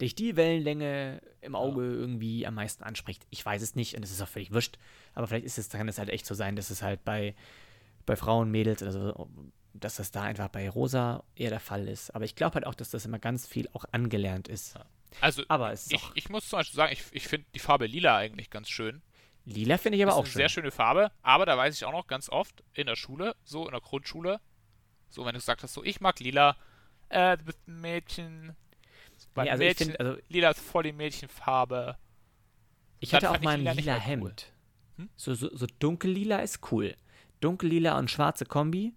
dich 0.00 0.14
die 0.14 0.36
Wellenlänge 0.36 1.20
im 1.40 1.54
Auge 1.54 1.82
irgendwie 1.84 2.46
am 2.46 2.54
meisten 2.54 2.82
anspricht. 2.82 3.26
Ich 3.30 3.44
weiß 3.44 3.62
es 3.62 3.74
nicht 3.74 3.94
und 3.96 4.02
es 4.02 4.10
ist 4.10 4.20
auch 4.22 4.28
völlig 4.28 4.52
wurscht, 4.52 4.78
aber 5.14 5.26
vielleicht 5.26 5.46
ist 5.46 5.58
es, 5.58 5.68
kann 5.68 5.88
es 5.88 5.98
halt 5.98 6.08
echt 6.10 6.26
so 6.26 6.34
sein, 6.34 6.56
dass 6.56 6.70
es 6.70 6.82
halt 6.82 7.04
bei, 7.04 7.34
bei 8.06 8.16
Frauen, 8.16 8.50
Mädels 8.50 8.82
oder 8.82 8.92
so, 8.92 9.28
dass 9.72 9.96
das 9.96 10.10
da 10.10 10.22
einfach 10.22 10.48
bei 10.48 10.68
Rosa 10.68 11.24
eher 11.36 11.50
der 11.50 11.60
Fall 11.60 11.88
ist. 11.88 12.10
Aber 12.14 12.24
ich 12.24 12.34
glaube 12.36 12.54
halt 12.56 12.66
auch, 12.66 12.74
dass 12.74 12.90
das 12.90 13.04
immer 13.06 13.18
ganz 13.18 13.46
viel 13.46 13.68
auch 13.72 13.84
angelernt 13.92 14.48
ist. 14.48 14.74
also 15.20 15.42
Aber 15.48 15.72
es 15.72 15.90
ich, 15.90 16.02
ich 16.14 16.28
muss 16.28 16.48
zum 16.48 16.58
Beispiel 16.60 16.76
sagen, 16.76 16.92
ich, 16.92 17.02
ich 17.12 17.28
finde 17.28 17.46
die 17.54 17.58
Farbe 17.60 17.86
lila 17.86 18.16
eigentlich 18.16 18.50
ganz 18.50 18.68
schön. 18.68 19.02
lila, 19.44 19.78
finde 19.78 19.96
ich 19.98 20.02
aber 20.02 20.12
ist 20.12 20.18
auch 20.18 20.24
eine 20.24 20.32
schön. 20.32 20.38
sehr 20.40 20.48
schöne 20.48 20.70
Farbe, 20.70 21.12
aber 21.22 21.46
da 21.46 21.56
weiß 21.56 21.74
ich 21.76 21.84
auch 21.84 21.92
noch 21.92 22.06
ganz 22.06 22.28
oft 22.28 22.62
in 22.72 22.86
der 22.86 22.96
Schule, 22.96 23.36
so 23.44 23.64
in 23.66 23.72
der 23.72 23.80
Grundschule, 23.80 24.40
so 25.08 25.24
wenn 25.24 25.34
du 25.34 25.38
gesagt 25.38 25.62
hast, 25.62 25.74
so 25.74 25.84
ich 25.84 26.00
mag 26.00 26.18
lila, 26.20 26.56
äh, 27.10 27.36
du 27.36 27.44
bist 27.44 27.58
ein 27.68 27.80
Mädchen. 27.80 28.56
Bei 29.34 29.44
Nee, 29.44 29.50
also 29.50 29.62
ich 29.62 29.68
Mädchen, 29.70 29.86
find, 29.88 30.00
also 30.00 30.16
lila 30.28 30.50
ist 30.50 30.60
voll 30.60 30.84
die 30.84 30.92
Mädchenfarbe. 30.92 31.96
Ich 33.00 33.12
hatte 33.14 33.30
auch 33.30 33.40
mal 33.40 33.54
ein 33.54 33.60
lila 33.60 33.72
lila, 33.72 33.84
mehr 33.92 33.94
cool. 33.96 34.00
Hemd. 34.28 34.52
Hm? 34.96 35.10
So, 35.16 35.34
so, 35.34 35.54
so 35.56 35.66
dunkellila 35.78 36.38
ist 36.38 36.70
cool. 36.72 36.96
Dunkellila 37.40 37.98
und 37.98 38.10
schwarze 38.10 38.46
Kombi 38.46 38.94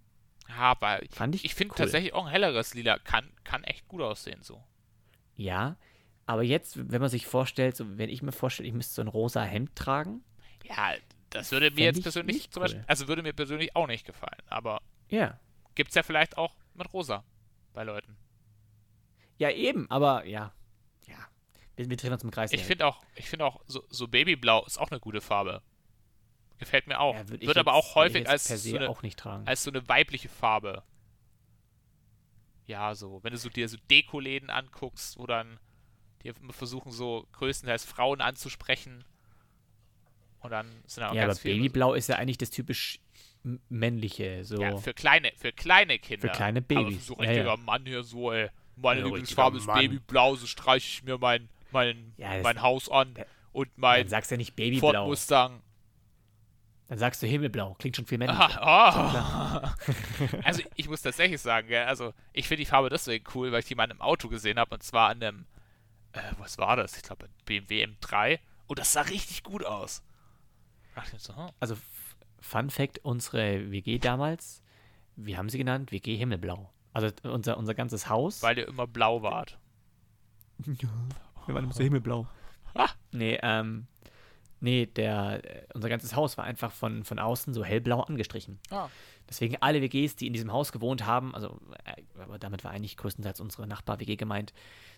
Ja, 0.48 0.56
aber 0.56 1.00
fand 1.12 1.36
ich, 1.36 1.44
ich 1.44 1.56
finde 1.56 1.74
cool. 1.74 1.78
tatsächlich 1.78 2.14
auch 2.14 2.26
ein 2.26 2.32
helleres 2.32 2.74
Lila 2.76 3.00
kann, 3.00 3.30
kann 3.44 3.64
echt 3.64 3.88
gut 3.88 4.02
aussehen, 4.02 4.42
so. 4.44 4.64
Ja, 5.36 5.76
aber 6.26 6.44
jetzt, 6.44 6.92
wenn 6.92 7.02
man 7.02 7.10
sich 7.10 7.26
vorstellt, 7.26 7.76
so, 7.76 7.98
wenn 7.98 8.10
ich 8.10 8.22
mir 8.22 8.32
vorstelle, 8.32 8.68
ich 8.70 8.74
müsste 8.76 8.94
so 8.96 9.02
ein 9.02 9.08
rosa 9.08 9.42
Hemd 9.44 9.76
tragen. 9.76 10.24
Ja, 10.64 10.94
das 11.30 11.52
würde 11.52 11.72
mir 11.72 11.86
jetzt 11.86 11.98
ich 11.98 12.04
persönlich 12.04 12.50
zum 12.52 12.62
cool. 12.62 12.66
Beispiel, 12.68 12.84
also 12.88 13.08
würde 13.08 13.24
mir 13.24 13.34
persönlich 13.34 13.76
auch 13.76 13.88
nicht 13.88 14.06
gefallen, 14.06 14.42
aber 14.48 14.82
Ja. 15.10 15.40
gibt's 15.76 15.96
ja 15.96 16.04
vielleicht 16.04 16.38
auch 16.38 16.56
mit 16.74 16.92
rosa 16.94 17.24
bei 17.74 17.84
Leuten. 17.84 18.16
Ja, 19.38 19.50
eben, 19.52 19.90
aber 19.92 20.26
ja. 20.26 20.54
Ja. 21.08 21.16
Wir, 21.76 21.90
wir 21.90 21.98
drehen 21.98 22.14
uns 22.14 22.24
im 22.24 22.32
Kreis. 22.32 22.52
Ich 22.52 22.64
finde 22.64 22.86
auch, 22.88 23.04
ich 23.16 23.30
finde 23.30 23.46
auch, 23.46 23.62
so, 23.68 23.84
so 23.90 24.08
Babyblau 24.08 24.66
ist 24.66 24.78
auch 24.78 24.90
eine 24.92 25.00
gute 25.00 25.22
Farbe. 25.22 25.62
Gefällt 26.58 26.88
mir 26.88 27.00
auch. 27.00 27.16
Ja, 27.16 27.30
würd 27.30 27.46
Wird 27.46 27.58
aber 27.58 27.76
jetzt- 27.76 27.86
auch 27.86 27.96
würd 27.96 28.10
ich 28.10 28.16
häufig 28.16 28.30
als 28.30 28.48
so, 28.48 28.76
eine, 28.76 28.90
auch 28.90 29.04
als 29.46 29.64
so 29.64 29.70
eine 29.72 29.88
weibliche 29.88 30.30
Farbe 30.30 30.84
ja, 32.68 32.94
so, 32.96 33.24
wenn 33.24 33.32
du 33.32 33.38
so 33.38 33.50
dir 33.50 33.68
so 33.70 33.78
Dekoläden 33.90 34.50
anguckst, 34.50 35.18
wo 35.18 35.26
dann 35.26 35.60
die 36.24 36.34
versuchen 36.50 36.92
so 36.92 37.26
größtenteils 37.32 37.86
Frauen 37.86 38.22
anzusprechen. 38.22 39.06
Und 40.40 40.52
dann 40.52 40.84
sind 40.86 41.02
da 41.02 41.10
auch 41.10 41.14
Ja, 41.14 41.24
aber 41.24 41.28
ganz 41.30 41.40
viele. 41.40 41.56
Babyblau 41.56 41.94
ist 41.94 42.10
ja 42.10 42.18
eigentlich 42.18 42.38
das 42.38 42.50
typisch 42.50 43.00
männliche, 43.70 44.44
so. 44.44 44.62
Ja, 44.62 44.76
für 44.78 44.94
kleine, 44.94 45.32
für 45.38 45.54
kleine 45.54 45.98
Kinder. 46.00 46.28
Für 46.28 46.34
kleine 46.34 46.60
Aber 46.60 46.68
Babys. 46.68 47.08
so 47.08 47.14
Ja, 47.16 47.20
richtiger 47.22 47.46
ja. 47.46 47.58
Mann 47.58 47.86
hier 47.86 48.04
so, 48.04 48.32
ey. 48.34 48.50
Meine 48.78 49.00
Ja, 49.02 49.06
Lieblingsfarbe 49.08 49.58
ist. 49.58 49.66
Babyblau, 49.68 50.36
so 50.36 50.46
streiche 50.48 50.88
ich 50.88 51.04
mir 51.04 51.18
mein, 51.18 51.50
mein, 51.72 52.14
Ja, 52.18 52.36
das- 52.36 52.44
mein 52.44 52.62
Haus 52.62 52.90
an 52.90 53.14
Ja. 53.18 53.26
und 53.52 53.68
Dann 53.70 53.74
mein 53.82 54.08
sagst 54.08 54.32
du 54.32 54.36
ja 54.36 54.38
nicht 54.38 54.50
Ford 54.52 54.58
Babyblau. 54.58 55.08
Mustang. 55.08 55.62
Dann 56.90 57.00
sagst 57.00 57.22
du 57.22 57.28
Himmelblau. 57.28 57.74
Klingt 57.80 57.96
schon 57.98 58.06
viel 58.06 58.18
männlicher. 58.18 58.40
Ah, 58.62 59.64
ah. 59.64 59.76
also 60.44 60.62
ich 60.76 60.88
muss 60.88 61.02
tatsächlich 61.02 61.42
sagen, 61.42 61.68
gell, 61.68 61.84
also 61.86 62.14
ich 62.32 62.48
finde 62.48 62.62
die 62.62 62.66
Farbe 62.70 62.90
deswegen 62.90 63.26
cool, 63.36 63.52
weil 63.52 63.60
ich 63.60 63.66
die 63.66 63.76
mal 63.76 63.84
in 63.86 63.92
einem 63.92 64.02
Auto 64.02 64.30
gesehen 64.30 64.58
habe 64.58 64.74
und 64.76 64.84
zwar 64.84 65.10
an 65.10 65.22
einem, 65.22 65.46
äh, 66.14 66.22
was 66.38 66.58
war 66.58 66.76
das? 66.78 66.96
Ich 66.96 67.04
glaube 67.04 67.26
ein 67.26 67.32
BMW 67.46 67.84
M3 67.84 68.40
und 68.68 68.80
das 68.80 68.94
sah 68.94 69.02
richtig 69.02 69.44
gut 69.44 69.66
aus. 69.66 70.02
So, 71.18 71.34
Also, 71.60 71.78
Fun 72.40 72.70
Fact: 72.70 73.00
unsere 73.04 73.70
WG 73.72 74.00
damals, 74.00 74.62
wie 75.16 75.36
haben 75.38 75.50
sie 75.50 75.58
genannt? 75.58 75.92
WG 75.92 76.16
Himmelblau. 76.16 76.72
Also, 76.98 77.10
unser, 77.30 77.58
unser 77.58 77.74
ganzes 77.76 78.10
Haus. 78.10 78.42
weil 78.42 78.58
ihr 78.58 78.68
immer 78.68 78.88
blau 78.88 79.22
wart. 79.22 79.58
Wir 80.58 80.90
waren 81.54 81.64
immer 81.66 81.74
so 81.74 81.84
himmelblau. 81.84 82.28
Ah. 82.74 82.90
Nee, 83.12 83.38
ähm. 83.42 83.88
Nee, 84.60 84.88
der, 84.88 85.44
äh, 85.46 85.68
unser 85.76 85.88
ganzes 85.88 86.16
Haus 86.16 86.36
war 86.40 86.44
einfach 86.46 86.72
von, 86.72 87.04
von 87.04 87.20
außen 87.20 87.54
so 87.54 87.64
hellblau 87.64 88.00
angestrichen. 88.02 88.58
Ah. 88.72 88.90
Deswegen 89.30 89.56
alle 89.60 89.82
WGs, 89.84 90.16
die 90.16 90.26
in 90.26 90.34
diesem 90.34 90.52
Haus 90.52 90.72
gewohnt 90.72 91.06
haben, 91.06 91.36
also, 91.36 91.60
äh, 91.86 92.02
aber 92.20 92.40
damit 92.40 92.64
war 92.64 92.72
eigentlich 92.72 92.98
größtenteils 92.98 93.40
unsere 93.40 93.68
Nachbar-WG 93.68 94.16
gemeint. 94.16 94.54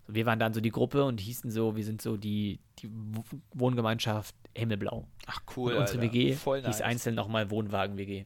Wir 0.08 0.26
waren 0.26 0.40
dann 0.40 0.54
so 0.54 0.62
die 0.62 0.70
Gruppe 0.72 1.04
und 1.04 1.20
hießen 1.20 1.52
so, 1.52 1.76
wir 1.76 1.84
sind 1.84 2.02
so 2.02 2.16
die, 2.16 2.62
die 2.80 2.90
Wohngemeinschaft 3.54 4.34
Himmelblau. 4.56 5.06
Ach 5.28 5.42
cool, 5.58 5.74
und 5.74 5.80
unsere 5.82 6.00
Alter. 6.00 6.14
WG 6.14 6.34
Voll 6.36 6.60
hieß 6.60 6.66
nice. 6.68 6.82
einzeln 6.82 7.16
nochmal 7.16 7.50
Wohnwagen-WG. 7.52 8.24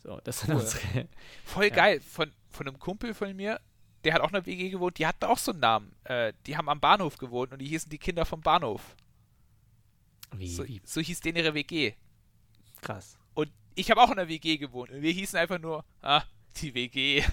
So, 0.00 0.20
das 0.22 0.40
sind 0.40 0.50
Cool. 0.54 0.60
unsere. 0.60 1.08
Voll 1.44 1.64
Ja. 1.70 1.74
geil. 1.74 2.00
Von, 2.00 2.30
von 2.50 2.66
einem 2.68 2.78
Kumpel 2.78 3.14
von 3.14 3.34
mir, 3.36 3.60
der 4.04 4.14
hat 4.14 4.20
auch 4.22 4.28
in 4.30 4.36
einer 4.36 4.46
WG 4.46 4.70
gewohnt, 4.70 4.98
die 4.98 5.06
hatten 5.06 5.24
auch 5.24 5.38
so 5.38 5.50
einen 5.52 5.60
Namen. 5.60 5.92
Äh, 6.04 6.32
die 6.46 6.56
haben 6.56 6.68
am 6.68 6.80
Bahnhof 6.80 7.18
gewohnt 7.18 7.52
und 7.52 7.58
die 7.60 7.66
hießen 7.66 7.90
die 7.90 7.98
Kinder 7.98 8.24
vom 8.24 8.40
Bahnhof. 8.40 8.96
Wie, 10.36 10.48
So, 10.48 10.64
so 10.84 11.00
hieß 11.00 11.20
denen 11.20 11.38
ihre 11.38 11.54
WG. 11.54 11.94
krass. 12.80 13.16
Und 13.34 13.50
ich 13.74 13.90
habe 13.90 14.00
auch 14.02 14.10
in 14.10 14.16
der 14.16 14.28
WG 14.28 14.56
gewohnt 14.56 14.90
und 14.90 15.02
wir 15.02 15.12
hießen 15.12 15.38
einfach 15.38 15.58
nur, 15.58 15.84
ah, 16.02 16.22
die 16.56 16.74
WG. 16.74 17.22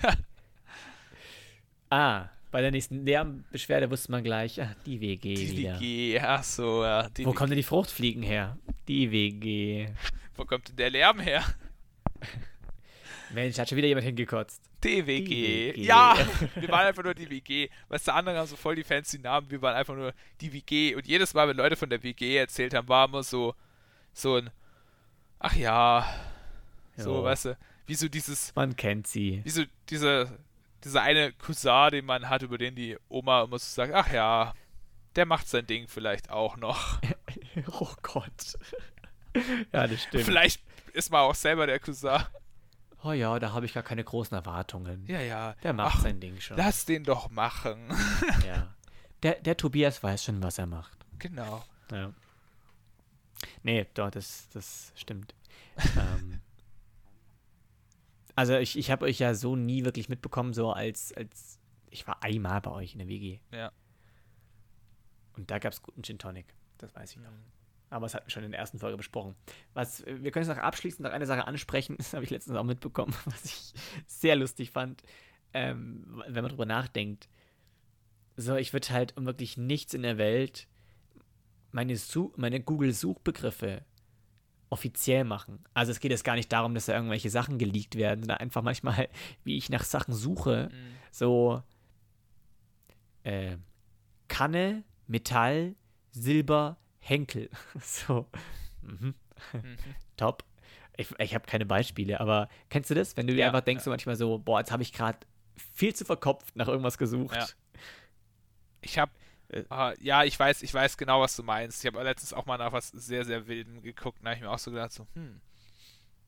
Ah, 1.89 2.29
bei 2.51 2.61
der 2.61 2.71
nächsten 2.71 3.05
Lärmbeschwerde 3.05 3.89
wusste 3.91 4.11
man 4.11 4.23
gleich, 4.23 4.59
ah, 4.61 4.75
die 4.85 4.99
WG 5.01 5.35
die 5.35 5.57
wieder. 5.57 5.79
WG, 5.79 6.19
ach 6.19 6.43
so, 6.43 6.83
ja. 6.83 7.05
Wo 7.05 7.17
WG. 7.17 7.33
kommen 7.33 7.49
denn 7.51 7.57
die 7.57 7.63
Fruchtfliegen 7.63 8.23
her? 8.23 8.57
Die 8.87 9.11
WG. 9.11 9.89
Wo 10.35 10.45
kommt 10.45 10.69
denn 10.69 10.75
der 10.77 10.89
Lärm 10.89 11.19
her? 11.19 11.43
Mensch, 13.33 13.57
hat 13.59 13.69
schon 13.69 13.77
wieder 13.77 13.87
jemand 13.87 14.05
hingekotzt. 14.05 14.61
Die 14.85 15.05
WG. 15.07 15.25
Die 15.25 15.77
WG. 15.77 15.81
Ja, 15.83 16.15
wir 16.55 16.69
waren 16.69 16.87
einfach 16.87 17.03
nur 17.03 17.13
die 17.15 17.29
WG. 17.29 17.69
Weißt 17.89 18.07
du, 18.07 18.13
andere 18.13 18.37
haben 18.37 18.47
so 18.47 18.55
voll 18.55 18.75
die 18.75 18.83
fancy 18.83 19.19
Namen, 19.19 19.49
wir 19.49 19.61
waren 19.61 19.75
einfach 19.75 19.95
nur 19.95 20.13
die 20.41 20.53
WG. 20.53 20.95
Und 20.95 21.07
jedes 21.07 21.33
Mal, 21.33 21.47
wenn 21.47 21.57
Leute 21.57 21.75
von 21.75 21.89
der 21.89 22.03
WG 22.03 22.37
erzählt 22.37 22.73
haben, 22.73 22.87
war 22.87 23.07
immer 23.07 23.23
so, 23.23 23.55
so 24.13 24.35
ein, 24.37 24.49
ach 25.39 25.55
ja, 25.55 26.05
so, 26.97 27.15
Jo. 27.17 27.23
weißt 27.23 27.45
du, 27.45 27.57
wie 27.87 27.95
so 27.95 28.07
dieses, 28.07 28.53
Man 28.55 28.75
kennt 28.75 29.07
sie. 29.07 29.41
wie 29.43 29.49
so 29.49 29.63
diese, 29.89 30.37
dieser 30.83 31.01
eine 31.01 31.33
Cousin, 31.33 31.91
den 31.91 32.05
man 32.05 32.29
hat, 32.29 32.43
über 32.43 32.57
den 32.57 32.75
die 32.75 32.97
Oma 33.09 33.43
immer 33.43 33.59
so 33.59 33.65
sagt, 33.65 33.93
ach 33.93 34.11
ja, 34.13 34.53
der 35.15 35.25
macht 35.25 35.47
sein 35.47 35.65
Ding 35.65 35.87
vielleicht 35.87 36.29
auch 36.29 36.57
noch. 36.57 36.99
Oh 37.79 37.93
Gott. 38.01 38.57
ja, 39.73 39.87
das 39.87 40.03
stimmt. 40.03 40.25
Vielleicht 40.25 40.61
ist 40.93 41.09
man 41.09 41.21
auch 41.21 41.35
selber 41.35 41.65
der 41.67 41.79
Cousin. 41.79 42.21
Oh 43.05 43.11
ja, 43.11 43.37
da 43.37 43.53
habe 43.53 43.67
ich 43.67 43.73
gar 43.73 43.83
keine 43.83 44.03
großen 44.03 44.35
Erwartungen. 44.35 45.05
Ja, 45.05 45.21
ja. 45.21 45.53
Der 45.61 45.73
macht 45.73 45.97
ach, 45.97 46.01
sein 46.01 46.19
Ding 46.19 46.39
schon. 46.39 46.57
Lass 46.57 46.85
den 46.85 47.03
doch 47.03 47.29
machen. 47.29 47.89
Ja. 48.45 48.75
Der, 49.21 49.35
der 49.41 49.57
Tobias 49.57 50.03
weiß 50.03 50.23
schon, 50.23 50.41
was 50.43 50.57
er 50.57 50.65
macht. 50.65 51.05
genau. 51.19 51.63
Ja. 51.91 52.13
Nee, 53.63 53.85
doch, 53.93 54.09
das, 54.09 54.49
das 54.49 54.91
stimmt. 54.95 55.35
ähm, 55.97 56.41
also 58.35 58.55
ich, 58.55 58.77
ich 58.77 58.89
habe 58.89 59.05
euch 59.05 59.19
ja 59.19 59.35
so 59.35 59.55
nie 59.55 59.85
wirklich 59.85 60.09
mitbekommen, 60.09 60.53
so 60.53 60.71
als, 60.71 61.13
als 61.13 61.59
ich 61.91 62.07
war 62.07 62.23
einmal 62.23 62.61
bei 62.61 62.71
euch 62.71 62.93
in 62.93 62.99
der 62.99 63.07
WG. 63.07 63.39
Ja. 63.51 63.71
Und 65.33 65.51
da 65.51 65.59
gab 65.59 65.73
es 65.73 65.81
guten 65.81 66.03
Gin 66.03 66.17
Tonic. 66.17 66.53
Das 66.79 66.93
weiß 66.95 67.11
ich 67.11 67.17
noch. 67.17 67.29
Aber 67.95 68.07
das 68.07 68.13
hatten 68.13 68.27
wir 68.27 68.31
schon 68.31 68.43
in 68.43 68.51
der 68.51 68.59
ersten 68.59 68.77
Folge 68.77 68.97
besprochen. 68.97 69.35
Was, 69.73 70.05
wir 70.05 70.31
können 70.31 70.45
jetzt 70.45 70.53
noch 70.53 70.61
abschließend 70.61 71.05
noch 71.05 71.13
eine 71.13 71.25
Sache 71.25 71.47
ansprechen, 71.47 71.95
das 71.97 72.13
habe 72.13 72.25
ich 72.25 72.29
letztens 72.29 72.57
auch 72.57 72.63
mitbekommen, 72.65 73.15
was 73.25 73.45
ich 73.45 73.73
sehr 74.05 74.35
lustig 74.35 74.71
fand, 74.71 75.01
ähm, 75.53 76.21
wenn 76.27 76.43
man 76.43 76.49
drüber 76.49 76.65
nachdenkt. 76.65 77.29
So, 78.35 78.57
ich 78.57 78.73
würde 78.73 78.89
halt 78.89 79.15
um 79.15 79.25
wirklich 79.25 79.55
nichts 79.55 79.93
in 79.93 80.01
der 80.01 80.17
Welt 80.17 80.67
meine, 81.71 81.95
Su 81.95 82.33
meine 82.35 82.59
Google-Suchbegriffe 82.59 83.85
offiziell 84.69 85.23
machen. 85.23 85.63
Also 85.73 85.91
es 85.93 86.01
geht 86.01 86.11
jetzt 86.11 86.25
gar 86.25 86.35
nicht 86.35 86.51
darum, 86.51 86.73
dass 86.73 86.87
da 86.87 86.95
irgendwelche 86.95 87.29
Sachen 87.29 87.57
geleakt 87.57 87.95
werden, 87.95 88.21
sondern 88.23 88.39
einfach 88.39 88.61
manchmal, 88.61 89.07
wie 89.45 89.55
ich 89.55 89.69
nach 89.69 89.85
Sachen 89.85 90.13
suche, 90.13 90.69
Mhm. 90.69 90.95
so 91.11 91.63
äh, 93.23 93.55
Kanne, 94.27 94.83
Metall, 95.07 95.75
Silber, 96.11 96.77
Henkel. 97.07 97.49
so. 97.81 98.25
Mhm. 98.81 99.13
Mhm. 99.53 99.77
Top. 100.17 100.43
Ich, 100.97 101.07
ich 101.19 101.35
habe 101.35 101.45
keine 101.45 101.65
Beispiele, 101.65 102.19
aber 102.19 102.49
kennst 102.69 102.89
du 102.89 102.95
das? 102.95 103.17
Wenn 103.17 103.27
du 103.27 103.33
dir 103.33 103.41
Ja, 103.41 103.47
einfach 103.47 103.61
denkst, 103.61 103.83
so 103.83 103.89
manchmal 103.89 104.15
so, 104.15 104.39
boah, 104.39 104.59
jetzt 104.59 104.71
habe 104.71 104.81
ich 104.81 104.93
gerade 104.93 105.19
viel 105.73 105.93
zu 105.93 106.05
verkopft 106.05 106.55
nach 106.55 106.67
irgendwas 106.67 106.97
gesucht. 106.97 107.35
Ja. 107.35 107.47
Ich 108.81 108.97
habe, 108.97 109.11
Äh. 109.49 109.63
ja, 109.99 110.23
ich 110.23 110.39
weiß, 110.39 110.61
ich 110.63 110.73
weiß 110.73 110.97
genau, 110.97 111.21
was 111.21 111.35
du 111.35 111.43
meinst. 111.43 111.83
Ich 111.83 111.91
habe 111.93 112.01
letztens 112.03 112.33
auch 112.33 112.45
mal 112.45 112.57
nach 112.57 112.71
was 112.71 112.89
sehr, 112.89 113.25
sehr 113.25 113.47
Wildem 113.47 113.81
geguckt 113.81 114.19
da 114.23 114.29
habe 114.29 114.37
ich 114.37 114.41
mir 114.43 114.49
auch 114.49 114.59
so 114.59 114.71
gedacht, 114.71 114.91
so, 114.93 115.05
hm, 115.15 115.41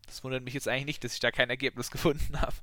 das 0.05 0.23
wundert 0.23 0.43
mich 0.43 0.53
jetzt 0.53 0.67
eigentlich 0.67 0.85
nicht, 0.85 1.03
dass 1.03 1.13
ich 1.13 1.19
da 1.21 1.31
kein 1.31 1.49
Ergebnis 1.49 1.89
gefunden 1.91 2.39
habe. 2.41 2.53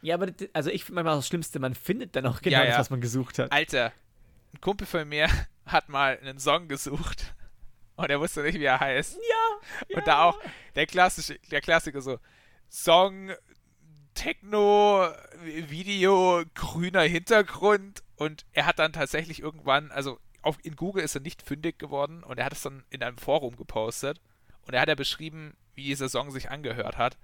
Ja, 0.00 0.14
aber 0.14 0.28
das, 0.30 0.48
also 0.54 0.70
ich 0.70 0.84
finde 0.84 1.02
manchmal 1.02 1.16
das 1.16 1.26
Schlimmste, 1.28 1.58
man 1.58 1.74
findet 1.74 2.16
dann 2.16 2.24
auch 2.26 2.40
genau 2.40 2.58
Ja, 2.58 2.64
das, 2.64 2.74
ja. 2.74 2.78
was 2.80 2.90
man 2.90 3.00
gesucht 3.00 3.38
hat. 3.38 3.52
Alter, 3.52 3.92
ein 4.54 4.60
Kumpel 4.60 4.86
von 4.86 5.06
mir 5.08 5.28
hat 5.68 5.88
mal 5.88 6.18
einen 6.18 6.38
Song 6.38 6.68
gesucht 6.68 7.34
und 7.96 8.10
er 8.10 8.20
wusste 8.20 8.42
nicht, 8.42 8.58
wie 8.58 8.64
er 8.64 8.80
heißt. 8.80 9.16
Ja. 9.16 9.96
Und 9.96 10.06
da 10.06 10.24
auch 10.24 10.38
der 10.74 10.86
klassische, 10.86 11.38
der 11.50 11.60
Klassiker 11.60 12.00
so, 12.00 12.18
Song, 12.70 13.30
Techno, 14.14 15.08
Video, 15.44 16.42
grüner 16.54 17.02
Hintergrund 17.02 18.02
und 18.16 18.44
er 18.52 18.66
hat 18.66 18.78
dann 18.78 18.92
tatsächlich 18.92 19.40
irgendwann, 19.40 19.90
also 19.92 20.18
auf, 20.42 20.58
in 20.64 20.76
Google 20.76 21.04
ist 21.04 21.14
er 21.14 21.20
nicht 21.20 21.42
fündig 21.42 21.78
geworden 21.78 22.24
und 22.24 22.38
er 22.38 22.46
hat 22.46 22.52
es 22.52 22.62
dann 22.62 22.84
in 22.90 23.02
einem 23.02 23.18
Forum 23.18 23.56
gepostet 23.56 24.20
und 24.66 24.74
er 24.74 24.80
hat 24.80 24.88
ja 24.88 24.94
beschrieben, 24.94 25.56
wie 25.74 25.84
dieser 25.84 26.08
Song 26.08 26.30
sich 26.30 26.50
angehört 26.50 26.98
hat. 26.98 27.16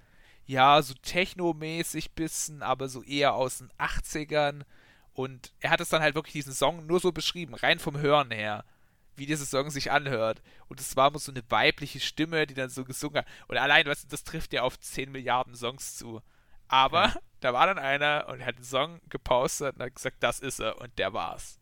Ja, 0.45 0.81
so 0.81 0.93
technomäßig 0.93 2.11
bisschen, 2.11 2.61
aber 2.61 2.87
so 2.87 3.03
eher 3.03 3.33
aus 3.33 3.57
den 3.57 3.71
80ern 3.79 4.63
und 5.15 5.51
er 5.59 5.71
hat 5.71 5.81
es 5.81 5.89
dann 5.89 6.01
halt 6.01 6.13
wirklich 6.13 6.33
diesen 6.33 6.53
Song 6.53 6.85
nur 6.85 6.99
so 6.99 7.11
beschrieben, 7.11 7.55
rein 7.55 7.79
vom 7.79 7.97
Hören 7.97 8.31
her 8.31 8.63
wie 9.17 9.25
dieser 9.25 9.45
Song 9.45 9.69
sich 9.69 9.91
anhört. 9.91 10.41
Und 10.67 10.79
es 10.79 10.95
war 10.95 11.07
immer 11.07 11.19
so 11.19 11.31
eine 11.31 11.41
weibliche 11.49 11.99
Stimme, 11.99 12.45
die 12.47 12.53
dann 12.53 12.69
so 12.69 12.83
gesungen 12.83 13.19
hat. 13.19 13.27
Und 13.47 13.57
allein, 13.57 13.85
weißt 13.85 14.03
du, 14.03 14.07
das 14.09 14.23
trifft 14.23 14.53
ja 14.53 14.63
auf 14.63 14.79
10 14.79 15.11
Milliarden 15.11 15.55
Songs 15.55 15.95
zu. 15.95 16.21
Aber 16.67 17.07
Ja. 17.07 17.15
da 17.39 17.53
war 17.53 17.67
dann 17.67 17.77
einer 17.77 18.27
und 18.29 18.45
hat 18.45 18.55
einen 18.55 18.65
Song 18.65 18.99
gepostet 19.09 19.75
und 19.75 19.83
hat 19.83 19.95
gesagt, 19.95 20.17
das 20.21 20.39
ist 20.39 20.59
er. 20.59 20.81
Und 20.81 20.97
der 20.97 21.13
war's. 21.13 21.59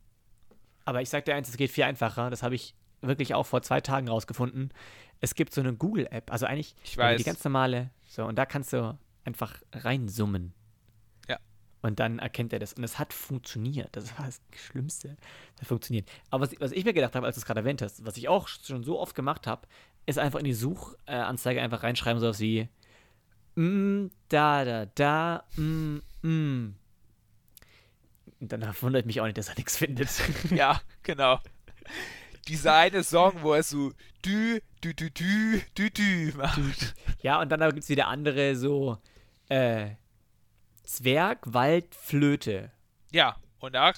Aber 0.86 1.02
ich 1.02 1.10
sag 1.10 1.26
dir 1.26 1.36
eins, 1.36 1.50
es 1.50 1.58
geht 1.58 1.72
viel 1.72 1.84
einfacher. 1.84 2.30
Das 2.30 2.44
habe 2.44 2.56
ich 2.56 2.74
wirklich 3.02 3.34
auch 3.34 3.46
vor 3.46 3.62
zwei 3.62 3.82
Tagen 3.82 4.08
rausgefunden. 4.08 4.74
Es 5.22 5.36
gibt 5.36 5.54
so 5.54 5.62
eine 5.62 5.74
Google-App, 5.74 6.32
also 6.32 6.46
eigentlich 6.46 6.76
die 7.20 7.24
ganz 7.24 7.44
normale, 7.44 7.92
so, 8.08 8.26
und 8.26 8.36
da 8.36 8.46
kannst 8.46 8.74
du 8.74 8.98
einfach 9.24 9.62
reinsummen. 9.72 10.54
Und 11.84 12.00
dann 12.00 12.20
erkennt 12.20 12.54
er 12.54 12.60
das. 12.60 12.74
Und 12.74 12.84
es 12.86 12.98
hat 12.98 13.12
funktioniert. 13.12 13.90
Das 13.92 14.18
war 14.18 14.26
das 14.26 14.42
Schlimmste. 14.56 15.18
Das 15.56 15.64
hat 15.64 15.68
funktioniert. 15.68 16.10
Aber 16.30 16.44
was, 16.44 16.56
was 16.60 16.72
ich 16.72 16.86
mir 16.86 16.94
gedacht 16.94 17.14
habe, 17.14 17.26
als 17.26 17.36
du 17.36 17.42
es 17.42 17.46
gerade 17.46 17.60
erwähnt 17.60 17.82
hast, 17.82 18.06
was 18.06 18.16
ich 18.16 18.30
auch 18.30 18.48
schon 18.48 18.84
so 18.84 19.00
oft 19.00 19.14
gemacht 19.16 19.48
habe, 19.48 19.68
ist 20.06 20.18
einfach 20.18 20.40
in 20.40 20.46
die 20.46 20.54
Suchanzeige 20.54 21.62
einfach 21.62 21.84
reinschreiben, 21.84 22.22
sowas 22.22 22.40
wie 22.40 22.70
mm, 23.56 24.08
da, 24.30 24.64
da, 24.64 24.86
da, 24.86 25.44
mm, 25.58 25.98
mm. 26.22 26.76
Und 28.40 28.52
danach 28.52 28.82
wundert 28.82 29.06
mich 29.06 29.20
auch 29.20 29.26
nicht, 29.26 29.38
dass 29.38 29.50
er 29.50 29.56
nichts 29.56 29.78
findet. 29.78 30.10
ja, 30.52 30.82
genau. 31.04 31.40
Dieser 32.48 32.76
eine 32.76 33.04
Song, 33.04 33.42
wo 33.42 33.54
er 33.54 33.64
so 33.64 33.92
dü, 34.26 34.62
dü, 34.84 34.94
dü, 34.94 35.10
dü, 35.12 35.62
dü, 35.78 35.90
dü 35.90 36.34
macht. 36.38 36.96
Ja, 37.22 37.42
und 37.42 37.50
dann 37.50 37.60
gibt 37.72 37.84
es 37.84 37.90
wieder 37.90 38.08
andere 38.08 38.56
so 38.56 38.98
äh, 39.50 39.92
Zwerg, 40.84 41.40
Wald, 41.54 41.96
Flöte. 41.96 42.72
Ja, 43.12 43.38
und 43.60 43.74
da. 43.74 43.94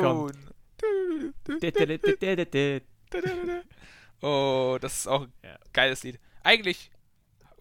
Kommt- 0.00 0.34
Oh, 4.20 4.78
das 4.80 4.98
ist 5.00 5.06
auch 5.06 5.22
ein 5.22 5.32
Ja. 5.44 5.58
geiles 5.72 6.02
Lied. 6.02 6.18
Eigentlich, 6.42 6.90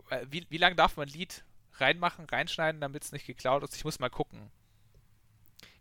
äh, 0.09 0.25
wie, 0.29 0.45
wie 0.49 0.57
lange 0.57 0.75
darf 0.75 0.97
man 0.97 1.07
ein 1.07 1.13
Lied 1.13 1.43
reinmachen, 1.73 2.25
reinschneiden, 2.25 2.81
damit 2.81 3.03
es 3.03 3.11
nicht 3.11 3.27
geklaut 3.27 3.63
ist? 3.63 3.75
Ich 3.75 3.83
muss 3.85 3.99
mal 3.99 4.09
gucken. 4.09 4.49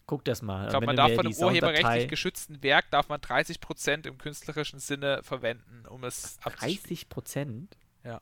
Guck 0.07 0.25
das 0.25 0.41
mal. 0.43 0.65
Ich 0.65 0.71
glaube, 0.71 0.83
Wenn 0.87 0.95
man 0.95 0.97
darf 0.97 1.15
von 1.15 1.27
einem 1.27 1.35
urheberrechtlich 1.37 2.09
geschützten 2.09 2.63
Werk 2.63 2.91
darf 2.91 3.09
man 3.09 3.21
30% 3.21 4.07
im 4.07 4.19
künstlerischen 4.19 4.79
Sinne 4.79 5.23
verwenden, 5.25 5.85
um 5.89 6.05
es 6.05 6.39
abzuspielen. 6.43 6.77
30 6.83 7.09
Prozent? 7.09 7.77
Ja. 8.05 8.21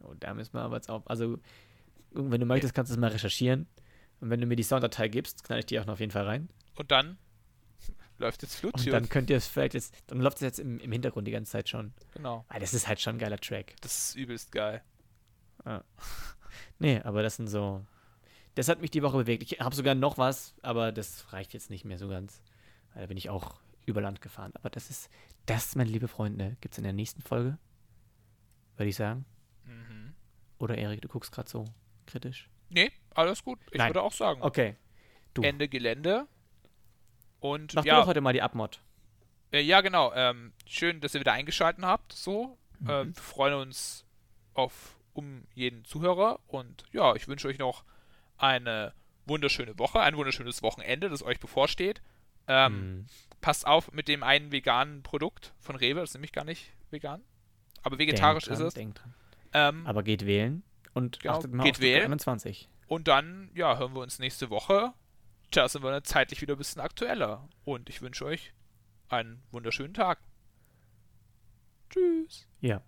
Oh, 0.00 0.14
da 0.20 0.34
müssen 0.34 0.52
wir 0.54 0.60
aber 0.60 0.76
jetzt 0.76 0.90
auch. 0.90 1.04
Also, 1.06 1.38
wenn 2.14 2.40
du 2.40 2.46
möchtest, 2.46 2.74
kannst 2.74 2.90
du 2.90 2.94
es 2.94 3.00
mal 3.00 3.10
recherchieren. 3.10 3.66
Und 4.20 4.30
wenn 4.30 4.40
du 4.40 4.46
mir 4.46 4.56
die 4.56 4.62
Sounddatei 4.62 5.08
gibst, 5.08 5.44
knall 5.44 5.58
ich 5.58 5.66
die 5.66 5.78
auch 5.80 5.86
noch 5.86 5.94
auf 5.94 6.00
jeden 6.00 6.12
Fall 6.12 6.24
rein. 6.24 6.48
Und 6.76 6.90
dann 6.90 7.18
läuft 8.18 8.42
jetzt 8.42 8.62
Und 8.64 8.70
Flutune. 8.72 8.90
dann 8.92 9.08
könnt 9.08 9.30
ihr 9.30 9.36
es 9.36 9.46
vielleicht 9.46 9.74
jetzt. 9.74 9.94
Dann 10.06 10.20
läuft 10.20 10.36
es 10.38 10.42
jetzt 10.42 10.58
im, 10.60 10.78
im 10.80 10.92
Hintergrund 10.92 11.26
die 11.26 11.32
ganze 11.32 11.52
Zeit 11.52 11.68
schon. 11.68 11.92
Genau. 12.14 12.44
Weil 12.48 12.60
das 12.60 12.72
ist 12.74 12.88
halt 12.88 13.00
schon 13.00 13.16
ein 13.16 13.18
geiler 13.18 13.38
Track. 13.38 13.74
Das 13.80 14.10
ist 14.10 14.16
übelst 14.16 14.52
geil. 14.52 14.82
Nee, 16.78 17.00
aber 17.00 17.22
das 17.22 17.36
sind 17.36 17.48
so. 17.48 17.84
Das 18.54 18.68
hat 18.68 18.80
mich 18.80 18.90
die 18.90 19.02
Woche 19.02 19.16
bewegt. 19.16 19.42
Ich 19.42 19.58
habe 19.60 19.74
sogar 19.74 19.94
noch 19.94 20.16
was, 20.18 20.54
aber 20.62 20.92
das 20.92 21.32
reicht 21.32 21.54
jetzt 21.54 21.70
nicht 21.70 21.84
mehr 21.84 21.98
so 21.98 22.08
ganz. 22.08 22.40
Weil 22.92 23.02
Da 23.02 23.06
bin 23.08 23.16
ich 23.16 23.30
auch 23.30 23.60
über 23.84 24.00
Land 24.00 24.20
gefahren. 24.20 24.52
Aber 24.54 24.70
das 24.70 24.90
ist, 24.90 25.10
das, 25.46 25.74
meine 25.74 25.90
liebe 25.90 26.06
Freunde, 26.08 26.56
gibt 26.60 26.74
es 26.74 26.78
in 26.78 26.84
der 26.84 26.92
nächsten 26.92 27.22
Folge. 27.22 27.58
Würde 28.76 28.88
ich 28.88 28.96
sagen. 28.96 29.24
Mhm. 29.64 30.14
Oder 30.58 30.78
Erik, 30.78 31.02
du 31.02 31.08
guckst 31.08 31.32
gerade 31.32 31.50
so 31.50 31.64
kritisch. 32.06 32.48
Nee, 32.70 32.90
alles 33.14 33.44
gut. 33.44 33.58
Ich 33.70 33.78
Nein. 33.78 33.90
würde 33.90 34.02
auch 34.02 34.12
sagen. 34.12 34.42
Okay. 34.42 34.76
Du. 35.34 35.42
Ende 35.42 35.68
Gelände. 35.68 36.26
Und 37.40 37.74
Mach 37.74 37.82
du 37.82 37.88
ja, 37.88 38.00
doch 38.00 38.06
heute 38.06 38.20
mal 38.20 38.32
die 38.32 38.42
Abmod. 38.42 38.80
Äh, 39.52 39.60
ja, 39.60 39.80
genau. 39.80 40.12
Ähm, 40.14 40.52
schön, 40.66 41.00
dass 41.00 41.14
ihr 41.14 41.20
wieder 41.20 41.32
eingeschaltet 41.32 41.84
habt. 41.84 42.12
So. 42.12 42.58
Mhm. 42.80 42.90
Ähm, 42.90 43.16
wir 43.16 43.22
freuen 43.22 43.54
uns 43.54 44.04
auf 44.54 44.96
um 45.12 45.44
jeden 45.54 45.84
Zuhörer. 45.84 46.40
Und 46.46 46.84
ja, 46.92 47.14
ich 47.14 47.28
wünsche 47.28 47.48
euch 47.48 47.58
noch 47.58 47.84
eine 48.36 48.92
wunderschöne 49.26 49.78
Woche, 49.78 50.00
ein 50.00 50.16
wunderschönes 50.16 50.62
Wochenende, 50.62 51.08
das 51.08 51.22
euch 51.22 51.38
bevorsteht. 51.40 52.02
Ähm, 52.48 52.74
Mhm. 52.98 53.06
Passt 53.40 53.66
auf 53.66 53.92
mit 53.92 54.08
dem 54.08 54.22
einen 54.22 54.52
veganen 54.52 55.02
Produkt 55.02 55.52
von 55.58 55.76
Rewe, 55.76 56.00
das 56.00 56.10
ist 56.10 56.14
nämlich 56.14 56.32
gar 56.32 56.44
nicht 56.46 56.72
vegan. 56.90 57.22
Aber 57.82 57.98
vegetarisch 57.98 58.44
Denkt 58.46 58.62
ist 58.66 58.76
dran, 58.76 58.88
es. 58.88 58.94
Dran. 58.94 59.14
Ähm, 59.52 59.86
Aber 59.86 60.02
geht 60.02 60.24
wählen 60.24 60.62
und 60.94 61.20
Genau, 61.20 61.34
achtet 61.34 61.52
mal 61.52 61.64
geht 61.64 61.76
auf 61.76 61.80
wählen. 61.80 62.04
21. 62.04 62.68
und 62.86 63.08
dann, 63.08 63.50
ja, 63.54 63.78
hören 63.78 63.94
wir 63.94 64.00
uns 64.00 64.18
nächste 64.18 64.50
Woche. 64.50 64.92
Da 65.50 65.68
sind 65.68 65.84
wir 65.84 65.90
dann 65.90 66.04
zeitlich 66.04 66.40
wieder 66.40 66.54
ein 66.54 66.58
bisschen 66.58 66.80
aktueller. 66.80 67.48
Und 67.64 67.88
ich 67.88 68.02
wünsche 68.02 68.24
euch 68.24 68.52
einen 69.08 69.42
wunderschönen 69.52 69.94
Tag. 69.94 70.18
Tschüss. 71.90 72.46
Ja. 72.60 72.82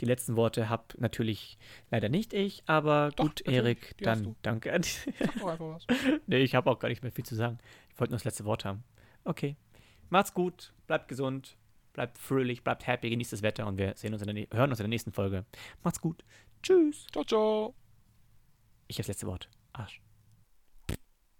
Die 0.00 0.06
letzten 0.06 0.36
Worte 0.36 0.68
hab 0.68 0.94
natürlich 0.98 1.58
leider 1.90 2.08
nicht 2.08 2.32
ich, 2.32 2.62
aber 2.66 3.10
Doch, 3.14 3.26
gut, 3.26 3.40
Erik, 3.42 3.94
dann 3.98 4.36
danke. 4.42 4.70
Sag 4.82 5.34
doch 5.38 5.48
einfach 5.48 5.74
was. 5.74 5.86
nee, 6.26 6.38
ich 6.38 6.54
habe 6.54 6.70
auch 6.70 6.78
gar 6.78 6.88
nicht 6.88 7.02
mehr 7.02 7.12
viel 7.12 7.24
zu 7.24 7.34
sagen. 7.34 7.58
Ich 7.92 8.00
wollte 8.00 8.12
nur 8.12 8.16
das 8.18 8.24
letzte 8.24 8.44
Wort 8.44 8.64
haben. 8.64 8.84
Okay. 9.24 9.56
Macht's 10.08 10.34
gut, 10.34 10.72
bleibt 10.86 11.08
gesund, 11.08 11.56
bleibt 11.92 12.18
fröhlich, 12.18 12.64
bleibt 12.64 12.86
happy, 12.86 13.10
genießt 13.10 13.32
das 13.32 13.42
Wetter 13.42 13.66
und 13.66 13.78
wir 13.78 13.94
sehen 13.96 14.12
uns 14.12 14.22
in 14.22 14.34
der, 14.34 14.46
hören 14.52 14.70
uns 14.70 14.80
in 14.80 14.84
der 14.84 14.88
nächsten 14.88 15.12
Folge. 15.12 15.44
Macht's 15.82 16.00
gut. 16.00 16.24
Tschüss. 16.62 17.06
Ciao, 17.12 17.24
ciao. 17.24 17.74
Ich 18.88 18.96
habe 18.96 19.02
das 19.02 19.08
letzte 19.08 19.26
Wort. 19.26 19.48
Arsch. 19.72 20.00